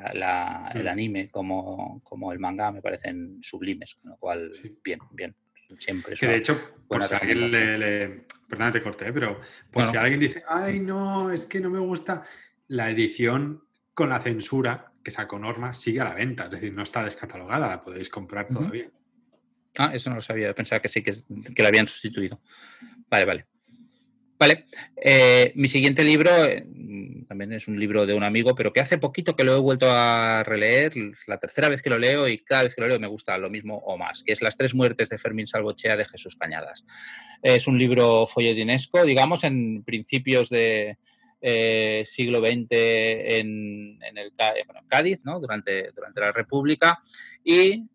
el 0.72 0.84
mm. 0.84 0.88
anime 0.88 1.30
como, 1.30 2.00
como, 2.04 2.32
el 2.32 2.38
manga 2.38 2.70
me 2.70 2.82
parecen 2.82 3.38
sublimes, 3.42 3.96
con 3.96 4.12
lo 4.12 4.16
cual, 4.16 4.52
bien, 4.84 5.00
bien. 5.12 5.34
Siempre. 5.78 6.16
Que 6.16 6.26
de 6.26 6.36
hecho, 6.36 6.58
por 6.86 7.02
si 7.02 7.14
alguien 7.14 7.50
le, 7.50 8.24
Perdona, 8.48 8.72
te 8.72 8.80
corté, 8.80 9.12
pero 9.12 9.40
por 9.70 9.84
si 9.84 9.96
alguien 9.96 10.18
dice, 10.18 10.42
ay, 10.48 10.80
no, 10.80 11.30
es 11.30 11.44
que 11.44 11.60
no 11.60 11.68
me 11.68 11.78
gusta, 11.78 12.24
la 12.68 12.90
edición 12.90 13.64
con 13.92 14.08
la 14.08 14.20
censura 14.20 14.92
que 15.04 15.10
sacó 15.10 15.38
Norma 15.38 15.74
sigue 15.74 16.00
a 16.00 16.04
la 16.04 16.14
venta, 16.14 16.44
es 16.44 16.52
decir, 16.52 16.72
no 16.72 16.82
está 16.82 17.04
descatalogada, 17.04 17.68
la 17.68 17.82
podéis 17.82 18.08
comprar 18.08 18.48
todavía. 18.48 18.90
Ah, 19.76 19.90
eso 19.94 20.08
no 20.08 20.16
lo 20.16 20.22
sabía, 20.22 20.54
pensaba 20.54 20.80
que 20.80 20.88
sí, 20.88 21.02
que, 21.02 21.12
que 21.54 21.62
la 21.62 21.68
habían 21.68 21.86
sustituido. 21.86 22.40
Vale, 23.10 23.24
vale. 23.26 23.46
Vale, 24.38 24.66
eh, 24.96 25.52
mi 25.56 25.68
siguiente 25.68 26.04
libro 26.04 26.30
eh, 26.44 26.64
también 27.26 27.52
es 27.52 27.66
un 27.66 27.78
libro 27.78 28.06
de 28.06 28.14
un 28.14 28.22
amigo, 28.22 28.54
pero 28.54 28.72
que 28.72 28.80
hace 28.80 28.96
poquito 28.96 29.34
que 29.34 29.42
lo 29.42 29.54
he 29.54 29.58
vuelto 29.58 29.90
a 29.90 30.44
releer, 30.44 30.92
la 31.26 31.38
tercera 31.38 31.68
vez 31.68 31.82
que 31.82 31.90
lo 31.90 31.98
leo 31.98 32.28
y 32.28 32.38
cada 32.38 32.62
vez 32.62 32.74
que 32.74 32.80
lo 32.80 32.86
leo 32.86 33.00
me 33.00 33.08
gusta 33.08 33.36
lo 33.36 33.50
mismo 33.50 33.78
o 33.78 33.98
más, 33.98 34.22
que 34.22 34.32
es 34.32 34.40
Las 34.40 34.56
tres 34.56 34.74
muertes 34.74 35.08
de 35.08 35.18
Fermín 35.18 35.48
Salvochea 35.48 35.96
de 35.96 36.04
Jesús 36.04 36.36
Cañadas. 36.36 36.84
Es 37.42 37.66
un 37.66 37.78
libro 37.78 38.28
folletinesco, 38.28 39.04
digamos, 39.04 39.42
en 39.42 39.82
principios 39.82 40.50
de 40.50 40.98
eh, 41.40 42.04
siglo 42.06 42.38
XX 42.40 42.66
en, 42.70 43.98
el 44.14 44.32
Cádiz, 44.88 45.20
¿no? 45.24 45.40
durante, 45.40 45.90
durante 45.90 46.20
la 46.20 46.30
República, 46.30 47.00
y 47.42 47.86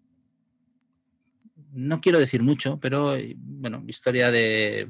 no 1.71 2.01
quiero 2.01 2.19
decir 2.19 2.43
mucho, 2.43 2.79
pero 2.79 3.17
bueno, 3.35 3.83
historia 3.87 4.29
de 4.29 4.89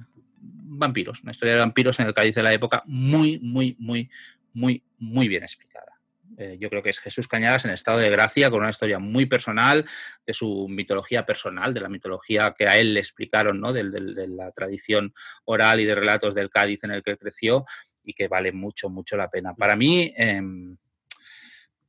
vampiros, 0.78 1.22
una 1.24 1.32
historia 1.32 1.54
de 1.54 1.60
vampiros 1.60 2.00
en 2.00 2.08
el 2.08 2.14
Cádiz 2.14 2.36
de 2.36 2.44
la 2.44 2.54
época 2.54 2.84
muy, 2.86 3.40
muy, 3.40 3.76
muy, 3.80 4.10
muy, 4.54 4.84
muy 4.98 5.28
bien 5.28 5.44
explicada. 5.44 5.94
Eh, 6.38 6.58
yo 6.60 6.70
creo 6.70 6.82
que 6.82 6.90
es 6.90 7.00
Jesús 7.00 7.28
Cañadas 7.28 7.66
en 7.66 7.72
estado 7.72 8.00
de 8.00 8.10
gracia, 8.10 8.50
con 8.50 8.62
una 8.62 8.70
historia 8.70 9.00
muy 9.00 9.26
personal, 9.26 9.86
de 10.26 10.34
su 10.34 10.68
mitología 10.68 11.26
personal, 11.26 11.74
de 11.74 11.82
la 11.82 11.90
mitología 11.90 12.56
que 12.58 12.68
a 12.68 12.78
él 12.78 12.94
le 12.94 13.00
explicaron, 13.00 13.60
¿no? 13.60 13.72
de, 13.72 13.84
la 13.84 14.52
tradición 14.52 15.14
oral 15.46 15.80
y 15.80 15.86
de 15.86 15.96
relatos 15.96 16.34
del 16.34 16.50
Cádiz 16.50 16.84
en 16.84 16.92
el 16.92 17.04
que 17.04 17.18
creció 17.18 17.66
y 18.04 18.14
que 18.14 18.28
vale 18.28 18.52
mucho, 18.52 18.90
mucho 18.90 19.16
la 19.16 19.30
pena. 19.30 19.54
Para 19.54 19.76
mí, 19.76 20.12
em, 20.18 20.76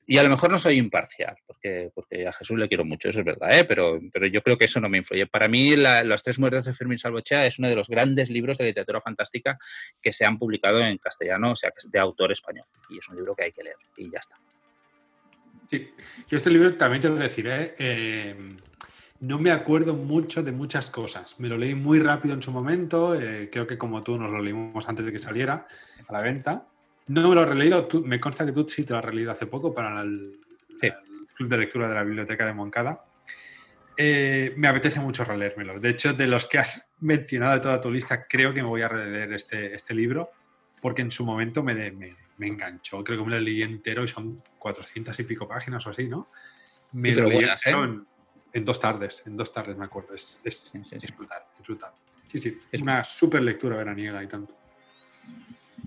y 0.06 0.18
a 0.18 0.22
lo 0.22 0.28
mejor 0.28 0.50
no 0.50 0.58
soy 0.58 0.76
imparcial, 0.76 1.36
porque, 1.46 1.90
porque 1.94 2.26
a 2.26 2.32
Jesús 2.32 2.58
le 2.58 2.68
quiero 2.68 2.84
mucho, 2.84 3.08
eso 3.08 3.20
es 3.20 3.24
verdad, 3.24 3.58
¿eh? 3.58 3.64
pero, 3.64 3.98
pero 4.12 4.26
yo 4.26 4.42
creo 4.42 4.58
que 4.58 4.66
eso 4.66 4.80
no 4.80 4.88
me 4.88 4.98
influye. 4.98 5.26
Para 5.26 5.48
mí, 5.48 5.76
Las 5.76 6.22
tres 6.22 6.38
muertes 6.38 6.64
de 6.66 6.74
Fermín 6.74 6.98
Salvochea 6.98 7.46
es 7.46 7.58
uno 7.58 7.68
de 7.68 7.76
los 7.76 7.88
grandes 7.88 8.28
libros 8.30 8.58
de 8.58 8.64
literatura 8.64 9.00
fantástica 9.00 9.58
que 10.00 10.12
se 10.12 10.24
han 10.24 10.38
publicado 10.38 10.80
en 10.80 10.98
castellano, 10.98 11.52
o 11.52 11.56
sea, 11.56 11.70
de 11.84 11.98
autor 11.98 12.32
español. 12.32 12.66
Y 12.90 12.98
es 12.98 13.08
un 13.08 13.16
libro 13.16 13.34
que 13.34 13.44
hay 13.44 13.52
que 13.52 13.62
leer, 13.62 13.76
y 13.96 14.10
ya 14.10 14.20
está. 14.20 14.34
Sí, 15.70 15.90
yo 16.28 16.36
este 16.36 16.50
libro 16.50 16.74
también 16.74 17.00
te 17.00 17.08
lo 17.08 17.16
deciré. 17.16 17.74
Eh, 17.78 18.34
no 19.20 19.38
me 19.38 19.50
acuerdo 19.50 19.94
mucho 19.94 20.42
de 20.42 20.52
muchas 20.52 20.90
cosas. 20.90 21.38
Me 21.38 21.48
lo 21.48 21.56
leí 21.56 21.74
muy 21.74 21.98
rápido 21.98 22.34
en 22.34 22.42
su 22.42 22.52
momento. 22.52 23.18
Eh, 23.18 23.48
creo 23.50 23.66
que 23.66 23.78
como 23.78 24.02
tú 24.02 24.18
nos 24.18 24.30
lo 24.30 24.42
leímos 24.42 24.86
antes 24.88 25.06
de 25.06 25.12
que 25.12 25.18
saliera 25.18 25.66
a 26.06 26.12
la 26.12 26.20
venta. 26.20 26.66
No 27.06 27.28
me 27.28 27.34
lo 27.34 27.42
he 27.42 27.46
releído, 27.46 27.86
me 28.04 28.18
consta 28.18 28.46
que 28.46 28.52
tú 28.52 28.66
sí 28.68 28.84
te 28.84 28.92
lo 28.92 28.98
has 28.98 29.04
releído 29.04 29.30
hace 29.30 29.46
poco 29.46 29.74
para 29.74 30.02
el, 30.02 30.32
club 31.34 31.48
de 31.48 31.58
lectura 31.58 31.88
de 31.88 31.94
la 31.94 32.04
biblioteca 32.04 32.46
de 32.46 32.54
Moncada. 32.54 33.04
Eh, 33.96 34.52
me 34.56 34.68
apetece 34.68 35.00
mucho 35.00 35.24
releérmelo. 35.24 35.78
De 35.78 35.90
hecho, 35.90 36.12
de 36.12 36.26
los 36.26 36.46
que 36.46 36.58
has 36.58 36.94
mencionado 37.00 37.54
de 37.54 37.60
toda 37.60 37.80
tu 37.80 37.90
lista, 37.90 38.26
creo 38.26 38.54
que 38.54 38.62
me 38.62 38.68
voy 38.68 38.82
a 38.82 38.88
releer 38.88 39.32
este, 39.34 39.74
este 39.74 39.94
libro 39.94 40.30
porque 40.84 41.00
en 41.00 41.10
su 41.10 41.24
momento 41.24 41.62
me, 41.62 41.74
me, 41.92 42.14
enganchó. 42.46 43.02
Creo 43.02 43.18
que 43.18 43.24
me 43.24 43.30
lo 43.30 43.40
leí 43.40 43.62
entero 43.62 44.04
y 44.04 44.08
son 44.08 44.42
400 44.58 45.18
y 45.18 45.24
pico 45.24 45.48
páginas 45.48 45.86
o 45.86 45.90
así, 45.90 46.08
¿no? 46.08 46.28
Me 46.92 47.12
lo 47.12 47.26
leí 47.26 47.42
¿eh? 47.42 47.48
en, 48.52 48.64
dos 48.66 48.80
tardes, 48.80 49.22
en 49.24 49.34
dos 49.34 49.50
tardes 49.50 49.78
me 49.78 49.86
acuerdo. 49.86 50.14
Es, 50.14 50.42
es, 50.44 50.84
brutal, 51.16 51.42
es 51.58 51.66
brutal. 51.66 51.92
Sí, 52.26 52.38
sí, 52.38 52.58
es 52.70 52.82
una 52.82 53.02
súper 53.02 53.40
lectura 53.40 53.78
veraniega 53.78 54.22
y 54.22 54.26
tanto. 54.26 54.54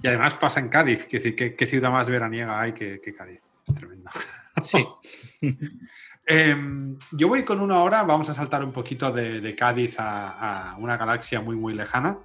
Y 0.01 0.07
además 0.07 0.35
pasa 0.35 0.59
en 0.59 0.69
Cádiz, 0.69 1.05
que 1.05 1.19
decir, 1.19 1.55
¿qué, 1.55 1.65
ciudad 1.65 1.91
más 1.91 2.09
veraniega 2.09 2.59
hay 2.59 2.73
que, 2.73 2.99
Cádiz? 3.17 3.43
Es 3.67 3.75
tremendo. 3.75 4.09
Sí. 4.63 4.85
Em, 6.29 6.97
yo 7.13 7.29
voy 7.29 7.43
con 7.43 7.61
una 7.61 7.81
hora, 7.81 8.03
vamos 8.03 8.29
a 8.29 8.33
saltar 8.33 8.61
un 8.61 8.73
poquito 8.73 9.13
de, 9.13 9.55
Cádiz 9.55 9.95
a, 9.97 10.75
una 10.77 10.97
galaxia 10.97 11.39
muy, 11.39 11.55
muy 11.55 11.73
lejana. 11.73 12.17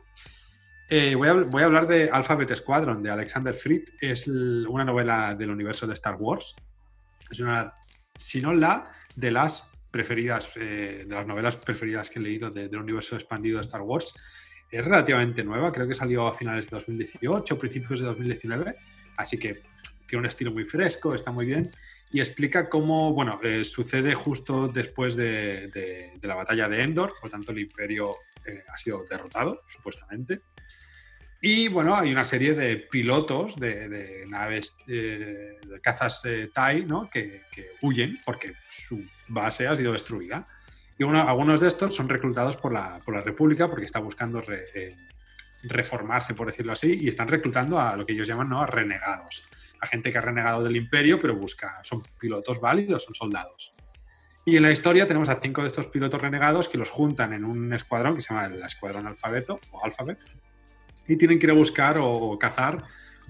Eh, 0.90 1.14
voy, 1.14 1.28
a, 1.28 1.64
hablar 1.64 1.86
de 1.86 2.10
Alphabet 2.10 2.52
Squadron, 2.56 3.00
de 3.00 3.10
Alexander 3.10 3.54
Fried. 3.54 3.84
Es 4.00 4.26
una 4.26 4.84
novela 4.84 5.36
del 5.36 5.50
universo 5.50 5.86
de 5.86 5.94
Star 5.94 6.16
Wars. 6.16 6.56
Es 7.30 7.38
una, 7.38 7.74
si 8.18 8.42
no 8.42 8.52
la, 8.52 8.90
de 9.14 9.30
las 9.30 9.70
preferidas, 9.92 10.50
eh, 10.56 11.04
de 11.06 11.14
las 11.14 11.26
novelas 11.26 11.54
preferidas 11.54 12.10
que 12.10 12.18
he 12.18 12.22
leído 12.22 12.50
del 12.50 12.76
universo 12.76 13.14
expandido 13.14 13.58
de 13.58 13.62
Star 13.62 13.82
Wars 13.82 14.14
es 14.72 14.84
relativamente 14.84 15.44
nueva, 15.44 15.70
creo 15.70 15.86
que 15.86 15.94
salió 15.94 16.26
a 16.26 16.32
finales 16.32 16.70
de 16.70 16.76
2018, 16.76 17.58
principios 17.58 18.00
de 18.00 18.06
2019, 18.06 18.74
así 19.18 19.38
que 19.38 19.62
tiene 20.06 20.20
un 20.20 20.26
estilo 20.26 20.50
muy 20.50 20.64
fresco, 20.64 21.14
está 21.14 21.30
muy 21.30 21.44
bien 21.44 21.70
y 22.10 22.20
explica 22.20 22.68
cómo, 22.70 23.12
bueno, 23.12 23.38
eh, 23.42 23.64
sucede 23.64 24.14
justo 24.14 24.68
después 24.68 25.14
de, 25.14 26.18
la 26.22 26.34
batalla 26.34 26.68
de 26.68 26.82
Endor, 26.82 27.12
por 27.20 27.30
tanto 27.30 27.52
el 27.52 27.60
imperio 27.60 28.14
eh, 28.46 28.62
ha 28.72 28.78
sido 28.78 29.04
derrotado, 29.10 29.62
supuestamente. 29.66 30.40
Y 31.42 31.68
bueno, 31.68 31.96
hay 31.96 32.12
una 32.12 32.24
serie 32.24 32.54
de 32.54 32.76
pilotos 32.76 33.56
de, 33.56 34.24
naves 34.28 34.78
eh, 34.86 35.58
de 35.66 35.80
cazas 35.82 36.22
TIE 36.22 36.86
¿no? 36.86 37.10
que 37.10 37.42
huyen 37.82 38.18
porque 38.24 38.54
su 38.68 39.04
base 39.28 39.66
ha 39.66 39.76
sido 39.76 39.92
destruida. 39.92 40.46
Y 41.02 41.04
algunos 41.04 41.58
de 41.58 41.66
estos 41.66 41.96
son 41.96 42.08
reclutados 42.08 42.56
por 42.56 42.72
la, 42.72 43.00
por 43.04 43.16
la 43.16 43.22
República 43.22 43.66
porque 43.66 43.86
está 43.86 43.98
buscando 43.98 44.40
eh, 44.40 44.94
reformarse, 45.64 46.32
por 46.32 46.46
decirlo 46.46 46.72
así, 46.72 46.96
y 47.00 47.08
están 47.08 47.26
reclutando 47.26 47.80
a 47.80 47.96
lo 47.96 48.06
que 48.06 48.12
ellos 48.12 48.28
llaman 48.28 48.48
¿no? 48.48 48.62
a 48.62 48.68
renegados, 48.68 49.44
a 49.80 49.88
gente 49.88 50.12
que 50.12 50.18
ha 50.18 50.20
renegado 50.20 50.62
del 50.62 50.76
imperio, 50.76 51.18
pero 51.18 51.34
busca, 51.34 51.80
son 51.82 52.04
pilotos 52.20 52.60
válidos, 52.60 53.02
son 53.02 53.16
soldados. 53.16 53.72
Y 54.44 54.56
en 54.56 54.62
la 54.62 54.70
historia 54.70 55.08
tenemos 55.08 55.28
a 55.28 55.40
cinco 55.42 55.62
de 55.62 55.68
estos 55.68 55.88
pilotos 55.88 56.22
renegados 56.22 56.68
que 56.68 56.78
los 56.78 56.88
juntan 56.88 57.32
en 57.32 57.44
un 57.44 57.72
escuadrón 57.72 58.14
que 58.14 58.22
se 58.22 58.32
llama 58.32 58.46
el 58.46 58.62
Escuadrón 58.62 59.08
Alfabeto 59.08 59.58
o 59.72 59.84
Alphabet 59.84 60.20
y 61.08 61.16
tienen 61.16 61.40
que 61.40 61.46
ir 61.46 61.50
a 61.50 61.54
buscar 61.54 61.96
o 62.00 62.38
cazar 62.38 62.80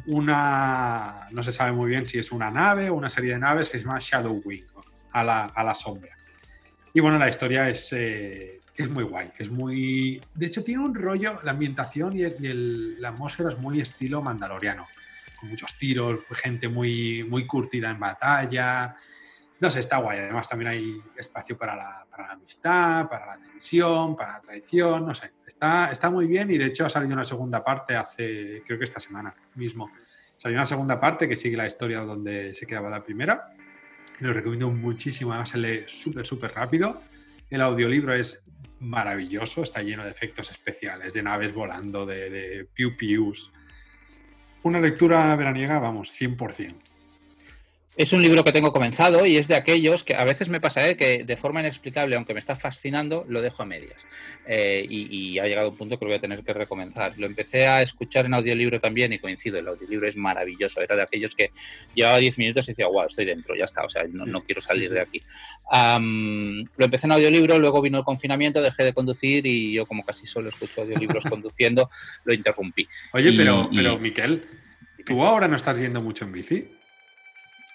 una, 0.08 1.26
no 1.30 1.42
se 1.42 1.52
sabe 1.52 1.72
muy 1.72 1.88
bien 1.88 2.04
si 2.04 2.18
es 2.18 2.32
una 2.32 2.50
nave 2.50 2.90
o 2.90 2.94
una 2.94 3.08
serie 3.08 3.32
de 3.32 3.38
naves 3.38 3.70
que 3.70 3.78
se 3.78 3.84
llama 3.86 3.98
Shadow 3.98 4.42
Wing, 4.44 4.66
a 5.12 5.24
la, 5.24 5.46
a 5.46 5.64
la 5.64 5.74
sombra. 5.74 6.14
Y 6.94 7.00
bueno, 7.00 7.18
la 7.18 7.28
historia 7.28 7.68
es, 7.68 7.92
eh, 7.94 8.60
es 8.76 8.90
muy 8.90 9.04
guay, 9.04 9.28
es 9.38 9.50
muy... 9.50 10.20
De 10.34 10.46
hecho, 10.46 10.62
tiene 10.62 10.84
un 10.84 10.94
rollo, 10.94 11.38
la 11.42 11.52
ambientación 11.52 12.16
y, 12.16 12.22
la 12.98 13.08
atmósfera 13.08 13.50
es 13.50 13.58
muy 13.58 13.80
estilo 13.80 14.20
mandaloriano, 14.20 14.86
con 15.38 15.48
muchos 15.48 15.76
tiros, 15.78 16.20
gente 16.32 16.68
muy, 16.68 17.24
muy 17.24 17.46
curtida 17.46 17.90
en 17.90 17.98
batalla. 17.98 18.94
No 19.58 19.70
sé, 19.70 19.80
está 19.80 19.98
guay. 19.98 20.18
Además, 20.18 20.48
también 20.48 20.70
hay 20.70 21.02
espacio 21.16 21.56
para 21.56 21.76
la, 21.76 22.06
para 22.10 22.26
la 22.26 22.32
amistad, 22.34 23.08
para 23.08 23.26
la 23.26 23.38
tensión, 23.38 24.14
para 24.14 24.32
la 24.32 24.40
traición, 24.40 25.06
no 25.06 25.14
sé. 25.14 25.32
Está, 25.46 25.90
está 25.90 26.10
muy 26.10 26.26
bien 26.26 26.50
y 26.50 26.58
de 26.58 26.66
hecho 26.66 26.84
ha 26.84 26.90
salido 26.90 27.14
una 27.14 27.24
segunda 27.24 27.64
parte 27.64 27.96
hace, 27.96 28.62
creo 28.66 28.76
que 28.76 28.84
esta 28.84 29.00
semana 29.00 29.34
mismo. 29.54 29.90
Salió 30.36 30.58
una 30.58 30.66
segunda 30.66 31.00
parte 31.00 31.28
que 31.28 31.36
sigue 31.36 31.56
la 31.56 31.66
historia 31.66 32.00
donde 32.00 32.52
se 32.52 32.66
quedaba 32.66 32.90
la 32.90 33.02
primera 33.02 33.54
lo 34.28 34.32
recomiendo 34.32 34.70
muchísimo, 34.70 35.32
además 35.32 35.50
se 35.50 35.58
lee 35.58 35.82
súper, 35.86 36.26
súper 36.26 36.52
rápido. 36.52 37.00
El 37.50 37.60
audiolibro 37.60 38.14
es 38.14 38.50
maravilloso, 38.80 39.62
está 39.62 39.82
lleno 39.82 40.04
de 40.04 40.10
efectos 40.10 40.50
especiales, 40.50 41.12
de 41.12 41.22
naves 41.22 41.52
volando, 41.52 42.06
de, 42.06 42.30
de 42.30 42.64
piu 42.64 42.96
pius. 42.96 43.50
Una 44.62 44.80
lectura 44.80 45.34
veraniega, 45.36 45.78
vamos, 45.78 46.10
100%. 46.20 46.91
Es 47.94 48.14
un 48.14 48.22
libro 48.22 48.42
que 48.42 48.52
tengo 48.52 48.72
comenzado 48.72 49.26
y 49.26 49.36
es 49.36 49.48
de 49.48 49.54
aquellos 49.54 50.02
que 50.02 50.14
a 50.14 50.24
veces 50.24 50.48
me 50.48 50.62
pasa 50.62 50.88
¿eh? 50.88 50.96
que 50.96 51.24
de 51.24 51.36
forma 51.36 51.60
inexplicable, 51.60 52.16
aunque 52.16 52.32
me 52.32 52.40
está 52.40 52.56
fascinando, 52.56 53.26
lo 53.28 53.42
dejo 53.42 53.62
a 53.62 53.66
medias. 53.66 54.06
Eh, 54.46 54.86
y, 54.88 55.38
ha 55.38 55.44
llegado 55.44 55.68
un 55.68 55.76
punto 55.76 55.98
que 55.98 56.06
lo 56.06 56.08
voy 56.08 56.16
a 56.16 56.20
tener 56.20 56.42
que 56.42 56.54
recomenzar. 56.54 57.18
Lo 57.18 57.26
empecé 57.26 57.66
a 57.66 57.82
escuchar 57.82 58.24
en 58.24 58.32
audiolibro 58.32 58.80
también 58.80 59.12
y 59.12 59.18
coincido, 59.18 59.58
el 59.58 59.68
audiolibro 59.68 60.08
es 60.08 60.16
maravilloso. 60.16 60.80
Era 60.80 60.96
de 60.96 61.02
aquellos 61.02 61.34
que 61.34 61.50
llevaba 61.94 62.16
10 62.16 62.38
minutos 62.38 62.66
y 62.66 62.72
decía, 62.72 62.86
wow, 62.86 63.04
estoy 63.04 63.26
dentro, 63.26 63.54
ya 63.54 63.64
está, 63.64 63.84
o 63.84 63.90
sea, 63.90 64.04
no, 64.08 64.40
quiero 64.40 64.62
salir 64.62 64.90
de 64.90 65.00
aquí. 65.00 65.20
lo 65.70 66.84
empecé 66.84 67.06
en 67.06 67.12
audiolibro, 67.12 67.58
luego 67.58 67.82
vino 67.82 67.98
el 67.98 68.04
confinamiento, 68.04 68.62
dejé 68.62 68.84
de 68.84 68.94
conducir 68.94 69.46
y 69.46 69.74
yo 69.74 69.84
como 69.84 70.02
casi 70.02 70.24
solo 70.24 70.48
escucho 70.48 70.80
audiolibros 70.80 71.24
conduciendo, 71.28 71.90
lo 72.24 72.32
interrumpí. 72.32 72.88
Oye, 73.12 73.34
pero, 73.36 73.68
pero 73.74 73.98
Miquel, 73.98 74.46
¿tú 75.04 75.22
ahora 75.22 75.46
no 75.46 75.56
estás 75.56 75.78
yendo 75.78 76.00
mucho 76.00 76.24
en 76.24 76.32
bici? 76.32 76.81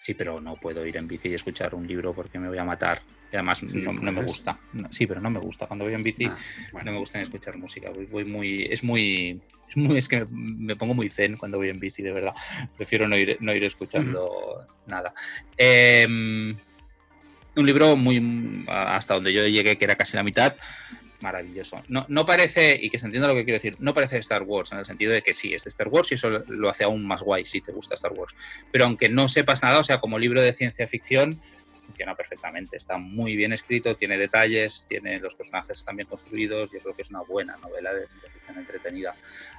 Sí, 0.07 0.13
pero 0.13 0.39
no 0.39 0.55
puedo 0.55 0.85
ir 0.85 0.95
en 0.95 1.05
bici 1.05 1.27
y 1.27 1.33
escuchar 1.33 1.75
un 1.75 1.85
libro 1.85 2.13
porque 2.13 2.39
me 2.39 2.47
voy 2.47 2.57
a 2.57 2.63
matar. 2.63 3.01
Y 3.29 3.35
además 3.35 3.61
no, 3.61 3.91
me 3.91 4.23
gusta. 4.23 4.55
sí, 4.89 5.05
pero 5.05 5.19
no 5.19 5.29
me 5.29 5.37
gusta. 5.37 5.67
Cuando 5.67 5.83
voy 5.83 5.95
en 5.95 6.01
bici 6.01 6.27
ah, 6.27 6.37
no 6.85 6.93
me 6.93 6.97
gusta 6.97 7.19
escuchar 7.21 7.58
música. 7.58 7.91
Voy, 8.10 8.23
muy, 8.23 8.63
es 8.71 8.85
muy, 8.85 9.41
es 9.67 9.75
muy, 9.75 9.97
es 9.97 10.08
que 10.08 10.25
me 10.31 10.77
pongo 10.77 10.93
muy 10.93 11.10
zen 11.10 11.35
cuando 11.35 11.58
voy 11.58 11.67
en 11.67 11.77
bici, 11.77 12.03
de 12.03 12.13
verdad. 12.13 12.33
Prefiero 12.77 13.10
no 13.10 13.17
ir, 13.17 13.35
no 13.41 13.53
ir 13.53 13.65
escuchando 13.65 14.63
nada. 14.85 15.12
Em, 15.58 16.55
un 17.58 17.65
libro 17.65 17.97
muy 17.97 18.63
hasta 18.69 19.15
donde 19.15 19.33
yo 19.33 19.45
llegué, 19.45 19.77
que 19.77 19.83
era 19.83 19.95
casi 19.95 20.15
la 20.15 20.23
mitad, 20.23 20.55
maravilloso. 21.21 21.81
No, 21.87 22.05
no 22.09 22.25
parece, 22.25 22.77
y 22.79 22.89
que 22.89 22.99
se 22.99 23.05
entienda 23.05 23.27
lo 23.27 23.35
que 23.35 23.43
quiero 23.43 23.57
decir, 23.57 23.75
no 23.79 23.93
parece 23.93 24.17
Star 24.17 24.43
Wars, 24.43 24.71
en 24.71 24.79
el 24.79 24.85
sentido 24.85 25.11
de 25.11 25.21
que 25.21 25.33
sí, 25.33 25.53
es 25.53 25.63
de 25.63 25.69
Star 25.69 25.87
Wars 25.87 26.11
y 26.11 26.15
eso 26.15 26.29
lo 26.29 26.69
hace 26.69 26.83
aún 26.83 27.05
más 27.05 27.21
guay 27.21 27.45
si 27.45 27.61
te 27.61 27.71
gusta 27.71 27.95
Star 27.95 28.13
Wars. 28.13 28.35
Pero 28.71 28.85
aunque 28.85 29.09
no 29.09 29.27
sepas 29.27 29.61
nada, 29.61 29.79
o 29.79 29.83
sea, 29.83 29.99
como 29.99 30.19
libro 30.19 30.41
de 30.41 30.53
ciencia 30.53 30.87
ficción, 30.87 31.39
funciona 31.87 32.15
perfectamente. 32.15 32.77
Está 32.77 32.97
muy 32.97 33.35
bien 33.35 33.53
escrito, 33.53 33.95
tiene 33.95 34.17
detalles, 34.17 34.85
tiene 34.87 35.19
los 35.19 35.33
personajes 35.35 35.79
están 35.79 35.95
bien 35.95 36.07
construidos. 36.07 36.71
Yo 36.71 36.79
creo 36.79 36.93
que 36.93 37.01
es 37.01 37.09
una 37.09 37.21
buena 37.21 37.57
novela 37.57 37.93
de 37.93 38.05
ciencia 38.05 38.29
ficción 38.31 38.57
entretenida. 38.59 39.15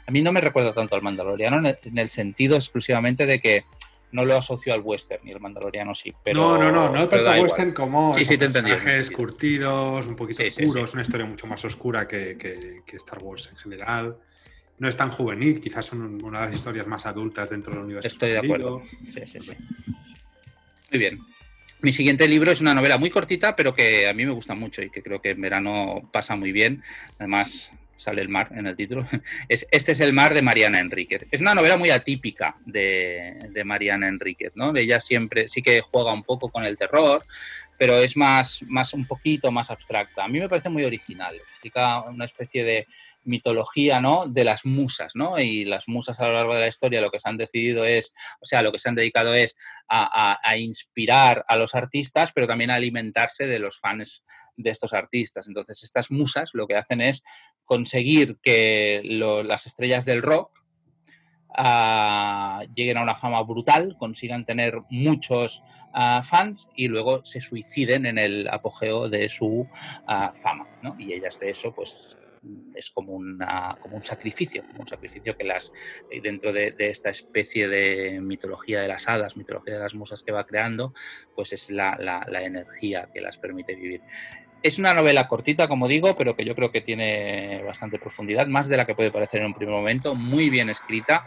A 0.06 0.10
mí 0.10 0.20
no 0.20 0.32
me 0.32 0.40
recuerda 0.40 0.74
tanto 0.74 0.94
al 0.94 1.02
Mandaloriano 1.02 1.66
en 1.66 1.98
el 1.98 2.08
sentido 2.10 2.56
exclusivamente 2.56 3.26
de 3.26 3.40
que 3.40 3.64
no 4.12 4.24
lo 4.24 4.36
asocio 4.36 4.72
al 4.72 4.80
western 4.80 5.26
y 5.26 5.32
el 5.32 5.40
mandaloriano 5.40 5.94
sí. 5.94 6.12
Pero, 6.24 6.58
no, 6.58 6.58
no, 6.58 6.72
no, 6.72 6.92
no 6.92 7.08
tanto 7.08 7.30
western 7.42 7.72
como 7.72 8.14
sí, 8.14 8.24
sí, 8.24 8.36
personajes 8.38 9.10
curtidos, 9.10 10.06
un 10.06 10.16
poquito 10.16 10.42
oscuros, 10.42 10.94
una 10.94 11.02
historia 11.02 11.26
mucho 11.26 11.46
más 11.46 11.64
oscura 11.64 12.08
que, 12.08 12.36
que, 12.38 12.96
Star 12.96 13.22
Wars 13.22 13.48
en 13.52 13.56
general. 13.58 14.16
No 14.78 14.88
es 14.88 14.96
tan 14.96 15.10
juvenil, 15.10 15.60
quizás 15.60 15.86
son 15.86 16.22
una 16.22 16.40
de 16.40 16.46
las 16.46 16.56
historias 16.56 16.86
más 16.86 17.04
adultas 17.04 17.50
dentro 17.50 17.74
del 17.74 17.82
universo. 17.82 18.08
Estoy 18.08 18.30
de 18.30 18.38
acuerdo. 18.38 18.82
Sí, 19.12 19.22
sí, 19.26 19.38
sí. 19.40 19.52
Muy 20.90 20.98
bien. 20.98 21.18
Mi 21.80 21.92
siguiente 21.92 22.26
libro 22.26 22.50
es 22.50 22.60
una 22.60 22.74
novela 22.74 22.98
muy 22.98 23.10
cortita, 23.10 23.54
pero 23.54 23.74
que 23.74 24.08
a 24.08 24.14
mí 24.14 24.24
me 24.24 24.32
gusta 24.32 24.54
mucho 24.54 24.82
y 24.82 24.90
que 24.90 25.02
creo 25.02 25.20
que 25.20 25.30
en 25.30 25.40
verano 25.40 26.08
pasa 26.12 26.34
muy 26.34 26.50
bien. 26.50 26.82
Además, 27.18 27.70
sale 27.98 28.22
el 28.22 28.28
mar 28.28 28.48
en 28.54 28.66
el 28.66 28.74
título, 28.74 29.06
es 29.48 29.66
Este 29.70 29.92
es 29.92 30.00
el 30.00 30.14
mar 30.14 30.32
de 30.32 30.40
Mariana 30.40 30.80
Enríquez. 30.80 31.26
Es 31.30 31.40
una 31.40 31.54
novela 31.54 31.76
muy 31.76 31.90
atípica 31.90 32.56
de, 32.64 33.50
de, 33.50 33.64
Mariana 33.64 34.08
Enríquez, 34.08 34.52
¿no? 34.54 34.74
Ella 34.74 35.00
siempre 35.00 35.48
sí 35.48 35.60
que 35.60 35.82
juega 35.82 36.12
un 36.12 36.22
poco 36.22 36.48
con 36.48 36.64
el 36.64 36.78
terror, 36.78 37.22
pero 37.76 37.96
es 37.96 38.16
más, 38.16 38.62
más 38.68 38.94
un 38.94 39.06
poquito 39.06 39.50
más 39.50 39.70
abstracta. 39.70 40.24
A 40.24 40.28
mí 40.28 40.40
me 40.40 40.48
parece 40.48 40.68
muy 40.68 40.84
original, 40.84 41.34
explica 41.34 42.02
una 42.02 42.24
especie 42.24 42.64
de 42.64 42.86
mitología, 43.28 44.00
¿no? 44.00 44.26
De 44.26 44.42
las 44.42 44.64
musas, 44.64 45.12
¿no? 45.14 45.38
Y 45.38 45.64
las 45.64 45.86
musas 45.86 46.18
a 46.18 46.28
lo 46.28 46.34
largo 46.34 46.54
de 46.54 46.60
la 46.60 46.68
historia 46.68 47.00
lo 47.00 47.10
que 47.10 47.20
se 47.20 47.28
han 47.28 47.36
decidido 47.36 47.84
es, 47.84 48.12
o 48.40 48.46
sea, 48.46 48.62
lo 48.62 48.72
que 48.72 48.78
se 48.78 48.88
han 48.88 48.94
dedicado 48.94 49.34
es 49.34 49.56
a, 49.88 50.38
inspirar 50.56 51.44
a 51.46 51.56
los 51.56 51.74
artistas, 51.74 52.32
pero 52.32 52.46
también 52.46 52.70
a 52.70 52.74
alimentarse 52.74 53.46
de 53.46 53.58
los 53.58 53.78
fans 53.78 54.24
de 54.56 54.70
estos 54.70 54.92
artistas. 54.92 55.46
Entonces, 55.46 55.82
estas 55.82 56.10
musas 56.10 56.50
lo 56.54 56.66
que 56.66 56.76
hacen 56.76 57.00
es 57.00 57.22
conseguir 57.64 58.38
que 58.42 59.02
las 59.04 59.66
estrellas 59.66 60.04
del 60.04 60.22
rock 60.22 60.50
ah, 61.56 62.62
lleguen 62.74 62.96
a 62.96 63.02
una 63.02 63.14
fama 63.14 63.42
brutal, 63.42 63.96
consigan 63.98 64.46
tener 64.46 64.80
muchos 64.90 65.62
ah, 65.92 66.22
fans 66.24 66.68
y 66.74 66.88
luego 66.88 67.24
se 67.24 67.40
suiciden 67.40 68.06
en 68.06 68.18
el 68.18 68.48
apogeo 68.48 69.08
de 69.08 69.28
su 69.28 69.68
ah, 70.06 70.32
fama. 70.34 70.66
Y 70.98 71.12
ellas 71.12 71.38
de 71.38 71.50
eso, 71.50 71.74
pues 71.74 72.16
es 72.74 72.90
como, 72.90 73.12
una, 73.12 73.76
como 73.80 73.96
un 73.96 74.04
sacrificio, 74.04 74.62
como 74.66 74.82
un 74.82 74.88
sacrificio 74.88 75.36
que 75.36 75.44
las 75.44 75.72
dentro 76.22 76.52
de, 76.52 76.74
esta 76.78 77.10
especie 77.10 77.68
de 77.68 78.20
mitología 78.20 78.80
de 78.80 78.88
las 78.88 79.08
hadas, 79.08 79.36
mitología 79.36 79.74
de 79.74 79.80
las 79.80 79.94
musas 79.94 80.22
que 80.22 80.32
va 80.32 80.46
creando, 80.46 80.94
pues 81.34 81.52
es 81.52 81.70
la, 81.70 81.96
la 81.98 82.42
energía 82.42 83.08
que 83.12 83.20
las 83.20 83.38
permite 83.38 83.74
vivir. 83.74 84.02
Es 84.60 84.78
una 84.78 84.92
novela 84.92 85.28
cortita, 85.28 85.68
como 85.68 85.86
digo, 85.86 86.16
pero 86.16 86.34
que 86.34 86.44
yo 86.44 86.56
creo 86.56 86.72
que 86.72 86.80
tiene 86.80 87.62
bastante 87.64 87.98
profundidad, 87.98 88.48
más 88.48 88.68
de 88.68 88.76
la 88.76 88.86
que 88.86 88.94
puede 88.94 89.12
parecer 89.12 89.40
en 89.40 89.46
un 89.46 89.54
primer 89.54 89.74
momento, 89.74 90.16
muy 90.16 90.50
bien 90.50 90.68
escrita 90.68 91.24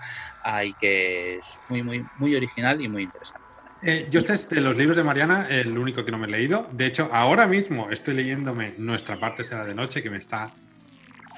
y 0.66 0.74
que 0.74 1.38
es 1.38 1.59
muy, 1.70 1.82
muy, 1.82 2.05
muy 2.18 2.36
original 2.36 2.82
y 2.82 2.89
muy 2.89 3.03
interesante. 3.03 3.47
Eh, 3.84 4.07
yo 4.12 4.20
este 4.20 4.34
es 4.34 4.49
de 4.49 4.62
los 4.62 4.76
libros 4.76 4.97
de 4.97 5.03
Mariana, 5.03 5.47
el 5.49 5.78
único 5.78 6.03
que 6.03 6.12
no 6.12 6.18
me 6.18 6.28
he 6.28 6.30
leído. 6.30 6.68
De 6.74 6.86
hecho, 6.86 7.09
ahora 7.12 7.47
mismo 7.47 7.89
estoy 7.89 8.16
leyéndome 8.16 8.74
Nuestra 8.78 9.20
parte 9.20 9.43
será 9.43 9.66
de 9.66 9.74
noche, 9.74 10.03
que 10.03 10.09
me 10.09 10.18
está 10.18 10.51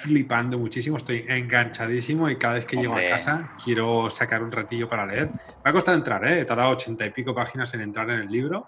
flipando 0.03 0.59
muchísimo, 0.59 0.97
estoy 0.97 1.25
enganchadísimo 1.27 2.29
y 2.29 2.37
cada 2.37 2.55
vez 2.55 2.65
que 2.65 2.77
llego 2.77 2.93
a 2.93 3.01
casa 3.01 3.55
quiero 3.63 4.09
sacar 4.09 4.43
un 4.43 4.51
ratillo 4.51 4.89
para 4.89 5.05
leer. 5.05 5.29
Me 5.63 5.71
ha 5.71 5.73
costado 5.73 5.97
entrar, 5.97 6.25
¿eh? 6.27 6.41
he 6.41 6.45
tardado 6.45 6.71
ochenta 6.71 7.05
y 7.05 7.09
pico 7.11 7.33
páginas 7.33 7.73
en 7.73 7.81
entrar 7.81 8.09
en 8.09 8.19
el 8.19 8.27
libro 8.27 8.67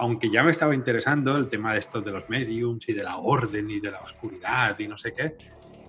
aunque 0.00 0.30
ya 0.30 0.42
me 0.42 0.50
estaba 0.50 0.74
interesando 0.74 1.36
el 1.36 1.48
tema 1.50 1.74
de 1.74 1.78
estos 1.78 2.02
de 2.02 2.10
los 2.10 2.30
mediums 2.30 2.88
y 2.88 2.94
de 2.94 3.02
la 3.02 3.18
orden 3.18 3.68
y 3.68 3.80
de 3.80 3.90
la 3.90 4.00
oscuridad 4.00 4.78
y 4.78 4.88
no 4.88 4.96
sé 4.96 5.12
qué, 5.12 5.36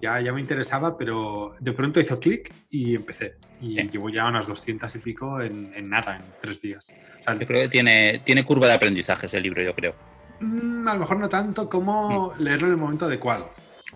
ya, 0.01 0.19
ya 0.19 0.33
me 0.33 0.41
interesaba, 0.41 0.97
pero 0.97 1.53
de 1.61 1.71
pronto 1.71 2.01
hizo 2.01 2.19
clic 2.19 2.53
y 2.69 2.95
empecé. 2.95 3.35
Y 3.61 3.81
llevo 3.87 4.09
ya 4.09 4.27
unas 4.27 4.47
200 4.47 4.93
y 4.95 4.99
pico 4.99 5.39
en, 5.41 5.71
nada, 5.89 6.17
en 6.17 6.23
tres 6.41 6.61
días. 6.61 6.93
yo 7.25 7.47
creo 7.47 7.63
que 7.63 7.69
tiene, 7.69 8.21
tiene 8.25 8.43
curva 8.43 8.67
de 8.67 8.73
aprendizaje 8.73 9.27
ese 9.27 9.39
libro, 9.39 9.63
yo 9.63 9.73
creo. 9.73 9.95
Mm, 10.41 10.87
a 10.87 10.93
lo 10.95 10.99
mejor 10.99 11.17
no 11.17 11.29
tanto 11.29 11.69
como 11.69 12.33
mm. 12.33 12.41
leerlo 12.41 12.67
en 12.67 12.73
el 12.73 12.79
momento 12.79 13.05
adecuado. 13.05 13.51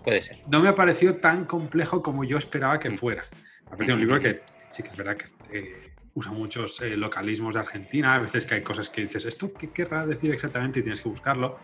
Puede 0.06 0.22
ser. 0.22 0.38
No 0.46 0.60
me 0.60 0.68
ha 0.68 0.74
parecido 0.76 1.16
tan 1.16 1.46
complejo 1.46 2.00
como 2.00 2.22
yo 2.22 2.38
esperaba 2.38 2.78
que 2.78 2.92
fuera. 2.92 3.24
Me 3.64 3.66
ha 3.66 3.70
parecido 3.70 3.96
un 3.96 4.00
libro 4.02 4.20
que 4.20 4.40
sí 4.70 4.84
que 4.84 4.88
es 4.90 4.96
verdad 4.96 5.16
que 5.16 5.58
eh, 5.58 5.90
usa 6.14 6.30
muchos 6.30 6.80
eh, 6.80 6.96
localismos 6.96 7.54
de 7.54 7.60
Argentina, 7.60 8.14
a 8.14 8.20
veces 8.20 8.46
que 8.46 8.54
hay 8.54 8.62
cosas 8.62 8.88
que 8.88 9.02
dices, 9.02 9.24
¿esto 9.24 9.52
qué 9.52 9.72
querrá 9.72 10.06
decir 10.06 10.30
exactamente? 10.30 10.78
Y 10.78 10.82
tienes 10.82 11.00
que 11.00 11.08
buscarlo. 11.08 11.58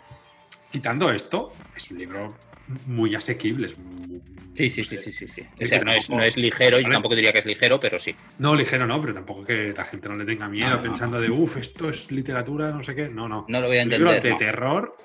Quitando 0.72 1.12
esto, 1.12 1.52
es 1.76 1.88
un 1.92 1.98
libro 1.98 2.36
muy 2.86 3.14
asequible. 3.14 3.68
sí, 3.68 4.70
sí, 4.70 4.82
sí, 4.82 4.98
sí, 4.98 5.28
sí, 5.28 5.46
O 5.60 5.64
sea, 5.64 5.78
no, 5.84 5.92
es, 5.92 6.10
no 6.10 6.20
es 6.20 6.36
ligero, 6.36 6.80
yo 6.80 6.90
tampoco 6.90 7.14
diría 7.14 7.32
que 7.32 7.38
es 7.38 7.46
ligero, 7.46 7.78
pero 7.78 8.00
sí. 8.00 8.12
No, 8.40 8.56
ligero 8.56 8.88
no, 8.88 9.00
pero 9.00 9.14
tampoco 9.14 9.44
que 9.44 9.72
la 9.72 9.84
gente 9.84 10.08
no 10.08 10.16
le 10.16 10.24
tenga 10.24 10.48
miedo 10.48 10.82
pensando 10.82 11.20
de, 11.20 11.30
uff, 11.30 11.58
esto 11.58 11.88
es 11.90 12.10
literatura, 12.10 12.72
no 12.72 12.82
sé 12.82 12.96
qué. 12.96 13.08
No, 13.08 13.28
no. 13.28 13.46
No 13.46 13.60
lo 13.60 13.68
voy 13.68 13.76
a 13.76 13.82
entender. 13.82 14.08
Un 14.08 14.14
libro 14.14 14.30
de 14.30 14.44
terror, 14.44 14.96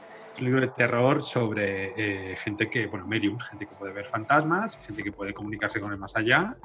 libro 0.45 0.61
de 0.61 0.67
terror 0.67 1.23
sobre 1.23 1.93
eh, 2.31 2.35
gente 2.37 2.69
que, 2.69 2.87
bueno, 2.87 3.07
mediums, 3.07 3.43
gente 3.43 3.65
que 3.65 3.75
puede 3.75 3.93
ver 3.93 4.05
fantasmas, 4.05 4.79
gente 4.85 5.03
que 5.03 5.11
puede 5.11 5.33
comunicarse 5.33 5.79
con 5.79 5.91
el 5.91 5.97
más 5.97 6.15
allá 6.15 6.57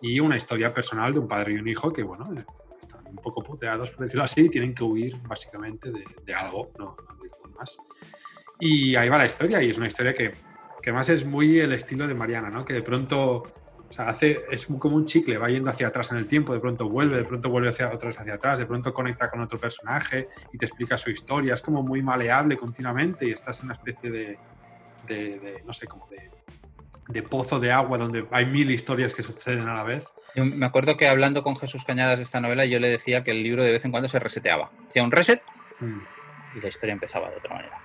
y 0.00 0.20
una 0.20 0.36
historia 0.36 0.74
personal 0.74 1.12
de 1.12 1.20
un 1.20 1.28
padre 1.28 1.52
y 1.52 1.56
un 1.56 1.68
hijo 1.68 1.92
que, 1.92 2.02
bueno, 2.02 2.24
están 2.80 3.06
un 3.06 3.16
poco 3.16 3.42
puteados, 3.42 3.90
por 3.90 4.04
decirlo 4.04 4.24
así, 4.24 4.48
tienen 4.48 4.74
que 4.74 4.82
huir 4.84 5.16
básicamente 5.22 5.90
de, 5.90 6.34
algo, 6.34 6.72
no, 6.78 6.96
no 6.96 7.50
más. 7.56 7.78
Y 8.58 8.96
ahí 8.96 9.08
va 9.08 9.18
la 9.18 9.26
historia, 9.26 9.62
y 9.62 9.70
es 9.70 9.78
una 9.78 9.86
historia 9.86 10.14
que, 10.14 10.30
que 10.82 10.90
además 10.90 11.08
es 11.08 11.24
muy 11.24 11.60
el 11.60 11.72
estilo 11.72 12.06
de 12.06 12.14
Mariana, 12.14 12.50
¿no? 12.50 12.64
Que 12.64 12.74
de 12.74 12.82
pronto 12.82 13.44
o 13.92 13.94
sea, 13.94 14.08
hace, 14.08 14.40
es 14.50 14.66
como 14.66 14.96
un 14.96 15.04
chicle, 15.04 15.36
va 15.36 15.50
yendo 15.50 15.70
hacia 15.70 15.88
atrás 15.88 16.10
en 16.12 16.18
el 16.18 16.26
tiempo, 16.26 16.54
de 16.54 16.60
pronto 16.60 16.88
vuelve, 16.88 17.18
de 17.18 17.24
pronto 17.24 17.50
vuelve 17.50 17.68
hacia, 17.68 17.92
otra 17.92 18.08
vez 18.08 18.18
hacia 18.18 18.34
atrás, 18.34 18.58
de 18.58 18.66
pronto 18.66 18.92
conecta 18.92 19.28
con 19.28 19.40
otro 19.40 19.58
personaje 19.58 20.28
y 20.52 20.58
te 20.58 20.66
explica 20.66 20.96
su 20.96 21.10
historia. 21.10 21.54
Es 21.54 21.62
como 21.62 21.82
muy 21.82 22.02
maleable 22.02 22.56
continuamente 22.56 23.26
y 23.26 23.30
estás 23.30 23.60
en 23.60 23.66
una 23.66 23.74
especie 23.74 24.10
de, 24.10 24.38
de 25.06 25.62
no 25.66 25.72
sé, 25.72 25.86
como 25.86 26.08
de 26.08 26.30
de 27.08 27.22
pozo 27.22 27.60
de 27.60 27.72
agua 27.72 27.98
donde 27.98 28.26
hay 28.30 28.46
mil 28.46 28.70
historias 28.70 29.14
que 29.14 29.22
suceden 29.22 29.68
a 29.68 29.74
la 29.74 29.82
vez. 29.82 30.04
me 30.34 30.66
acuerdo 30.66 30.96
que 30.96 31.08
hablando 31.08 31.42
con 31.42 31.56
Jesús 31.56 31.84
Cañadas 31.84 32.18
de 32.18 32.24
esta 32.24 32.40
novela, 32.40 32.64
yo 32.64 32.80
le 32.80 32.88
decía 32.88 33.24
que 33.24 33.32
el 33.32 33.42
libro 33.42 33.64
de 33.64 33.72
vez 33.72 33.84
en 33.84 33.90
cuando 33.90 34.08
se 34.08 34.18
reseteaba. 34.18 34.70
Hacía 34.88 35.02
un 35.02 35.10
reset 35.10 35.42
mm. 35.80 35.98
y 36.56 36.60
la 36.60 36.68
historia 36.68 36.92
empezaba 36.92 37.30
de 37.30 37.36
otra 37.36 37.54
manera. 37.54 37.80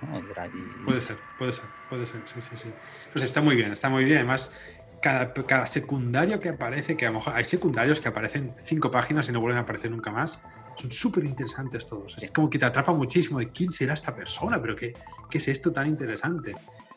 Puede 0.84 1.00
ser, 1.00 1.16
puede 1.38 1.52
ser, 1.52 1.64
puede 1.88 2.06
ser, 2.06 2.20
sí, 2.24 2.40
sí, 2.40 2.56
sí. 2.56 2.72
Pues 3.12 3.24
está 3.24 3.40
muy 3.40 3.56
bien, 3.56 3.72
está 3.72 3.88
muy 3.88 4.04
bien. 4.04 4.18
Además, 4.18 4.52
cada, 5.00 5.32
cada 5.32 5.66
secundario 5.66 6.40
que 6.40 6.48
aparece, 6.48 6.96
que 6.96 7.06
a 7.06 7.10
lo 7.10 7.18
mejor 7.18 7.34
hay 7.34 7.44
secundarios 7.44 8.00
que 8.00 8.08
aparecen 8.08 8.54
cinco 8.64 8.90
páginas 8.90 9.28
y 9.28 9.32
no 9.32 9.40
vuelven 9.40 9.58
a 9.58 9.62
aparecer 9.62 9.90
nunca 9.90 10.10
más, 10.10 10.40
son 10.76 10.92
súper 10.92 11.24
interesantes 11.24 11.86
todos. 11.86 12.16
Es 12.20 12.30
como 12.30 12.48
que 12.48 12.58
te 12.58 12.64
atrapa 12.64 12.92
muchísimo 12.92 13.38
de 13.38 13.50
quién 13.50 13.72
será 13.72 13.94
esta 13.94 14.14
persona, 14.14 14.60
pero 14.60 14.76
qué, 14.76 14.94
qué 15.30 15.38
es 15.38 15.48
esto 15.48 15.72
tan 15.72 15.86
interesante. 15.88 16.54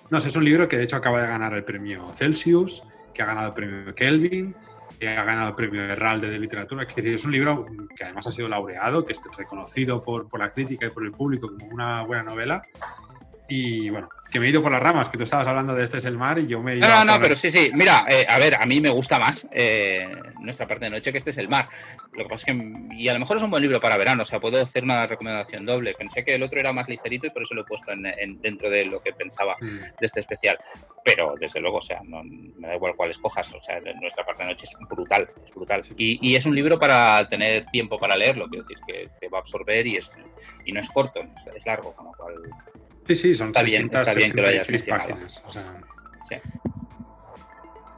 No, 0.10 0.18
es 0.18 0.36
un 0.36 0.44
libro 0.44 0.68
que 0.68 0.78
de 0.78 0.84
hecho 0.84 0.98
acaba 0.98 1.22
de 1.22 1.28
ganar 1.28 1.54
el 1.54 1.64
premio 1.64 2.12
Celsius, 2.16 2.84
que 3.14 3.24
ha 3.24 3.26
ganado 3.26 3.48
el 3.48 3.54
premio 3.54 3.96
Kelvin, 3.96 4.56
que 5.00 5.10
ha 5.10 5.24
ganado 5.24 5.50
el 5.50 5.56
premio 5.56 5.84
Herralde 5.84 6.30
de 6.30 6.38
Literatura. 6.38 6.84
Es 6.84 6.94
decir, 6.94 7.16
es 7.16 7.26
un 7.26 7.32
libro 7.32 7.66
que 7.96 8.04
además 8.04 8.28
ha 8.28 8.32
sido 8.32 8.48
laureado, 8.48 9.06
que 9.06 9.14
es 9.14 9.22
reconocido 9.36 10.02
por, 10.02 10.28
por 10.28 10.40
la 10.40 10.52
crítica 10.52 10.86
y 10.86 10.90
por 10.90 11.04
el 11.04 11.12
público 11.12 11.48
como 11.48 11.74
una 11.74 12.04
buena 12.04 12.24
novela. 12.24 12.62
Y 13.54 13.90
bueno, 13.90 14.08
que 14.32 14.40
me 14.40 14.46
he 14.46 14.50
ido 14.50 14.64
por 14.64 14.72
las 14.72 14.82
ramas, 14.82 15.10
que 15.10 15.18
tú 15.18 15.26
estabas 15.26 15.46
hablando 15.46 15.76
de 15.76 15.84
Este 15.84 15.98
es 15.98 16.06
el 16.06 16.18
mar 16.18 16.40
y 16.40 16.48
yo 16.48 16.64
me 16.64 16.72
he 16.72 16.78
ido. 16.78 16.88
No, 16.88 17.04
no, 17.04 17.16
no, 17.16 17.22
pero 17.22 17.36
sí, 17.36 17.52
sí. 17.52 17.70
Mira, 17.74 18.06
eh, 18.08 18.26
a 18.26 18.40
ver, 18.40 18.56
a 18.56 18.66
mí 18.66 18.80
me 18.80 18.90
gusta 18.90 19.20
más 19.20 19.46
eh, 19.52 20.08
nuestra 20.40 20.70
parte 20.70 20.86
de 20.86 20.92
noche 20.92 21.12
que 21.12 21.18
Este 21.18 21.32
es 21.32 21.38
el 21.38 21.50
mar. 21.50 21.68
Lo 22.14 22.24
que 22.24 22.30
pasa 22.30 22.46
es 22.50 22.58
que. 22.58 22.96
Y 22.96 23.10
a 23.10 23.14
lo 23.14 23.20
mejor 23.20 23.36
es 23.36 23.44
un 23.44 23.52
buen 23.52 23.62
libro 23.62 23.82
para 23.82 23.98
verano, 23.98 24.24
o 24.24 24.26
sea, 24.26 24.40
puedo 24.40 24.64
hacer 24.64 24.86
una 24.86 25.06
recomendación 25.06 25.66
doble. 25.66 25.96
Pensé 25.96 26.24
que 26.24 26.36
el 26.36 26.44
otro 26.44 26.62
era 26.62 26.72
más 26.72 26.88
ligerito 26.88 27.28
y 27.28 27.30
por 27.30 27.44
eso 27.44 27.54
lo 27.54 27.64
he 27.64 27.66
puesto 27.66 27.92
en, 27.92 28.40
dentro 28.40 28.70
de 28.70 28.86
lo 28.86 29.04
que 29.04 29.12
pensaba 29.12 29.58
mm. 29.60 29.66
de 30.00 30.06
este 30.06 30.22
especial. 30.22 30.58
Pero 31.04 31.36
desde 31.38 31.60
luego, 31.60 31.80
o 31.80 31.82
sea, 31.82 32.00
no, 32.06 32.24
me 32.24 32.70
da 32.70 32.76
igual 32.76 32.94
cuál 32.96 33.12
escojas. 33.12 33.52
O 33.54 33.62
sea, 33.62 33.82
nuestra 34.00 34.26
parte 34.26 34.44
de 34.44 34.50
noche 34.50 34.66
es 34.66 34.88
brutal, 34.88 35.28
es 35.46 35.54
brutal. 35.54 35.82
Y, 35.98 36.26
y, 36.26 36.38
es 36.38 36.46
un 36.46 36.56
libro 36.56 36.80
para 36.80 37.28
tener 37.28 37.66
tiempo 37.66 38.00
para 38.00 38.16
leerlo, 38.16 38.48
quiero 38.48 38.64
decir, 38.64 38.78
que 38.88 39.10
te 39.20 39.28
va 39.28 39.40
a 39.40 39.42
absorber 39.42 39.86
y, 39.88 39.98
es, 39.98 40.10
y 40.64 40.72
no 40.72 40.80
es 40.80 40.90
corto, 40.90 41.20
es 41.54 41.66
largo, 41.66 41.94
con 41.94 42.06
lo 42.06 42.14
cual 42.14 42.36
Sí, 43.16 43.34
sí, 43.34 43.34
son 43.34 43.48
está 43.48 43.64
bien, 43.64 43.90
está 43.94 44.14
bien 44.14 44.32
que 44.32 44.42
lo 44.42 44.48
hayas 44.48 44.68
páginas. 44.84 45.42
sí. 46.30 46.36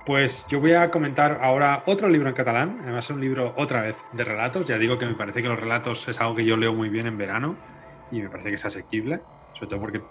Pues 0.06 0.48
yo 0.50 0.60
voy 0.60 0.74
a 0.74 0.92
comentar 0.92 1.40
ahora 1.42 1.84
otro 1.86 2.10
libro 2.10 2.28
en 2.28 2.36
catalán, 2.36 2.80
además 2.82 3.06
es 3.06 3.12
un 3.12 3.22
libro 3.22 3.54
otra 3.56 3.84
vez 3.84 3.96
de 4.12 4.26
relatos. 4.26 4.66
Ya 4.66 4.78
digo 4.78 4.98
que 4.98 5.06
me 5.06 5.14
parece 5.14 5.42
que 5.42 5.48
los 5.48 5.60
relatos 5.60 6.08
es 6.10 6.20
algo 6.20 6.36
que 6.36 6.44
yo 6.44 6.58
leo 6.58 6.74
muy 6.74 6.90
bien 6.90 7.08
en 7.08 7.18
verano 7.18 7.56
y 8.12 8.22
me 8.22 8.30
parece 8.30 8.50
que 8.50 8.56
es 8.56 8.66
asequible, 8.66 9.22
sobre 9.54 9.68
todo 9.68 9.80
porque 9.80 10.02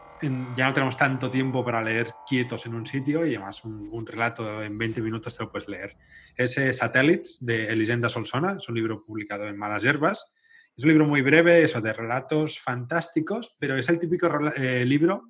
ya 0.57 0.68
no 0.68 0.72
tenemos 0.72 0.96
tanto 0.96 1.30
tiempo 1.30 1.64
para 1.64 1.82
leer 1.82 2.07
quietos 2.26 2.64
en 2.64 2.74
un 2.74 2.86
sitio 2.86 3.26
y 3.26 3.34
además 3.34 3.64
un, 3.64 4.07
relato 4.07 4.62
en 4.62 4.78
20 4.78 5.03
minutos 5.03 5.36
te 5.36 5.42
lo 5.42 5.50
puedes 5.50 5.68
leer. 5.68 5.96
Es 6.36 6.55
Satellites 6.76 7.44
de 7.44 7.66
Elisenda 7.66 8.09
Solsona, 8.09 8.57
es 8.59 8.68
un 8.68 8.76
libro 8.76 9.05
publicado 9.05 9.46
en 9.46 9.59
Malas 9.59 9.82
Hierbas. 9.82 10.32
Es 10.77 10.85
un 10.85 10.91
libro 10.91 11.07
muy 11.07 11.23
breve, 11.23 11.62
eso, 11.62 11.81
de 11.81 11.93
relatos 11.93 12.59
fantásticos, 12.59 13.57
pero 13.59 13.77
es 13.77 13.89
el 13.89 13.99
típico 13.99 14.29
eh, 14.57 14.85
libro 14.85 15.29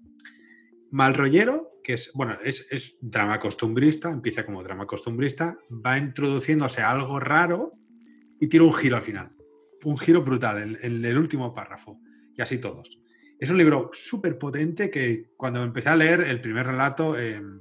mal 0.91 1.15
rollero, 1.15 1.67
que 1.83 1.95
es, 1.95 2.13
bueno, 2.15 2.37
es, 2.45 2.71
es, 2.71 2.99
drama 3.01 3.39
costumbrista, 3.39 4.11
empieza 4.11 4.45
como 4.45 4.63
drama 4.63 4.87
costumbrista, 4.87 5.57
va 5.71 5.99
introduciéndose 5.99 6.83
algo 6.83 7.19
raro 7.19 7.73
y 8.39 8.47
tiene 8.47 8.67
un 8.67 8.75
giro 8.75 8.97
al 8.97 9.03
final. 9.03 9.33
Un 9.85 9.99
giro 9.99 10.23
brutal 10.23 10.77
en 10.81 11.05
el 11.05 11.19
último 11.19 11.53
párrafo. 11.55 11.99
Y 12.37 12.43
así 12.43 12.59
todos. 12.59 13.03
Es 13.43 13.51
un 13.51 13.59
libro 13.59 13.91
súper 13.93 14.39
potente 14.39 14.89
que 14.89 15.33
cuando 15.37 15.65
empecé 15.65 15.89
a 15.89 15.97
leer 15.97 16.21
el 16.21 16.41
primer 16.41 16.65
relato, 16.65 17.19
em, 17.19 17.61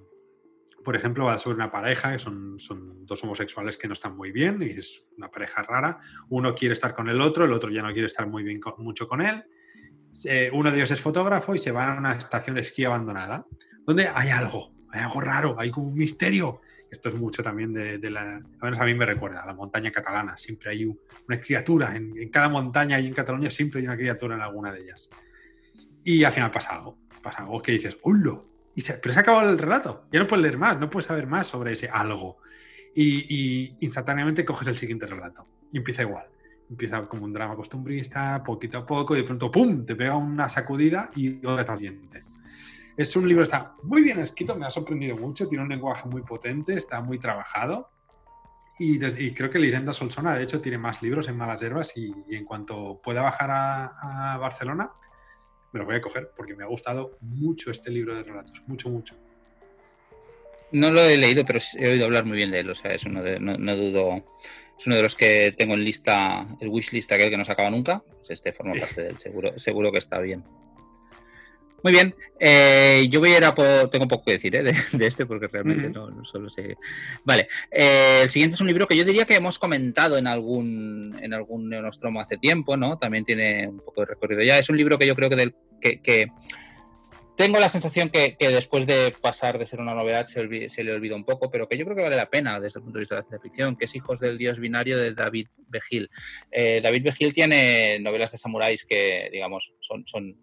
por 0.84 0.96
ejemplo, 0.96 1.26
va 1.26 1.38
sobre 1.38 1.56
una 1.56 1.72
pareja, 1.72 2.12
que 2.12 2.20
son, 2.20 2.58
son, 2.60 3.06
dos 3.06 3.24
homosexuales 3.24 3.78
que 3.78 3.88
no 3.88 3.94
están 3.94 4.16
muy 4.16 4.32
bien, 4.32 4.62
y 4.62 4.72
es 4.72 5.10
una 5.18 5.30
pareja 5.30 5.64
rara. 5.64 6.00
Uno 6.30 6.56
quiere 6.56 6.74
estar 6.74 6.94
con 6.94 7.10
el 7.10 7.22
otro, 7.22 7.46
el 7.46 7.54
otro 7.54 7.70
ya 7.70 7.82
no 7.82 7.92
quiere 7.92 8.08
estar 8.08 8.28
muy 8.28 8.44
bien 8.44 8.60
mucho 8.78 9.08
con 9.08 9.22
él. 9.22 9.44
uno 10.54 10.72
de 10.72 10.78
ellos 10.78 10.92
es 10.92 11.02
fotógrafo 11.02 11.56
y 11.56 11.58
se 11.58 11.72
van 11.72 11.90
a 11.90 11.98
una 11.98 12.14
estación 12.14 12.56
de 12.56 12.62
esquí 12.62 12.86
abandonada, 12.86 13.46
donde 13.86 14.08
hay 14.08 14.30
algo, 14.30 14.74
hay 14.92 15.02
algo 15.02 15.22
raro, 15.22 15.56
hay 15.60 15.72
como 15.72 15.88
un 15.88 15.96
misterio. 15.96 16.62
Esto 16.90 17.08
es 17.10 17.16
mucho 17.16 17.42
también 17.42 17.74
de, 17.74 18.10
la, 18.10 18.36
al 18.36 18.46
menos 18.62 18.80
a 18.80 18.86
mí 18.86 18.94
me 18.94 19.06
recuerda, 19.06 19.44
a 19.44 19.46
la 19.46 19.54
montaña 19.54 19.92
catalana. 19.92 20.38
Siempre 20.38 20.72
hay 20.72 20.86
una 20.86 21.40
criatura, 21.40 21.96
en, 21.96 22.18
en 22.18 22.30
cada 22.30 22.50
montaña 22.50 23.00
y 23.00 23.08
en 23.08 23.14
Cataluña 23.14 23.50
siempre 23.50 23.80
hay 23.80 23.88
una 23.88 23.96
criatura 23.96 24.36
en 24.36 24.42
alguna 24.42 24.74
de 24.74 24.82
ellas. 24.82 25.10
Y 26.04 26.24
al 26.24 26.32
final 26.32 26.52
pasa 26.52 26.76
algo. 26.76 26.98
Pasa 27.22 27.44
algo 27.44 27.62
que 27.62 27.72
dices, 27.74 27.98
¡Hullo! 28.02 28.51
Y 28.76 28.82
pero 28.84 29.14
se 29.14 29.20
ha 29.20 29.22
acabado 29.22 29.50
el 29.50 29.58
relato. 29.58 30.06
Ya 30.12 30.20
no 30.20 30.28
puedes 30.28 30.44
leer 30.44 30.58
más, 30.58 30.80
no 30.80 30.90
puedes 30.90 31.06
saber 31.06 31.28
más 31.28 31.48
sobre 31.48 31.74
ese 31.74 31.90
algo. 31.90 32.38
Y, 32.96 33.78
instantáneamente 33.86 34.46
coges 34.46 34.68
el 34.68 34.78
siguiente 34.78 35.08
relato. 35.08 35.48
Y 35.72 35.78
empieza 35.78 36.04
igual. 36.04 36.28
Empieza 36.70 37.02
como 37.04 37.26
un 37.26 37.34
drama 37.34 37.56
costumbrista, 37.56 38.42
poquito 38.44 38.78
a 38.78 38.86
poco, 38.86 39.16
y 39.16 39.20
de 39.20 39.26
pronto, 39.26 39.52
¡pum! 39.52 39.86
te 39.86 39.96
pega 39.96 40.16
una 40.16 40.48
sacudida 40.48 41.10
y 41.16 41.46
otra 41.46 41.78
siguiente. 41.78 42.24
Es 42.96 43.16
un 43.16 43.28
libro 43.28 43.44
está 43.44 43.76
muy 43.84 44.04
bien 44.04 44.20
escrito, 44.20 44.56
me 44.56 44.66
ha 44.66 44.70
sorprendido 44.70 45.18
mucho, 45.18 45.48
tiene 45.48 45.64
un 45.64 45.70
lenguaje 45.70 46.08
muy 46.08 46.22
potente, 46.22 46.74
está 46.76 47.02
muy 47.02 47.20
trabajado. 47.20 47.90
Y, 48.80 49.00
creo 49.34 49.50
que 49.50 49.60
Lisenda 49.60 49.94
Solsona, 49.94 50.34
de 50.34 50.44
hecho, 50.44 50.62
tiene 50.62 50.78
más 50.78 51.02
libros 51.04 51.28
en 51.28 51.38
Malas 51.38 51.62
Herbas 51.62 51.96
y, 51.98 52.14
en 52.30 52.46
cuanto 52.46 53.02
pueda 53.04 53.22
bajar 53.22 53.52
a 53.52 54.38
Barcelona, 54.40 54.92
me 55.72 55.80
lo 55.80 55.86
voy 55.86 55.96
a 55.96 56.02
coger 56.02 56.32
porque 56.36 56.56
me 56.56 56.64
ha 56.64 56.68
gustado 56.68 57.18
mucho 57.22 57.72
este 57.72 57.92
libro 57.92 58.16
de 58.16 58.24
relatos, 58.24 58.62
mucho, 58.68 58.90
mucho. 58.90 59.16
No 60.72 60.90
lo 60.90 61.02
he 61.02 61.18
leído, 61.18 61.46
pero 61.46 61.60
he 61.78 61.90
oído 61.90 62.06
hablar 62.06 62.26
muy 62.26 62.38
bien 62.38 62.52
de 62.52 62.60
él, 62.60 62.70
o 62.70 62.76
sea, 62.76 62.94
es 62.94 63.04
uno 63.04 63.22
de, 63.22 63.40
no, 63.40 63.76
dudo, 63.76 64.24
es 64.80 64.88
uno 64.88 64.96
de 64.96 65.02
los 65.02 65.16
que 65.16 65.54
tengo 65.58 65.74
en 65.74 65.84
lista, 65.84 66.48
el 66.62 66.70
wishlist 66.70 67.12
aquel 67.12 67.30
que 67.30 67.38
no 67.38 67.44
se 67.44 67.52
acaba 67.52 67.70
nunca, 67.70 68.04
pues 68.18 68.30
este 68.30 68.54
forma 68.54 68.74
parte 68.80 69.02
de 69.02 69.10
él, 69.10 69.20
seguro, 69.20 69.60
seguro 69.60 69.92
que 69.92 69.98
está 69.98 70.20
bien. 70.20 70.44
Muy 71.84 71.94
bien, 71.94 72.14
eh, 72.40 73.08
yo 73.10 73.20
voy 73.20 73.32
a 73.32 73.38
ir 73.38 73.46
a 73.46 73.56
por, 73.56 73.90
tengo 73.90 74.08
poco 74.08 74.26
que 74.26 74.34
decir 74.34 74.56
¿eh? 74.56 74.64
de, 74.92 75.08
este 75.08 75.26
porque 75.26 75.48
realmente 75.48 75.90
no, 75.90 76.24
solo 76.26 76.50
sé. 76.50 76.76
Vale, 77.24 77.48
eh, 77.72 78.22
el 78.24 78.30
siguiente 78.30 78.56
es 78.56 78.62
un 78.62 78.68
libro 78.68 78.88
que 78.88 78.96
yo 78.96 79.04
diría 79.04 79.26
que 79.26 79.36
hemos 79.36 79.58
comentado 79.58 80.18
en 80.18 80.28
algún 80.28 81.18
en 81.22 81.34
algún 81.34 81.70
neonostromo 81.70 82.22
hace 82.22 82.38
tiempo, 82.38 82.78
¿no? 82.78 82.98
También 82.98 83.26
tiene 83.26 83.68
un 83.68 83.80
poco 83.80 84.02
de 84.02 84.08
recorrido 84.08 84.44
ya. 84.44 84.60
Es 84.60 84.70
un 84.70 84.78
libro 84.78 84.98
que 84.98 85.08
yo 85.08 85.16
creo 85.16 85.30
que, 85.30 85.36
del, 85.36 85.56
que, 85.80 86.32
tengo 87.36 87.60
la 87.60 87.70
sensación 87.70 88.10
que, 88.10 88.36
después 88.40 88.86
de 88.86 89.16
pasar 89.20 89.58
de 89.58 89.66
ser 89.66 89.80
una 89.80 89.96
novedad 89.96 90.28
se, 90.28 90.70
se, 90.70 90.84
le 90.84 90.94
olvida 90.94 91.16
un 91.16 91.24
poco, 91.24 91.50
pero 91.50 91.68
que 91.68 91.78
yo 91.78 91.86
creo 91.86 91.96
que 91.96 92.04
vale 92.04 92.16
la 92.16 92.30
pena 92.30 92.60
desde 92.60 92.80
el 92.80 92.84
punto 92.84 93.00
de 93.00 93.02
vista 93.02 93.16
de 93.16 93.22
la 93.22 93.28
ciencia 93.28 93.50
ficción, 93.50 93.76
que 93.76 93.86
es 93.86 93.96
Hijos 93.96 94.20
del 94.20 94.38
Dios 94.38 94.60
Binario 94.60 95.00
de 95.00 95.14
David 95.16 95.48
Begil. 95.68 96.10
David 96.52 97.04
Begil 97.04 97.34
tiene 97.34 98.00
novelas 98.00 98.32
de 98.32 98.38
samuráis 98.38 98.86
que, 98.86 99.30
digamos, 99.32 99.74
son, 99.80 100.04
son 100.06 100.36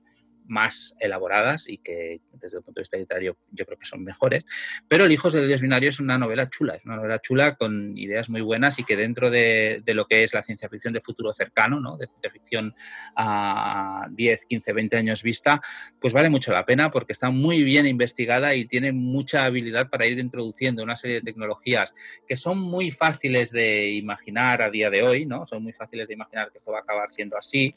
más 0.49 0.97
elaboradas 0.99 1.69
y 1.69 1.79
que 1.79 2.21
desde 2.33 2.59
el 2.59 2.65
punto 2.65 2.79
de 2.79 2.83
vista 2.83 2.97
literario 2.97 3.37
yo 3.51 3.65
creo 3.65 3.79
que 3.79 3.87
son 3.87 4.03
mejores. 4.03 4.45
Pero 4.89 5.05
El 5.05 5.13
Hijos 5.13 5.33
del 5.33 5.47
Dios 5.47 5.61
Binario 5.61 5.91
es 5.91 6.01
una 6.01 6.19
novela 6.19 6.49
chula, 6.49 6.75
es 6.75 6.85
una 6.85 6.97
novela 6.97 7.21
chula 7.21 7.57
con 7.57 7.97
ideas 7.97 8.29
muy 8.29 8.41
buenas 8.41 8.79
y 8.79 8.85
que 8.85 8.97
dentro 8.97 9.31
de, 9.31 9.83
lo 9.87 10.07
que 10.07 10.25
es 10.25 10.35
la 10.35 10.43
ciencia 10.43 10.69
ficción 10.69 10.93
de 10.95 11.01
futuro 11.01 11.33
cercano, 11.33 11.81
¿no? 11.81 11.97
de 11.97 12.07
ciencia 12.07 12.31
ficción 12.31 12.75
a 13.17 14.07
10, 14.11 14.47
15, 14.47 14.73
20 14.73 14.97
años 14.97 15.23
vista, 15.23 15.61
pues 16.01 16.13
vale 16.13 16.31
mucho 16.31 16.53
la 16.53 16.65
pena 16.65 16.91
porque 16.91 17.13
está 17.13 17.31
muy 17.31 17.63
bien 17.63 17.87
investigada 17.87 18.55
y 18.55 18.65
tiene 18.65 18.93
mucha 18.93 19.45
habilidad 19.45 19.89
para 19.91 20.07
ir 20.07 20.19
introduciendo 20.19 20.83
una 20.83 20.97
serie 20.97 21.17
de 21.17 21.23
tecnologías 21.23 21.95
que 22.27 22.37
son 22.37 22.59
muy 22.59 22.91
fáciles 22.91 23.51
de 23.51 23.91
imaginar 23.91 24.63
a 24.63 24.71
día 24.71 24.91
de 24.91 25.03
hoy, 25.03 25.27
¿no? 25.27 25.47
son 25.47 25.63
muy 25.63 25.73
fáciles 25.73 26.09
de 26.09 26.15
imaginar 26.15 26.51
que 26.51 26.59
esto 26.59 26.73
va 26.73 26.79
a 26.79 26.83
acabar 26.83 27.11
siendo 27.11 27.37
así 27.37 27.75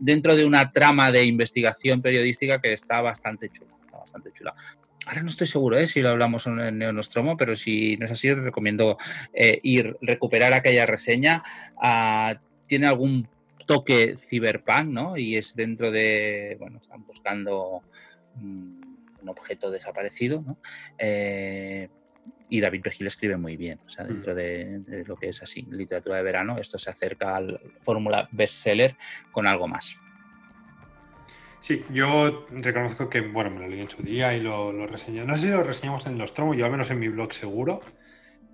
dentro 0.00 0.36
de 0.36 0.44
una 0.44 0.72
trama 0.72 1.10
de 1.10 1.24
investigación 1.24 2.00
periodística 2.02 2.60
que 2.60 2.72
está 2.72 3.00
bastante 3.00 3.48
chula. 3.50 3.74
bastante 3.92 4.32
chula. 4.32 4.54
Ahora 5.06 5.22
no 5.22 5.28
estoy 5.28 5.48
seguro 5.48 5.78
¿eh? 5.78 5.88
si 5.88 6.00
lo 6.00 6.10
hablamos 6.10 6.46
en 6.46 6.78
Neonostromo, 6.78 7.36
pero 7.36 7.56
si 7.56 7.96
no 7.96 8.06
es 8.06 8.12
así, 8.12 8.32
recomiendo 8.32 8.96
eh, 9.32 9.58
ir, 9.62 9.96
recuperar 10.00 10.52
aquella 10.52 10.86
reseña. 10.86 11.42
Ah, 11.76 12.36
tiene 12.66 12.86
algún 12.86 13.28
toque 13.66 14.16
cyberpunk, 14.16 14.86
¿no? 14.86 15.16
Y 15.16 15.36
es 15.36 15.56
dentro 15.56 15.90
de, 15.90 16.56
bueno, 16.60 16.78
están 16.80 17.04
buscando 17.04 17.82
mm, 18.36 18.82
un 19.22 19.28
objeto 19.28 19.70
desaparecido, 19.70 20.42
¿no? 20.42 20.58
Eh, 20.98 21.88
y 22.52 22.60
David 22.60 22.82
Regil 22.84 23.06
escribe 23.06 23.38
muy 23.38 23.56
bien. 23.56 23.80
O 23.86 23.88
sea, 23.88 24.04
dentro 24.04 24.34
mm. 24.34 24.36
de, 24.36 25.04
lo 25.06 25.16
que 25.16 25.30
es 25.30 25.42
así, 25.42 25.66
literatura 25.70 26.18
de 26.18 26.22
verano, 26.22 26.58
esto 26.58 26.78
se 26.78 26.90
acerca 26.90 27.34
al 27.34 27.58
fórmula 27.80 28.28
bestseller 28.30 28.94
con 29.30 29.46
algo 29.46 29.66
más. 29.66 29.96
Sí, 31.60 31.82
yo 31.90 32.46
reconozco 32.50 33.08
que, 33.08 33.22
bueno, 33.22 33.48
me 33.48 33.60
lo 33.60 33.68
leí 33.68 33.80
en 33.80 33.88
su 33.88 34.02
día 34.02 34.36
y 34.36 34.40
lo, 34.40 34.70
lo 34.70 34.86
reseñé. 34.86 35.24
No 35.24 35.34
sé 35.34 35.46
si 35.46 35.48
lo 35.48 35.62
reseñamos 35.62 36.04
en 36.04 36.18
los 36.18 36.34
tromos, 36.34 36.58
yo 36.58 36.66
al 36.66 36.70
menos 36.70 36.90
en 36.90 36.98
mi 36.98 37.08
blog 37.08 37.32
seguro, 37.32 37.80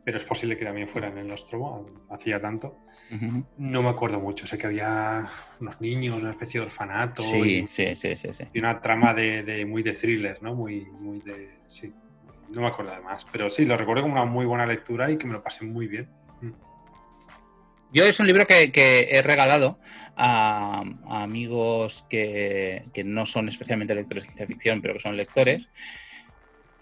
pero 0.05 0.16
es 0.16 0.24
posible 0.24 0.57
que 0.57 0.64
también 0.64 0.86
fueran 0.86 1.18
en 1.18 1.26
los 1.26 1.49
tromos, 1.49 1.90
hacía 2.09 2.40
tanto. 2.40 2.78
No 3.57 3.82
me 3.82 3.88
acuerdo 3.88 4.20
mucho, 4.20 4.46
sé 4.46 4.59
que 4.59 4.68
había 4.68 5.28
unos 5.59 5.80
niños, 5.80 6.22
una 6.22 6.30
especie 6.30 6.61
de 6.61 6.66
orfanato. 6.66 7.24
Sí, 7.24 7.66
sí, 7.68 7.96
sí, 7.96 8.14
sí, 8.14 8.28
Y 8.53 8.61
una 8.61 8.80
trama 8.80 9.12
de, 9.12 9.42
de, 9.42 9.66
muy 9.66 9.82
de 9.82 9.94
thriller, 9.94 10.40
¿no? 10.40 10.55
Muy, 10.55 10.86
muy 11.01 11.18
de. 11.18 11.59
Sí 11.66 11.92
no 12.51 12.62
me 12.62 12.66
acuerdo 12.66 12.94
de 12.94 13.01
más, 13.01 13.26
pero 13.30 13.51
sí, 13.51 13.64
lo 13.64 13.76
recuerdo 13.76 14.03
como 14.03 14.14
una 14.14 14.24
muy 14.24 14.46
buena 14.46 14.66
lectura 14.66 15.11
y 15.11 15.16
que 15.16 15.26
me 15.26 15.32
lo 15.32 15.42
pasé 15.42 15.64
muy 15.64 15.86
bien. 15.86 16.09
Mm. 16.40 16.53
Yo 17.92 18.05
es 18.05 18.20
un 18.20 18.26
libro 18.26 18.46
que, 18.46 18.70
he 19.11 19.22
regalado 19.22 19.78
a, 20.16 20.84
amigos 21.09 22.05
que, 22.09 22.84
que, 22.92 23.05
no 23.05 23.26
son 23.26 23.49
especialmente 23.49 23.94
lectores 23.94 24.24
de 24.24 24.26
ciencia 24.26 24.46
ficción, 24.46 24.82
pero 24.82 24.94
que 24.94 25.01
son 25.01 25.16
lectores, 25.16 25.66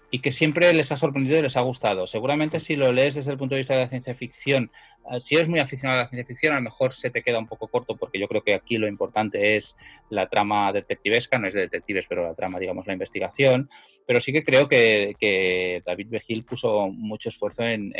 y 0.09 0.19
que 0.19 0.31
siempre 0.31 0.73
les 0.73 0.91
ha 0.91 0.97
sorprendido 0.97 1.39
y 1.39 1.41
les 1.41 1.57
ha 1.57 1.61
gustado. 1.61 2.07
Seguramente 2.07 2.59
si 2.59 2.75
lo 2.75 2.91
lees 2.93 3.15
desde 3.15 3.31
el 3.31 3.37
punto 3.37 3.55
de 3.55 3.59
vista 3.59 3.73
de 3.73 3.81
la 3.81 3.89
ciencia 3.89 4.15
ficción, 4.15 4.71
eh, 5.11 5.21
si 5.21 5.35
eres 5.35 5.47
muy 5.47 5.59
aficionado 5.59 5.99
a 5.99 6.03
la 6.03 6.07
ciencia 6.07 6.25
ficción, 6.25 6.53
a 6.53 6.57
lo 6.57 6.61
mejor 6.61 6.93
se 6.93 7.09
te 7.09 7.21
queda 7.21 7.39
un 7.39 7.47
poco 7.47 7.67
corto 7.67 7.95
porque 7.95 8.19
yo 8.19 8.27
creo 8.27 8.43
que 8.43 8.53
aquí 8.53 8.77
lo 8.77 8.87
importante 8.87 9.55
es 9.55 9.75
la 10.09 10.27
trama 10.27 10.71
detectivesca, 10.71 11.37
no 11.37 11.47
es 11.47 11.53
de 11.53 11.61
detectives, 11.61 12.05
pero 12.07 12.23
la 12.23 12.35
trama, 12.35 12.59
digamos, 12.59 12.87
la 12.87 12.93
investigación. 12.93 13.69
Pero 14.05 14.21
sí 14.21 14.31
que 14.31 14.43
creo 14.43 14.67
que, 14.67 15.81
David 15.85 16.07
Begil 16.09 16.43
puso 16.43 16.89
mucho 16.89 17.29
esfuerzo 17.29 17.63
en, 17.63 17.93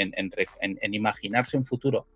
imaginarse 0.92 1.58
un 1.58 1.66
futuro 1.66 2.08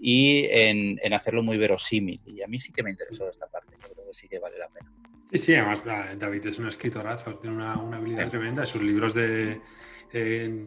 y 0.00 0.46
en, 0.50 1.12
hacerlo 1.14 1.42
muy 1.42 1.56
verosímil. 1.56 2.20
Y 2.26 2.42
a 2.42 2.46
mí 2.46 2.58
sí 2.58 2.72
que 2.72 2.82
me 2.82 2.90
interesó 2.90 3.28
esta 3.28 3.46
parte, 3.46 3.74
yo 3.80 3.88
creo 3.94 3.99
sí 4.12 4.28
que 4.28 4.38
vale 4.38 4.58
la 4.58 4.68
pena. 4.68 4.90
Sí, 5.32 5.38
sí, 5.38 5.54
además 5.54 5.82
David 5.84 6.46
es 6.46 6.58
un 6.58 6.68
escritorazo, 6.68 7.36
tiene 7.36 7.56
una, 7.56 7.74
habilidad 7.74 8.28
tremenda. 8.28 8.66
Sus 8.66 8.82
libros 8.82 9.14
de 9.14 9.60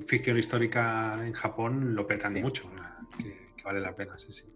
ficción 0.08 0.38
histórica 0.38 1.20
en 1.26 1.34
Japón 1.34 1.94
lo 1.94 2.08
petan 2.08 2.34
mucho, 2.42 2.72
que, 3.18 3.62
vale 3.64 3.82
la 3.82 3.94
pena, 3.94 4.18
sí, 4.18 4.32
sí. 4.32 4.54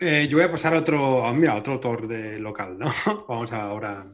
Eh, 0.00 0.26
yo 0.28 0.38
voy 0.38 0.46
a 0.46 0.50
pasar 0.50 0.74
a 0.74 0.78
otro, 0.78 1.32
mira, 1.34 1.54
otro 1.54 1.74
autor 1.74 2.08
de 2.08 2.38
local, 2.38 2.78
¿no? 2.78 2.86
Vamos 3.28 3.52
ahora 3.52 4.06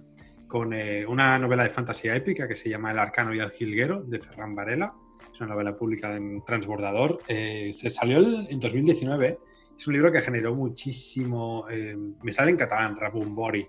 con 0.47 0.73
eh, 0.73 1.07
una 1.07 1.39
novela 1.39 1.63
de 1.63 1.71
fantasía 1.71 2.15
épica 2.15 2.47
que 2.47 2.55
se 2.55 2.69
llama 2.69 2.91
El 2.91 2.99
Arcano 2.99 3.35
y 3.35 3.39
el 3.39 3.51
Jilguero, 3.51 4.03
de 4.03 4.19
Ferran 4.19 4.55
Varela. 4.55 4.95
Es 5.33 5.41
una 5.41 5.51
novela 5.51 5.77
publicada 5.77 6.17
en 6.17 6.45
Transbordador. 6.45 7.21
Eh, 7.29 7.71
se 7.73 7.89
salió 7.89 8.19
en 8.19 8.61
2019. 8.61 9.39
Es 9.81 9.87
un 9.87 9.95
libro 9.95 10.13
que 10.13 10.21
generó 10.21 10.55
muchísimo. 10.55 11.65
me 12.23 12.33
sale 12.33 12.51
en 12.51 12.59
catalán, 12.59 12.97
Rabumbori 12.97 13.67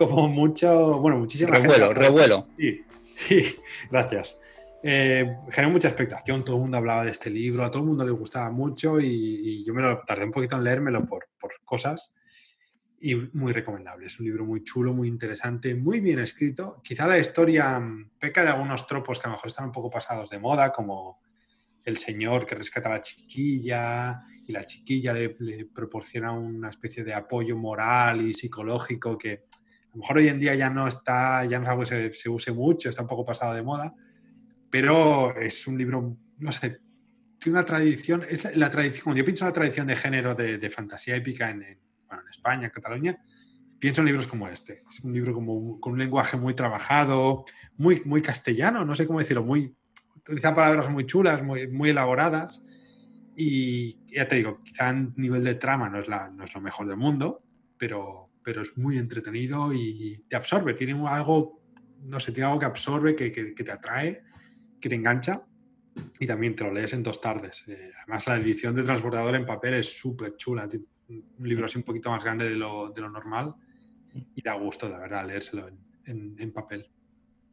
como 0.00 0.28
mucho, 0.28 0.98
bueno, 0.98 1.18
muchísimo 1.18 1.52
revuelo, 1.52 1.92
Revuelo, 1.92 2.48
Sí, 2.56 2.86
sí, 3.14 3.56
gracias. 3.90 4.40
Eh, 4.82 5.36
generó 5.50 5.72
mucha 5.74 5.88
expectación, 5.88 6.42
todo 6.42 6.56
el 6.56 6.62
mundo 6.62 6.78
hablaba 6.78 7.04
de 7.04 7.10
este 7.10 7.28
libro, 7.28 7.64
a 7.64 7.70
todo 7.70 7.82
el 7.82 7.88
mundo 7.88 8.02
le 8.02 8.10
gustaba 8.12 8.50
mucho 8.50 8.98
y, 8.98 9.62
yo 9.62 9.74
me 9.74 9.82
lo 9.82 10.00
tardé 10.06 10.24
un 10.24 10.30
poquito 10.30 10.56
en 10.56 10.64
leérmelo 10.64 11.04
por, 11.04 11.28
por 11.38 11.52
cosas. 11.66 12.14
y 12.98 13.14
muy 13.14 13.52
recomendable. 13.52 14.06
Es 14.06 14.18
un 14.20 14.24
libro 14.24 14.46
muy 14.46 14.62
chulo, 14.62 14.94
muy 14.94 15.06
interesante, 15.06 15.74
muy 15.74 16.00
bien 16.00 16.20
escrito. 16.20 16.80
Quizá 16.82 17.06
la 17.06 17.18
historia 17.18 17.78
mm, 17.78 18.12
peca 18.18 18.42
de 18.42 18.48
algunos 18.48 18.86
tropos 18.86 19.20
que 19.20 19.26
a 19.26 19.28
lo 19.28 19.34
mejor 19.36 19.48
están 19.48 19.66
un 19.66 19.72
poco 19.72 19.90
pasados 19.90 20.30
de 20.30 20.38
moda, 20.38 20.72
como 20.72 21.20
el 21.84 21.98
señor 21.98 22.46
que 22.46 22.54
rescata 22.54 22.88
a 22.88 22.92
la 22.92 23.02
chiquilla 23.02 24.22
y 24.50 24.52
la 24.52 24.64
chiquilla 24.64 25.12
le, 25.12 25.30
proporciona 25.72 26.32
una 26.32 26.68
especie 26.70 27.04
de 27.04 27.14
apoyo 27.14 27.56
moral 27.56 28.20
y 28.26 28.34
psicológico 28.34 29.16
que 29.16 29.32
a 29.32 29.94
lo 29.94 30.00
mejor 30.00 30.18
hoy 30.18 30.28
en 30.28 30.40
día 30.40 30.54
ya 30.54 30.70
no 30.70 30.86
está, 30.86 31.44
ya 31.44 31.58
no 31.58 31.64
es 31.64 31.70
algo 31.70 31.82
que 31.84 32.14
se, 32.14 32.28
use 32.28 32.52
mucho, 32.52 32.88
está 32.88 33.02
un 33.02 33.08
poco 33.08 33.24
pasado 33.24 33.54
de 33.54 33.62
moda, 33.62 33.94
pero 34.70 35.34
es 35.36 35.66
un 35.66 35.78
libro, 35.78 36.16
no 36.38 36.52
sé, 36.52 36.80
tiene 37.38 37.58
una 37.58 37.64
tradición, 37.64 38.24
es 38.28 38.56
la, 38.56 38.70
tradición, 38.70 39.04
cuando 39.04 39.18
yo 39.18 39.24
pienso 39.24 39.44
en 39.44 39.48
la 39.48 39.54
tradición 39.54 39.86
de 39.86 39.96
género 39.96 40.34
de, 40.34 40.70
fantasía 40.70 41.16
épica 41.16 41.50
en, 41.50 41.78
España, 42.30 42.66
en 42.66 42.70
Cataluña, 42.70 43.18
pienso 43.78 44.02
en 44.02 44.06
libros 44.06 44.26
como 44.26 44.48
este. 44.48 44.82
Es 44.88 45.00
un 45.00 45.12
libro 45.12 45.32
como, 45.32 45.80
con 45.80 45.94
un 45.94 45.98
lenguaje 45.98 46.36
muy 46.36 46.54
trabajado, 46.54 47.44
muy, 47.76 48.02
muy 48.04 48.20
castellano, 48.20 48.84
no 48.84 48.94
sé 48.94 49.06
cómo 49.06 49.20
decirlo, 49.20 49.44
muy, 49.44 49.74
utiliza 50.16 50.54
palabras 50.54 50.88
muy 50.88 51.06
chulas, 51.06 51.42
muy, 51.42 51.66
muy 51.68 51.90
elaboradas. 51.90 52.64
Y 53.42 53.96
ya 54.06 54.28
te 54.28 54.36
digo, 54.36 54.62
quizá 54.62 54.90
en 54.90 55.14
nivel 55.16 55.42
de 55.42 55.54
trama 55.54 55.88
no 55.88 55.98
es, 55.98 56.08
la, 56.08 56.28
no 56.28 56.44
es 56.44 56.54
lo 56.54 56.60
mejor 56.60 56.86
del 56.86 56.98
mundo, 56.98 57.42
pero, 57.78 58.28
pero 58.44 58.60
es 58.60 58.76
muy 58.76 58.98
entretenido 58.98 59.72
y 59.72 60.26
te 60.28 60.36
absorbe. 60.36 60.74
Tiene 60.74 60.92
algo, 61.08 61.62
no 62.02 62.20
sé, 62.20 62.32
tiene 62.32 62.48
algo 62.48 62.60
que 62.60 62.66
absorbe, 62.66 63.16
que, 63.16 63.32
que, 63.32 63.54
te 63.54 63.72
atrae, 63.72 64.22
que 64.78 64.90
te 64.90 64.94
engancha 64.94 65.40
y 66.18 66.26
también 66.26 66.54
te 66.54 66.64
lo 66.64 66.70
lees 66.70 66.92
en 66.92 67.02
dos 67.02 67.18
tardes. 67.18 67.64
Eh, 67.66 67.90
además, 68.02 68.26
la 68.26 68.36
edición 68.36 68.74
de 68.74 68.82
Transbordador 68.82 69.34
en 69.34 69.46
papel 69.46 69.72
es 69.72 69.98
súper 69.98 70.36
chula. 70.36 70.68
Un 71.08 71.48
libro 71.48 71.64
así 71.64 71.78
un 71.78 71.84
poquito 71.84 72.10
más 72.10 72.22
grande 72.22 72.46
de 72.46 72.56
lo, 72.56 72.90
de 72.90 73.00
lo 73.00 73.08
normal 73.08 73.54
y 74.34 74.42
da 74.42 74.52
gusto, 74.52 74.86
la 74.86 74.98
verdad, 74.98 75.26
leérselo 75.26 75.66
en, 76.04 76.36
en 76.38 76.52
papel. 76.52 76.90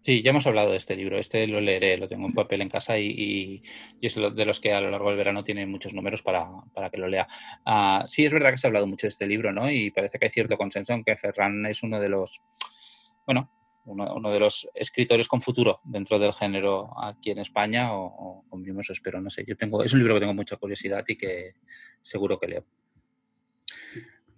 Sí, 0.08 0.22
ya 0.22 0.30
hemos 0.30 0.47
hablado 0.47 0.72
de 0.72 0.78
este 0.78 0.95
libro. 0.95 1.18
Este 1.18 1.45
lo 1.47 1.60
leeré, 1.60 1.97
lo 1.97 2.08
tengo 2.08 2.28
en 2.28 2.34
papel 2.34 2.62
en 2.62 2.70
casa 2.70 2.97
y, 2.97 3.62
es 4.01 4.16
de 4.16 4.45
los 4.45 4.62
que 4.62 4.72
a 4.74 4.80
lo 4.80 4.89
largo 4.89 5.10
del 5.10 5.18
verano 5.18 5.43
tiene 5.43 5.66
muchos 5.66 5.93
números 5.93 6.24
para, 6.24 6.89
que 6.89 6.97
lo 6.97 7.10
lea. 7.10 7.28
Ah, 7.66 8.05
sí, 8.08 8.24
es 8.24 8.32
verdad 8.32 8.51
que 8.51 8.58
se 8.58 8.68
ha 8.68 8.70
hablado 8.70 8.88
mucho 8.88 9.05
de 9.05 9.10
este 9.10 9.28
libro, 9.28 9.51
¿no? 9.51 9.70
Y 9.70 9.91
parece 9.91 10.18
que 10.18 10.28
hay 10.28 10.32
cierto 10.32 10.58
consenso 10.58 10.93
en 10.93 11.03
que 11.03 11.18
Ferran 11.18 11.66
es 11.66 11.84
uno 11.84 11.99
de 11.99 12.08
los, 12.08 12.41
bueno, 13.26 13.51
uno, 13.84 14.32
de 14.32 14.39
los 14.39 14.70
escritores 14.76 15.28
con 15.28 15.41
futuro 15.41 15.82
dentro 15.84 16.18
del 16.20 16.32
género 16.32 16.89
aquí 17.03 17.32
en 17.32 17.39
España 17.39 17.93
o, 17.93 18.05
o 18.05 18.45
con 18.47 18.64
espero, 18.89 19.20
no 19.20 19.30
sé. 19.30 19.43
Yo 19.45 19.58
tengo, 19.58 19.84
es 19.84 19.91
un 19.91 19.99
libro 19.99 20.14
que 20.14 20.22
tengo 20.22 20.34
mucha 20.34 20.55
curiosidad 20.55 21.03
y 21.05 21.18
que 21.18 21.55
seguro 22.01 22.39
que 22.39 22.47
leo. 22.47 22.66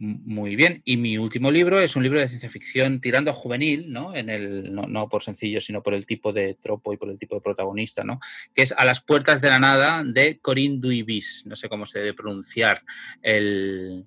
Muy 0.02 0.56
bien. 0.56 0.82
Y 0.86 0.96
mi 0.96 1.18
último 1.18 1.52
libro 1.52 1.82
es 1.82 1.98
un 1.98 2.04
libro 2.04 2.22
de 2.22 2.30
ciencia 2.30 2.50
ficción 2.50 3.02
tirando 3.02 3.32
a 3.32 3.34
juvenil, 3.34 3.92
¿no? 3.92 4.16
En 4.16 4.30
el, 4.30 4.74
no, 4.74 5.10
por 5.10 5.22
sencillo, 5.22 5.60
sino 5.60 5.84
por 5.84 5.94
el 5.94 6.06
tipo 6.06 6.32
de 6.32 6.54
tropo 6.54 6.94
y 6.94 6.98
por 6.98 7.10
el 7.10 7.18
tipo 7.18 7.36
de 7.36 7.42
protagonista, 7.42 8.06
¿no? 8.06 8.22
Que 8.56 8.62
es 8.62 8.72
A 8.72 8.86
las 8.86 9.02
puertas 9.02 9.42
de 9.42 9.50
la 9.50 9.60
nada 9.60 10.06
de 10.06 10.40
Corinne 10.40 10.80
Duibis. 10.80 11.46
No 11.48 11.58
sé 11.58 11.68
cómo 11.68 11.86
se 11.86 12.00
debe 12.00 12.14
pronunciar 12.14 12.82
el, 13.22 14.06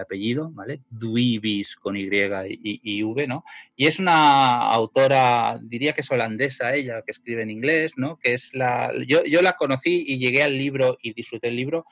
apellido, 0.00 0.50
¿vale? 0.50 0.80
Duibis 0.90 1.76
con 1.76 1.96
Y 1.96 2.08
y, 2.60 3.02
V, 3.04 3.26
¿no? 3.28 3.44
Y 3.76 3.86
es 3.86 4.00
una 4.00 4.62
autora, 4.62 5.60
diría 5.62 5.92
que 5.92 6.00
es 6.00 6.10
holandesa 6.10 6.74
ella, 6.74 7.02
que 7.02 7.12
escribe 7.12 7.42
en 7.42 7.50
inglés, 7.50 7.92
¿no? 7.96 8.18
Que 8.18 8.32
es 8.32 8.52
la... 8.52 8.90
Yo, 9.06 9.24
yo 9.24 9.42
la 9.42 9.52
conocí 9.52 10.02
y 10.08 10.18
llegué 10.18 10.42
al 10.42 10.58
libro 10.58 10.98
y 11.00 11.12
disfruté 11.12 11.46
el 11.48 11.56
libro 11.56 11.86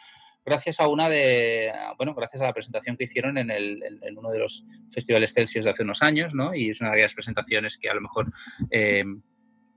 gracias 0.44 0.80
a 0.80 0.88
una 0.88 1.08
de, 1.08 1.72
bueno, 1.96 2.14
gracias 2.14 2.42
a 2.42 2.46
la 2.46 2.52
presentación 2.52 2.96
que 2.96 3.04
hicieron 3.04 3.38
en, 3.38 3.50
el, 3.50 3.82
en, 4.02 4.18
uno 4.18 4.30
de 4.30 4.38
los 4.38 4.64
festivales 4.90 5.32
Celsius 5.32 5.64
de 5.64 5.70
hace 5.70 5.82
unos 5.82 6.02
años, 6.02 6.34
¿no? 6.34 6.54
Y 6.54 6.70
es 6.70 6.80
una 6.80 6.90
de 6.90 6.96
aquellas 6.96 7.14
presentaciones 7.14 7.78
que 7.78 7.88
a 7.88 7.94
lo 7.94 8.00
mejor 8.00 8.26
eh, 8.70 9.04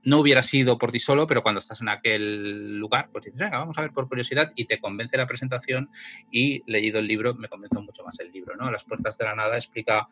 no 0.06 0.20
hubiera 0.20 0.44
sido 0.44 0.78
por 0.78 0.92
ti 0.92 1.00
solo, 1.00 1.26
pero 1.26 1.42
cuando 1.42 1.58
estás 1.58 1.80
en 1.80 1.88
aquel 1.88 2.78
lugar, 2.78 3.08
pues 3.10 3.24
dices, 3.24 3.40
venga, 3.40 3.58
vamos 3.58 3.76
a 3.76 3.80
ver 3.80 3.90
por 3.90 4.08
curiosidad 4.08 4.52
y 4.54 4.64
te 4.64 4.78
convence 4.78 5.16
la 5.16 5.26
presentación 5.26 5.90
y 6.30 6.62
leído 6.70 7.00
el 7.00 7.08
libro, 7.08 7.34
me 7.34 7.48
convenció 7.48 7.82
mucho 7.82 8.04
más 8.04 8.18
el 8.20 8.30
libro, 8.30 8.54
¿no? 8.56 8.70
Las 8.70 8.84
puertas 8.84 9.18
de 9.18 9.24
la 9.24 9.34
nada 9.34 9.56
explica 9.56 10.06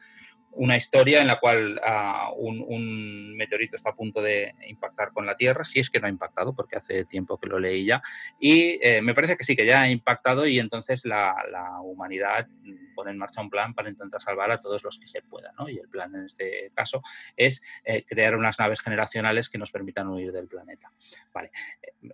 una 0.56 0.76
historia 0.76 1.20
en 1.20 1.26
la 1.26 1.40
cual 1.40 1.80
ah, 1.84 2.30
un, 2.36 3.36
meteorito 3.36 3.76
está 3.76 3.90
a 3.90 3.96
punto 3.96 4.22
de 4.22 4.54
impactar 4.68 5.12
con 5.12 5.26
la 5.26 5.34
Tierra, 5.34 5.64
si 5.64 5.80
es 5.80 5.90
que 5.90 6.00
no 6.00 6.06
ha 6.06 6.10
impactado, 6.10 6.54
porque 6.54 6.76
hace 6.76 7.04
tiempo 7.04 7.38
que 7.38 7.48
lo 7.48 7.58
leí 7.58 7.84
ya, 7.84 8.02
y 8.38 8.78
eh, 8.80 9.02
me 9.02 9.14
parece 9.14 9.36
que 9.36 9.44
sí, 9.44 9.56
que 9.56 9.66
ya 9.66 9.82
ha 9.82 9.90
impactado 9.90 10.46
y 10.46 10.58
entonces 10.58 11.04
la, 11.04 11.34
humanidad 11.82 12.46
pone 12.94 13.10
en 13.10 13.18
marcha 13.18 13.40
un 13.40 13.50
plan 13.50 13.74
para 13.74 13.88
intentar 13.88 14.20
salvar 14.20 14.50
a 14.50 14.60
todos 14.60 14.82
los 14.84 14.98
que 14.98 15.08
se 15.08 15.22
pueda, 15.22 15.52
¿no? 15.58 15.68
Y 15.68 15.78
el 15.78 15.88
plan 15.88 16.14
en 16.14 16.26
este 16.26 16.70
caso 16.74 17.02
es 17.36 17.62
eh, 17.84 18.04
crear 18.04 18.36
unas 18.36 18.58
naves 18.58 18.80
generacionales 18.80 19.48
que 19.48 19.58
nos 19.58 19.70
permitan 19.70 20.08
huir 20.08 20.32
del 20.32 20.46
planeta. 20.46 20.92
Vale, 21.32 21.50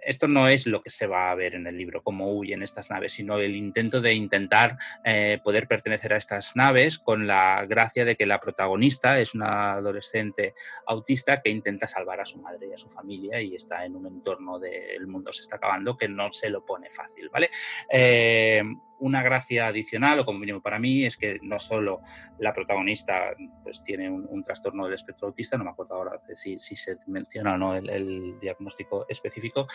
esto 0.03 0.29
no 0.29 0.49
es 0.49 0.67
lo 0.67 0.83
que 0.83 0.91
se 0.91 1.07
va 1.07 1.31
a 1.31 1.35
ver 1.35 1.55
en 1.55 1.67
el 1.67 1.77
libro, 1.77 2.03
cómo 2.03 2.33
huyen 2.33 2.63
estas 2.63 2.91
naves, 2.91 3.13
sino 3.13 3.39
el 3.39 3.57
intento 3.57 4.01
de 4.01 4.15
intentar 4.15 4.79
eh, 5.05 5.39
poder 5.43 5.69
pertenecer 5.69 6.13
a 6.13 6.17
estas 6.17 6.57
naves 6.57 6.99
con 6.99 7.27
la 7.27 7.67
gracia 7.67 8.05
de 8.05 8.17
que 8.17 8.27
la 8.31 8.41
protagonista 8.41 9.19
es 9.19 9.35
una 9.35 9.75
adolescente 9.75 10.55
autista 10.87 11.43
que 11.43 11.51
intenta 11.51 11.89
salvar 11.89 12.21
a 12.21 12.25
su 12.25 12.39
madre 12.39 12.69
y 12.69 12.73
a 12.73 12.79
su 12.79 12.89
familia 12.89 13.43
y 13.43 13.57
está 13.57 13.85
en 13.85 13.97
un 13.97 14.07
entorno 14.07 14.59
del 14.59 15.07
mundo 15.09 15.33
se 15.33 15.43
está 15.43 15.57
acabando 15.57 15.97
que 15.97 16.09
no 16.09 16.33
se 16.33 16.49
lo 16.49 16.65
pone 16.65 16.91
fácil, 16.91 17.29
¿vale? 17.29 17.51
Eh, 17.89 18.63
una 19.01 19.23
gracia 19.23 19.67
adicional, 19.67 20.21
o 20.21 20.25
como 20.25 20.39
mínimo 20.39 20.61
para 20.61 20.79
mí, 20.79 21.05
es 21.05 21.17
que 21.17 21.39
no 21.43 21.59
solo 21.59 22.01
la 22.39 22.53
protagonista 22.55 23.35
pues, 23.63 23.83
tiene 23.83 24.11
un, 24.11 24.43
trastorno 24.43 24.85
del 24.85 24.95
espectro 24.95 25.29
autista, 25.29 25.59
no 25.59 25.65
me 25.65 25.71
acuerdo 25.71 25.95
ahora 25.95 26.21
si, 26.35 26.59
si 26.59 26.75
se 26.75 26.97
menciona 27.07 27.55
o 27.55 27.59
no 27.59 27.75
el, 27.75 28.39
diagnóstico 28.41 29.07
específico, 29.09 29.67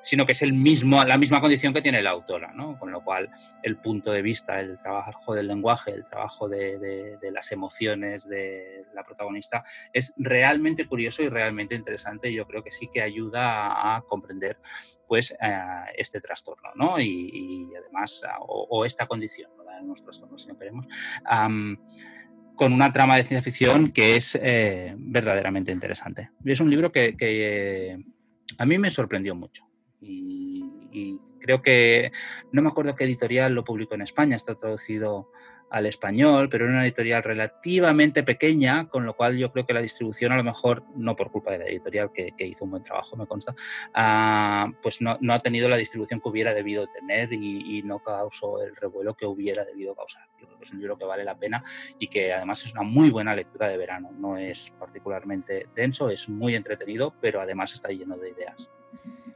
sino 0.00 0.24
que 0.24 0.32
es 0.32 0.42
el 0.42 0.54
mismo, 0.54 1.04
la 1.04 1.18
misma 1.18 1.40
condición 1.40 1.74
que 1.74 1.82
tiene 1.82 2.02
la 2.02 2.10
autora, 2.10 2.52
¿no? 2.54 2.78
con 2.78 2.90
lo 2.90 3.04
cual 3.04 3.30
el 3.62 3.76
punto 3.76 4.12
de 4.12 4.22
vista, 4.22 4.60
el 4.60 4.80
trabajo 4.80 5.34
del 5.34 5.48
lenguaje, 5.48 5.90
el 5.90 6.06
trabajo 6.06 6.48
de, 6.48 6.78
de 6.78 7.30
las 7.30 7.52
emociones 7.52 8.26
de 8.28 8.86
la 8.94 9.04
protagonista 9.04 9.64
es 9.92 10.14
realmente 10.16 10.86
curioso 10.86 11.22
y 11.22 11.28
realmente 11.28 11.74
interesante. 11.74 12.32
Yo 12.32 12.46
creo 12.46 12.62
que 12.62 12.70
sí 12.70 12.88
que 12.92 13.02
ayuda 13.02 13.96
a, 13.96 14.02
comprender 14.02 14.58
pues 15.06 15.32
eh, 15.40 15.60
este 15.96 16.20
trastorno, 16.20 16.70
¿no? 16.74 17.00
Y, 17.00 17.70
además, 17.78 18.22
o, 18.40 18.84
esta 18.84 19.06
condición, 19.06 19.50
no 19.56 19.88
los 19.88 20.02
trastornos, 20.02 20.42
si 20.42 20.48
no 20.48 20.58
queremos, 20.58 20.86
con 22.56 22.72
una 22.72 22.92
trama 22.92 23.16
de 23.16 23.24
ciencia 23.24 23.42
ficción 23.42 23.90
que 23.90 24.16
es 24.16 24.38
eh, 24.40 24.94
verdaderamente 24.96 25.72
interesante. 25.72 26.30
Es 26.44 26.60
un 26.60 26.70
libro 26.70 26.92
que, 26.92 27.16
que 27.16 27.98
a 28.58 28.66
mí 28.66 28.78
me 28.78 28.90
sorprendió 28.90 29.34
mucho. 29.34 29.66
Y, 30.00 30.64
y, 30.92 31.18
creo 31.40 31.60
que, 31.60 32.12
no 32.52 32.62
me 32.62 32.68
acuerdo 32.68 32.94
qué 32.94 33.04
editorial 33.04 33.52
lo 33.52 33.64
publicó 33.64 33.94
en 33.94 34.02
España, 34.02 34.36
está 34.36 34.54
traducido 34.54 35.30
al 35.70 35.86
español, 35.86 36.48
pero 36.48 36.64
era 36.64 36.74
una 36.74 36.84
editorial 36.84 37.22
relativamente 37.22 38.22
pequeña, 38.22 38.88
con 38.88 39.04
lo 39.04 39.14
cual 39.14 39.36
yo 39.36 39.50
creo 39.52 39.66
que 39.66 39.72
la 39.72 39.80
distribución 39.80 40.32
a 40.32 40.36
lo 40.36 40.44
mejor, 40.44 40.84
no 40.94 41.16
por 41.16 41.30
culpa 41.30 41.52
de 41.52 41.58
la 41.58 41.66
editorial 41.66 42.12
que, 42.12 42.32
hizo 42.38 42.64
un 42.64 42.70
buen 42.72 42.84
trabajo, 42.84 43.16
me 43.16 43.26
consta, 43.26 43.54
ah, 43.94 44.70
pues 44.82 45.00
no, 45.00 45.18
ha 45.32 45.38
tenido 45.40 45.68
la 45.68 45.76
distribución 45.76 46.20
que 46.20 46.28
hubiera 46.28 46.54
debido 46.54 46.86
tener 46.86 47.32
y, 47.32 47.82
no 47.84 47.98
causó 47.98 48.62
el 48.62 48.74
revuelo 48.76 49.14
que 49.14 49.26
hubiera 49.26 49.64
debido 49.64 49.94
causar. 49.94 50.26
Yo 50.40 50.46
creo 50.46 50.58
que 50.58 50.64
es 50.64 50.72
un 50.72 50.78
libro 50.78 50.96
que 50.96 51.04
vale 51.04 51.24
la 51.24 51.36
pena 51.36 51.62
y 51.98 52.06
que 52.06 52.32
además 52.32 52.64
es 52.64 52.72
una 52.72 52.82
muy 52.82 53.10
buena 53.10 53.34
lectura 53.34 53.68
de 53.68 53.76
verano. 53.76 54.10
No 54.12 54.38
es 54.38 54.70
particularmente 54.78 55.66
denso, 55.74 56.08
es 56.08 56.28
muy 56.28 56.54
entretenido, 56.54 57.14
pero 57.20 57.40
además 57.40 57.74
está 57.74 57.88
lleno 57.88 58.16
de 58.16 58.30
ideas. 58.30 58.68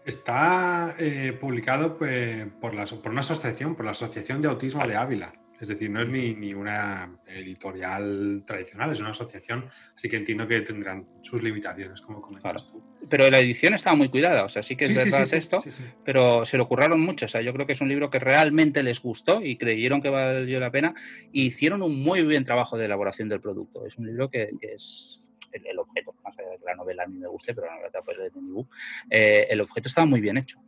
Está 0.05 0.95
eh, 0.99 1.37
publicado 1.39 1.99
la, 2.01 2.87
por 3.03 3.11
una 3.11 3.21
asociación, 3.21 3.75
por 3.75 3.85
la 3.85 3.91
Asociación 3.91 4.41
de 4.41 4.49
Autismo 4.49 4.87
de 4.87 4.97
Ávila. 4.97 5.35
Es 5.61 5.69
decir, 5.69 5.91
no 5.91 6.01
es 6.01 6.09
ni, 6.09 6.55
una 6.55 7.19
editorial 7.27 8.45
tradicional, 8.47 8.93
es 8.93 9.01
una 9.01 9.11
asociación, 9.11 9.69
así 9.97 10.09
que 10.09 10.17
entiendo 10.17 10.47
que 10.47 10.61
tendrán 10.61 11.07
sus 11.21 11.43
limitaciones, 11.43 12.01
como 12.01 12.21
comentas 12.21 12.67
tú. 12.67 12.83
Pero 13.09 13.29
la 13.29 13.41
edición 13.41 13.75
estaba 13.75 13.97
muy 13.97 14.09
cuidada, 14.09 14.45
o 14.45 14.49
sea, 14.49 14.63
sí 14.63 14.77
que 14.77 14.85
es 14.85 14.95
verdad 14.95 15.35
esto, 15.35 15.63
pero 16.05 16.45
se 16.45 16.59
lo 16.59 16.69
curraron 16.69 17.01
mucho. 17.01 17.27
O 17.27 17.29
sea, 17.29 17.41
yo 17.41 17.53
creo 17.53 17.67
que 17.67 17.73
es 17.73 17.81
un 17.81 17.89
libro 17.89 18.09
que 18.09 18.21
realmente 18.21 18.83
les 18.85 19.01
gustó 19.01 19.43
y 19.43 19.57
creyeron 19.57 20.01
que 20.01 20.11
valió 20.11 20.61
la 20.61 20.71
pena 20.71 20.95
y 21.33 21.47
hicieron 21.47 21.83
un 21.83 22.03
muy 22.03 22.23
bien 22.23 22.45
trabajo 22.45 22.79
de 22.79 22.85
elaboración 22.85 23.29
del 23.29 23.41
producto. 23.41 23.85
Es 23.85 23.99
un 23.99 24.07
libro 24.07 24.31
que, 24.31 24.51
es 24.61 25.33
el, 25.53 25.79
objeto, 25.79 26.15
más 26.23 26.39
allá 26.39 26.51
de 26.51 26.59
que 26.59 26.65
la 26.65 26.77
novela 26.77 27.03
a 27.03 27.07
mí 27.07 27.19
me 27.19 27.29
guste, 27.29 27.53
pero 27.53 27.67
la 27.67 27.77
novela 27.77 28.03
pues, 28.05 28.17
de 28.19 28.41
mi 28.41 28.53
book, 28.53 28.69
eh, 29.11 29.47
el 29.51 29.61
objeto 29.61 29.89
estaba 29.89 30.07
muy 30.07 30.21
bien 30.21 30.37
hecho. 30.37 30.61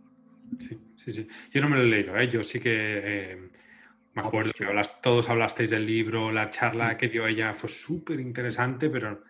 Sí, 0.59 0.77
sí, 0.97 1.11
sí. 1.13 1.29
Yo 1.53 1.61
no 1.61 1.69
me 1.69 1.77
lo 1.77 1.83
he 1.83 1.87
leído, 1.87 2.17
¿eh? 2.19 2.29
yo 2.29 2.43
sí 2.43 2.59
que 2.59 2.73
eh, 2.73 3.51
me 4.15 4.23
acuerdo 4.23 4.53
que 4.53 4.67
todos 5.03 5.29
hablasteis 5.29 5.71
del 5.71 5.87
libro, 5.87 6.33
la 6.33 6.51
charla 6.51 6.97
que 6.97 7.09
dio 7.09 7.27
ella 7.27 7.55
fue 7.55 7.69
súper 7.69 8.19
interesante, 8.21 8.91
pero 8.91 9.23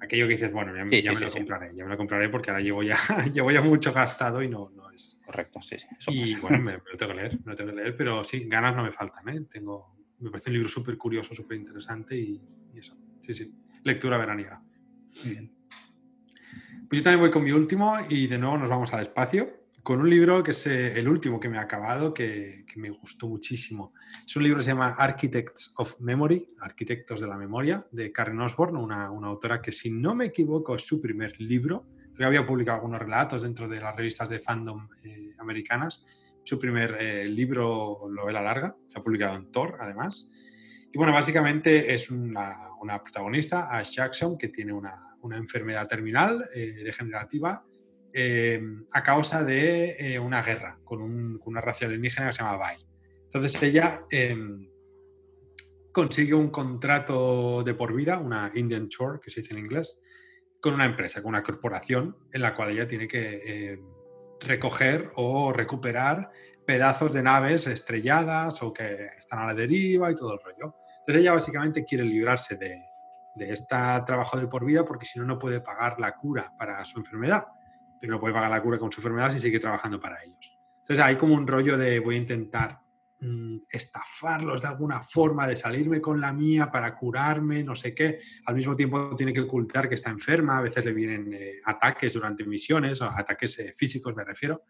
aquello 0.00 0.26
que 0.26 0.34
dices, 0.34 0.52
bueno, 0.52 0.74
ya, 0.76 0.84
me 0.84 1.20
lo 1.20 1.30
compraré, 1.30 1.72
ya 1.74 1.84
me 1.84 1.90
lo 1.90 1.96
compraré 1.96 2.28
porque 2.28 2.50
ahora 2.50 2.62
llevo 2.62 2.82
ya, 2.82 2.96
llevo 3.32 3.50
ya 3.50 3.60
mucho 3.60 3.92
gastado 3.92 4.42
y 4.42 4.48
no, 4.48 4.70
es. 4.94 5.20
Correcto, 5.24 5.60
sí, 5.62 5.76
sí. 5.78 5.86
y 6.08 6.34
bueno, 6.36 6.58
me, 6.64 6.72
lo 6.72 6.96
tengo 6.96 7.12
que 7.12 7.18
leer, 7.18 7.38
me 7.44 7.52
lo 7.52 7.56
tengo 7.56 7.70
que 7.70 7.76
leer, 7.76 7.96
pero 7.96 8.24
sí, 8.24 8.44
ganas 8.48 8.74
no 8.74 8.82
me 8.82 8.92
faltan, 8.92 9.28
¿eh? 9.28 9.42
Tengo, 9.50 9.96
me 10.20 10.30
parece 10.30 10.50
un 10.50 10.54
libro 10.54 10.68
súper 10.68 10.96
curioso, 10.96 11.34
súper 11.34 11.58
interesante 11.58 12.16
y, 12.16 12.40
eso. 12.74 12.96
Sí, 13.20 13.32
sí. 13.32 13.54
Lectura 13.84 14.18
veraniega. 14.18 14.60
Muy 15.22 15.32
bien. 15.32 15.52
Pues 16.88 17.00
yo 17.00 17.02
también 17.02 17.20
voy 17.20 17.30
con 17.30 17.42
mi 17.42 17.52
último 17.52 17.96
y 18.08 18.26
de 18.26 18.38
nuevo 18.38 18.58
nos 18.58 18.68
vamos 18.68 18.92
al 18.92 19.00
espacio 19.00 19.65
con 19.86 20.00
un 20.00 20.10
libro 20.10 20.42
que 20.42 20.50
es 20.50 20.66
eh, 20.66 20.98
el 20.98 21.08
último 21.08 21.38
que 21.38 21.48
me 21.48 21.58
ha 21.58 21.60
acabado, 21.60 22.12
que, 22.12 22.64
me 22.74 22.90
gustó 22.90 23.28
muchísimo. 23.28 23.94
Es 24.26 24.34
un 24.34 24.42
libro 24.42 24.58
que 24.58 24.64
se 24.64 24.70
llama 24.70 24.96
Architects 24.98 25.74
of 25.76 26.00
Memory, 26.00 26.44
Arquitectos 26.58 27.20
de 27.20 27.28
la 27.28 27.36
Memoria, 27.36 27.86
de 27.92 28.10
Karen 28.10 28.40
Osborne, 28.40 28.80
una, 28.80 29.04
autora 29.04 29.62
que, 29.62 29.70
si 29.70 29.92
no 29.92 30.16
me 30.16 30.24
equivoco, 30.24 30.74
es 30.74 30.84
su 30.84 31.00
primer 31.00 31.40
libro. 31.40 31.86
que 32.16 32.24
había 32.24 32.44
publicado 32.44 32.78
algunos 32.78 32.98
relatos 33.00 33.42
dentro 33.42 33.68
de 33.68 33.80
las 33.80 33.94
revistas 33.94 34.28
de 34.28 34.40
fandom 34.40 34.88
eh, 35.04 35.36
americanas. 35.38 36.04
Su 36.42 36.58
primer 36.58 36.96
eh, 36.98 37.24
libro, 37.26 38.08
novela 38.10 38.42
larga, 38.42 38.76
se 38.88 38.98
ha 38.98 39.04
publicado 39.04 39.36
en 39.36 39.52
Thor, 39.52 39.76
además. 39.78 40.28
Y 40.92 40.98
bueno, 40.98 41.12
básicamente 41.12 41.94
es 41.94 42.10
una, 42.10 42.72
protagonista, 43.04 43.68
Ash 43.70 43.92
Jackson, 43.92 44.36
que 44.36 44.48
tiene 44.48 44.72
una, 44.72 45.14
una 45.20 45.36
enfermedad 45.36 45.86
terminal 45.86 46.44
degenerativa 46.52 47.64
eh, 48.18 48.58
a 48.92 49.02
causa 49.02 49.44
de 49.44 49.94
eh, 49.98 50.18
una 50.18 50.40
guerra 50.42 50.78
con, 50.82 51.38
una 51.44 51.60
raza 51.60 51.84
alienígena 51.84 52.28
que 52.28 52.32
se 52.32 52.42
llama 52.42 52.56
Bai. 52.56 52.78
Entonces 53.24 53.62
ella 53.62 54.06
em, 54.10 54.66
consigue 55.92 56.32
un 56.32 56.48
contrato 56.48 57.62
de 57.62 57.74
por 57.74 57.94
vida, 57.94 58.16
una 58.16 58.50
Indian 58.54 58.88
Tour, 58.88 59.20
que 59.20 59.28
se 59.28 59.42
dice 59.42 59.52
en 59.52 59.60
inglés, 59.60 60.02
con 60.62 60.72
una 60.72 60.86
empresa, 60.86 61.20
con 61.20 61.28
una 61.28 61.42
corporación, 61.42 62.16
en 62.32 62.40
la 62.40 62.54
cual 62.54 62.70
ella 62.70 62.88
tiene 62.88 63.06
que 63.06 63.72
em, 63.72 63.80
recoger 64.40 65.12
o 65.16 65.52
recuperar 65.52 66.30
pedazos 66.64 67.12
de 67.12 67.22
naves 67.22 67.66
estrelladas 67.66 68.62
o 68.62 68.72
que 68.72 69.08
están 69.18 69.40
a 69.40 69.46
la 69.48 69.54
deriva 69.54 70.10
y 70.10 70.14
todo 70.14 70.32
el 70.32 70.40
rollo. 70.42 70.76
Entonces 71.00 71.16
ella 71.16 71.32
básicamente 71.32 71.84
quiere 71.84 72.04
librarse 72.04 72.56
de, 72.56 72.82
de 73.34 73.52
este 73.52 73.76
trabajo 74.06 74.38
de 74.38 74.46
por 74.46 74.64
vida 74.64 74.86
porque 74.86 75.04
si 75.04 75.18
no, 75.18 75.26
no 75.26 75.38
puede 75.38 75.60
pagar 75.60 76.00
la 76.00 76.12
cura 76.16 76.54
para 76.56 76.82
su 76.86 76.98
enfermedad 76.98 77.44
pero 78.00 78.12
no 78.12 78.20
puede 78.20 78.34
pagar 78.34 78.50
la 78.50 78.62
cura 78.62 78.78
con 78.78 78.90
su 78.90 79.00
enfermedad 79.00 79.34
y 79.34 79.40
sigue 79.40 79.58
trabajando 79.58 79.98
para 80.00 80.22
ellos. 80.22 80.52
Entonces 80.80 81.04
hay 81.04 81.16
como 81.16 81.34
un 81.34 81.46
rollo 81.46 81.76
de 81.76 81.98
voy 81.98 82.14
a 82.14 82.18
intentar 82.18 82.78
mm, 83.20 83.58
estafarlos 83.68 84.62
de 84.62 84.68
alguna 84.68 85.02
forma, 85.02 85.48
de 85.48 85.56
salirme 85.56 86.00
con 86.00 86.20
la 86.20 86.32
mía 86.32 86.70
para 86.70 86.94
curarme, 86.96 87.64
no 87.64 87.74
sé 87.74 87.94
qué. 87.94 88.18
Al 88.44 88.54
mismo 88.54 88.76
tiempo 88.76 89.14
tiene 89.16 89.32
que 89.32 89.40
ocultar 89.40 89.88
que 89.88 89.96
está 89.96 90.10
enferma, 90.10 90.58
a 90.58 90.62
veces 90.62 90.84
le 90.84 90.92
vienen 90.92 91.32
eh, 91.32 91.54
ataques 91.64 92.14
durante 92.14 92.44
misiones, 92.44 93.00
o 93.00 93.06
ataques 93.06 93.58
eh, 93.58 93.72
físicos 93.76 94.14
me 94.14 94.24
refiero. 94.24 94.62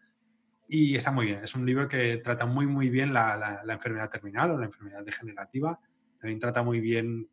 Y 0.67 0.95
está 0.95 1.11
muy 1.11 1.27
bien, 1.27 1.43
es 1.43 1.55
un 1.55 1.65
libro 1.65 1.87
que 1.87 2.17
trata 2.17 2.45
muy, 2.45 2.65
muy 2.65 2.89
bien 2.89 3.13
la, 3.13 3.61
la 3.63 3.73
enfermedad 3.73 4.09
terminal 4.09 4.51
o 4.51 4.57
la 4.57 4.65
enfermedad 4.65 5.05
degenerativa. 5.05 5.79
También 6.19 6.39
trata 6.39 6.63
muy 6.63 6.81
bien 6.81 7.29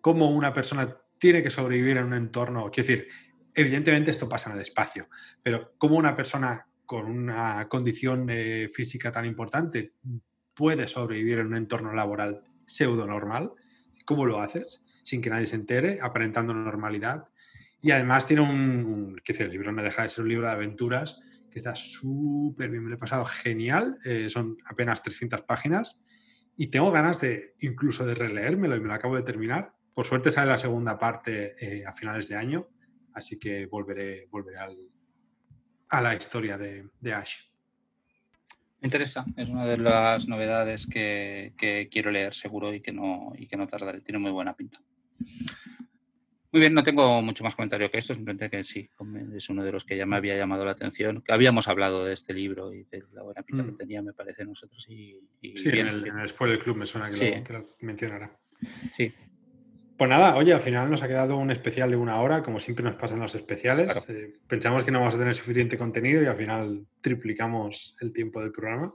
cómo 0.00 0.30
una 0.30 0.52
persona 0.52 0.94
tiene 1.18 1.42
que 1.42 1.48
sobrevivir 1.48 1.96
en 1.96 2.04
un 2.04 2.12
entorno, 2.14 2.70
quiero 2.70 2.88
decir, 2.88 3.08
evidentemente 3.54 4.10
esto 4.10 4.28
pasa 4.28 4.50
en 4.50 4.56
el 4.56 4.62
espacio, 4.62 5.08
pero 5.42 5.74
¿cómo 5.78 5.96
una 5.96 6.16
persona 6.16 6.66
con 6.86 7.06
una 7.06 7.68
condición 7.68 8.28
eh, 8.30 8.68
física 8.72 9.10
tan 9.10 9.24
importante 9.24 9.94
puede 10.54 10.86
sobrevivir 10.88 11.38
en 11.38 11.48
un 11.48 11.56
entorno 11.56 11.92
laboral 11.92 12.42
pseudo 12.66 13.06
normal? 13.06 13.52
¿Cómo 14.04 14.26
lo 14.26 14.40
haces? 14.40 14.84
Sin 15.02 15.22
que 15.22 15.30
nadie 15.30 15.46
se 15.46 15.56
entere, 15.56 15.98
aparentando 16.00 16.54
normalidad. 16.54 17.28
Y 17.80 17.90
además 17.90 18.26
tiene 18.26 18.42
un, 18.42 19.20
que 19.24 19.32
el 19.32 19.50
libro 19.50 19.72
no 19.72 19.82
deja 19.82 20.02
de 20.02 20.08
ser 20.08 20.22
un 20.22 20.30
libro 20.30 20.46
de 20.46 20.54
aventuras 20.54 21.20
que 21.50 21.58
está 21.60 21.76
súper 21.76 22.70
bien, 22.70 22.82
me 22.82 22.90
lo 22.90 22.96
he 22.96 22.98
pasado 22.98 23.24
genial, 23.26 23.98
eh, 24.04 24.28
son 24.28 24.56
apenas 24.64 25.02
300 25.02 25.42
páginas 25.42 26.02
y 26.56 26.66
tengo 26.66 26.90
ganas 26.90 27.20
de 27.20 27.54
incluso 27.60 28.04
de 28.04 28.14
releérmelo 28.14 28.74
y 28.74 28.80
me 28.80 28.88
lo 28.88 28.94
acabo 28.94 29.14
de 29.14 29.22
terminar. 29.22 29.72
Por 29.94 30.04
suerte 30.04 30.32
sale 30.32 30.50
la 30.50 30.58
segunda 30.58 30.98
parte 30.98 31.54
eh, 31.60 31.84
a 31.86 31.92
finales 31.92 32.28
de 32.28 32.34
año 32.34 32.68
Así 33.14 33.38
que 33.38 33.66
volveré, 33.66 34.26
volveré 34.30 34.58
a 35.88 36.00
la 36.00 36.14
historia 36.14 36.58
de, 36.58 37.12
Ash. 37.12 37.36
Me 38.80 38.88
interesa, 38.88 39.24
es 39.36 39.48
una 39.48 39.64
de 39.64 39.78
las 39.78 40.28
novedades 40.28 40.86
que, 40.86 41.54
quiero 41.90 42.10
leer 42.10 42.34
seguro 42.34 42.74
y 42.74 42.80
que, 42.80 42.92
no, 42.92 43.32
y 43.38 43.46
que 43.46 43.56
no 43.56 43.68
tardaré. 43.68 44.00
Tiene 44.00 44.18
muy 44.18 44.32
buena 44.32 44.54
pinta. 44.54 44.80
Muy 46.50 46.60
bien, 46.60 46.74
no 46.74 46.84
tengo 46.84 47.20
mucho 47.22 47.42
más 47.42 47.54
comentario 47.56 47.90
que 47.90 47.98
esto, 47.98 48.14
simplemente 48.14 48.50
que 48.50 48.62
sí, 48.62 48.88
es 49.34 49.48
uno 49.48 49.64
de 49.64 49.72
los 49.72 49.84
que 49.84 49.96
ya 49.96 50.06
me 50.06 50.16
había 50.16 50.36
llamado 50.36 50.64
la 50.64 50.72
atención. 50.72 51.22
Que 51.22 51.32
habíamos 51.32 51.66
hablado 51.66 52.04
de 52.04 52.12
este 52.12 52.32
libro 52.32 52.72
y 52.72 52.84
de 52.84 53.04
la 53.12 53.22
buena 53.22 53.42
pinta 53.42 53.64
que 53.64 53.72
mm. 53.72 53.76
tenía, 53.76 54.02
me 54.02 54.12
parece, 54.12 54.44
nosotros. 54.44 54.84
Y, 54.88 55.20
sí, 55.42 55.68
en 55.68 55.86
el, 55.86 56.06
en 56.06 56.18
el 56.18 56.28
Spoiler 56.28 56.58
Club 56.58 56.76
me 56.76 56.86
suena 56.86 57.10
que, 57.10 57.38
lo, 57.38 57.44
que 57.44 57.52
lo 57.52 57.66
mencionará. 57.80 58.38
Sí, 58.96 59.12
pues 59.96 60.10
nada, 60.10 60.36
oye, 60.36 60.52
al 60.52 60.60
final 60.60 60.90
nos 60.90 61.02
ha 61.02 61.08
quedado 61.08 61.36
un 61.36 61.50
especial 61.50 61.90
de 61.90 61.96
una 61.96 62.20
hora, 62.20 62.42
como 62.42 62.58
siempre 62.58 62.84
nos 62.84 62.96
pasan 62.96 63.20
los 63.20 63.34
especiales. 63.34 64.04
Eh, 64.08 64.34
pensamos 64.48 64.82
que 64.82 64.90
no 64.90 64.98
vamos 64.98 65.14
a 65.14 65.18
tener 65.18 65.34
suficiente 65.34 65.78
contenido 65.78 66.22
y 66.22 66.26
al 66.26 66.36
final 66.36 66.86
triplicamos 67.00 67.96
el 68.00 68.12
tiempo 68.12 68.40
del 68.40 68.50
programa. 68.50 68.94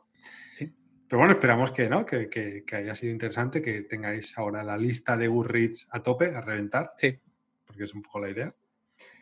Pero 1.07 1.17
bueno, 1.17 1.33
esperamos 1.33 1.71
que, 1.71 1.89
¿no? 1.89 2.05
Que, 2.05 2.63
haya 2.71 2.95
sido 2.95 3.11
interesante, 3.13 3.63
que 3.63 3.81
tengáis 3.81 4.37
ahora 4.37 4.61
la 4.61 4.77
lista 4.77 5.17
de 5.17 5.27
Goodreads 5.27 5.87
a 5.91 6.03
tope, 6.03 6.35
a 6.35 6.41
reventar. 6.41 6.93
Sí. 6.97 7.17
Porque 7.65 7.85
es 7.85 7.93
un 7.95 8.03
poco 8.03 8.19
la 8.19 8.29
idea. 8.29 8.53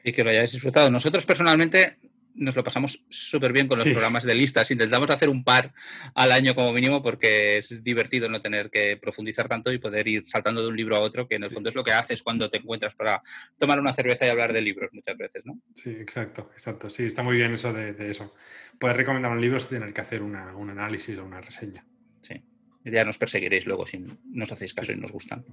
Y 0.03 0.11
que 0.11 0.23
lo 0.23 0.31
hayáis 0.31 0.51
disfrutado. 0.51 0.89
Nosotros 0.89 1.25
personalmente 1.25 1.97
nos 2.37 2.55
lo 2.55 2.63
pasamos 2.63 3.03
súper 3.09 3.51
bien 3.51 3.67
con 3.67 3.79
los 3.79 3.87
programas 3.87 4.23
de 4.23 4.35
listas. 4.35 4.69
Intentamos 4.71 5.09
hacer 5.09 5.29
un 5.29 5.43
par 5.43 5.73
al 6.13 6.31
año 6.31 6.55
como 6.55 6.71
mínimo 6.71 7.01
porque 7.01 7.57
es 7.57 7.83
divertido 7.83 8.29
no 8.29 8.41
tener 8.41 8.69
que 8.69 8.97
profundizar 8.97 9.47
tanto 9.47 9.73
y 9.73 9.79
poder 9.79 10.07
ir 10.07 10.23
saltando 10.27 10.61
de 10.61 10.67
un 10.67 10.77
libro 10.77 10.95
a 10.95 10.99
otro, 10.99 11.27
que 11.27 11.35
en 11.35 11.43
el 11.43 11.51
fondo 11.51 11.69
es 11.69 11.75
lo 11.75 11.83
que 11.83 11.91
haces 11.91 12.23
cuando 12.23 12.49
te 12.49 12.57
encuentras 12.57 12.95
para 12.95 13.21
tomar 13.57 13.79
una 13.79 13.93
cerveza 13.93 14.25
y 14.25 14.29
hablar 14.29 14.53
de 14.53 14.61
libros 14.61 14.91
muchas 14.93 15.17
veces, 15.17 15.45
¿no? 15.45 15.59
Sí, 15.73 15.89
exacto, 15.89 16.51
exacto. 16.53 16.89
Sí, 16.89 17.03
está 17.03 17.23
muy 17.23 17.35
bien 17.37 17.53
eso 17.53 17.73
de, 17.73 18.09
eso. 18.09 18.33
Poder 18.79 18.97
recomendar 18.97 19.31
un 19.31 19.41
libro 19.41 19.59
sin 19.59 19.69
tener 19.69 19.93
que 19.93 20.01
hacer 20.01 20.21
un 20.21 20.35
análisis 20.35 21.17
o 21.17 21.25
una 21.25 21.41
reseña. 21.41 21.83
Sí. 22.21 22.43
Ya 22.85 23.03
nos 23.03 23.17
perseguiréis 23.17 23.65
luego 23.65 23.85
si 23.85 24.05
nos 24.25 24.51
hacéis 24.51 24.73
caso 24.73 24.91
y 24.91 24.95
nos 24.95 25.11
gustan. 25.11 25.43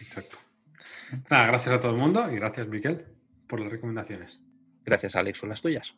Exacto. 0.00 0.38
Nada, 1.30 1.46
gracias 1.46 1.74
a 1.74 1.80
todo 1.80 1.92
el 1.92 1.98
mundo 1.98 2.30
y 2.30 2.36
gracias, 2.36 2.68
Miquel, 2.68 3.04
por 3.46 3.60
las 3.60 3.70
recomendaciones. 3.70 4.40
Gracias, 4.84 5.16
Alex, 5.16 5.40
por 5.40 5.48
las 5.48 5.62
tuyas. 5.62 5.94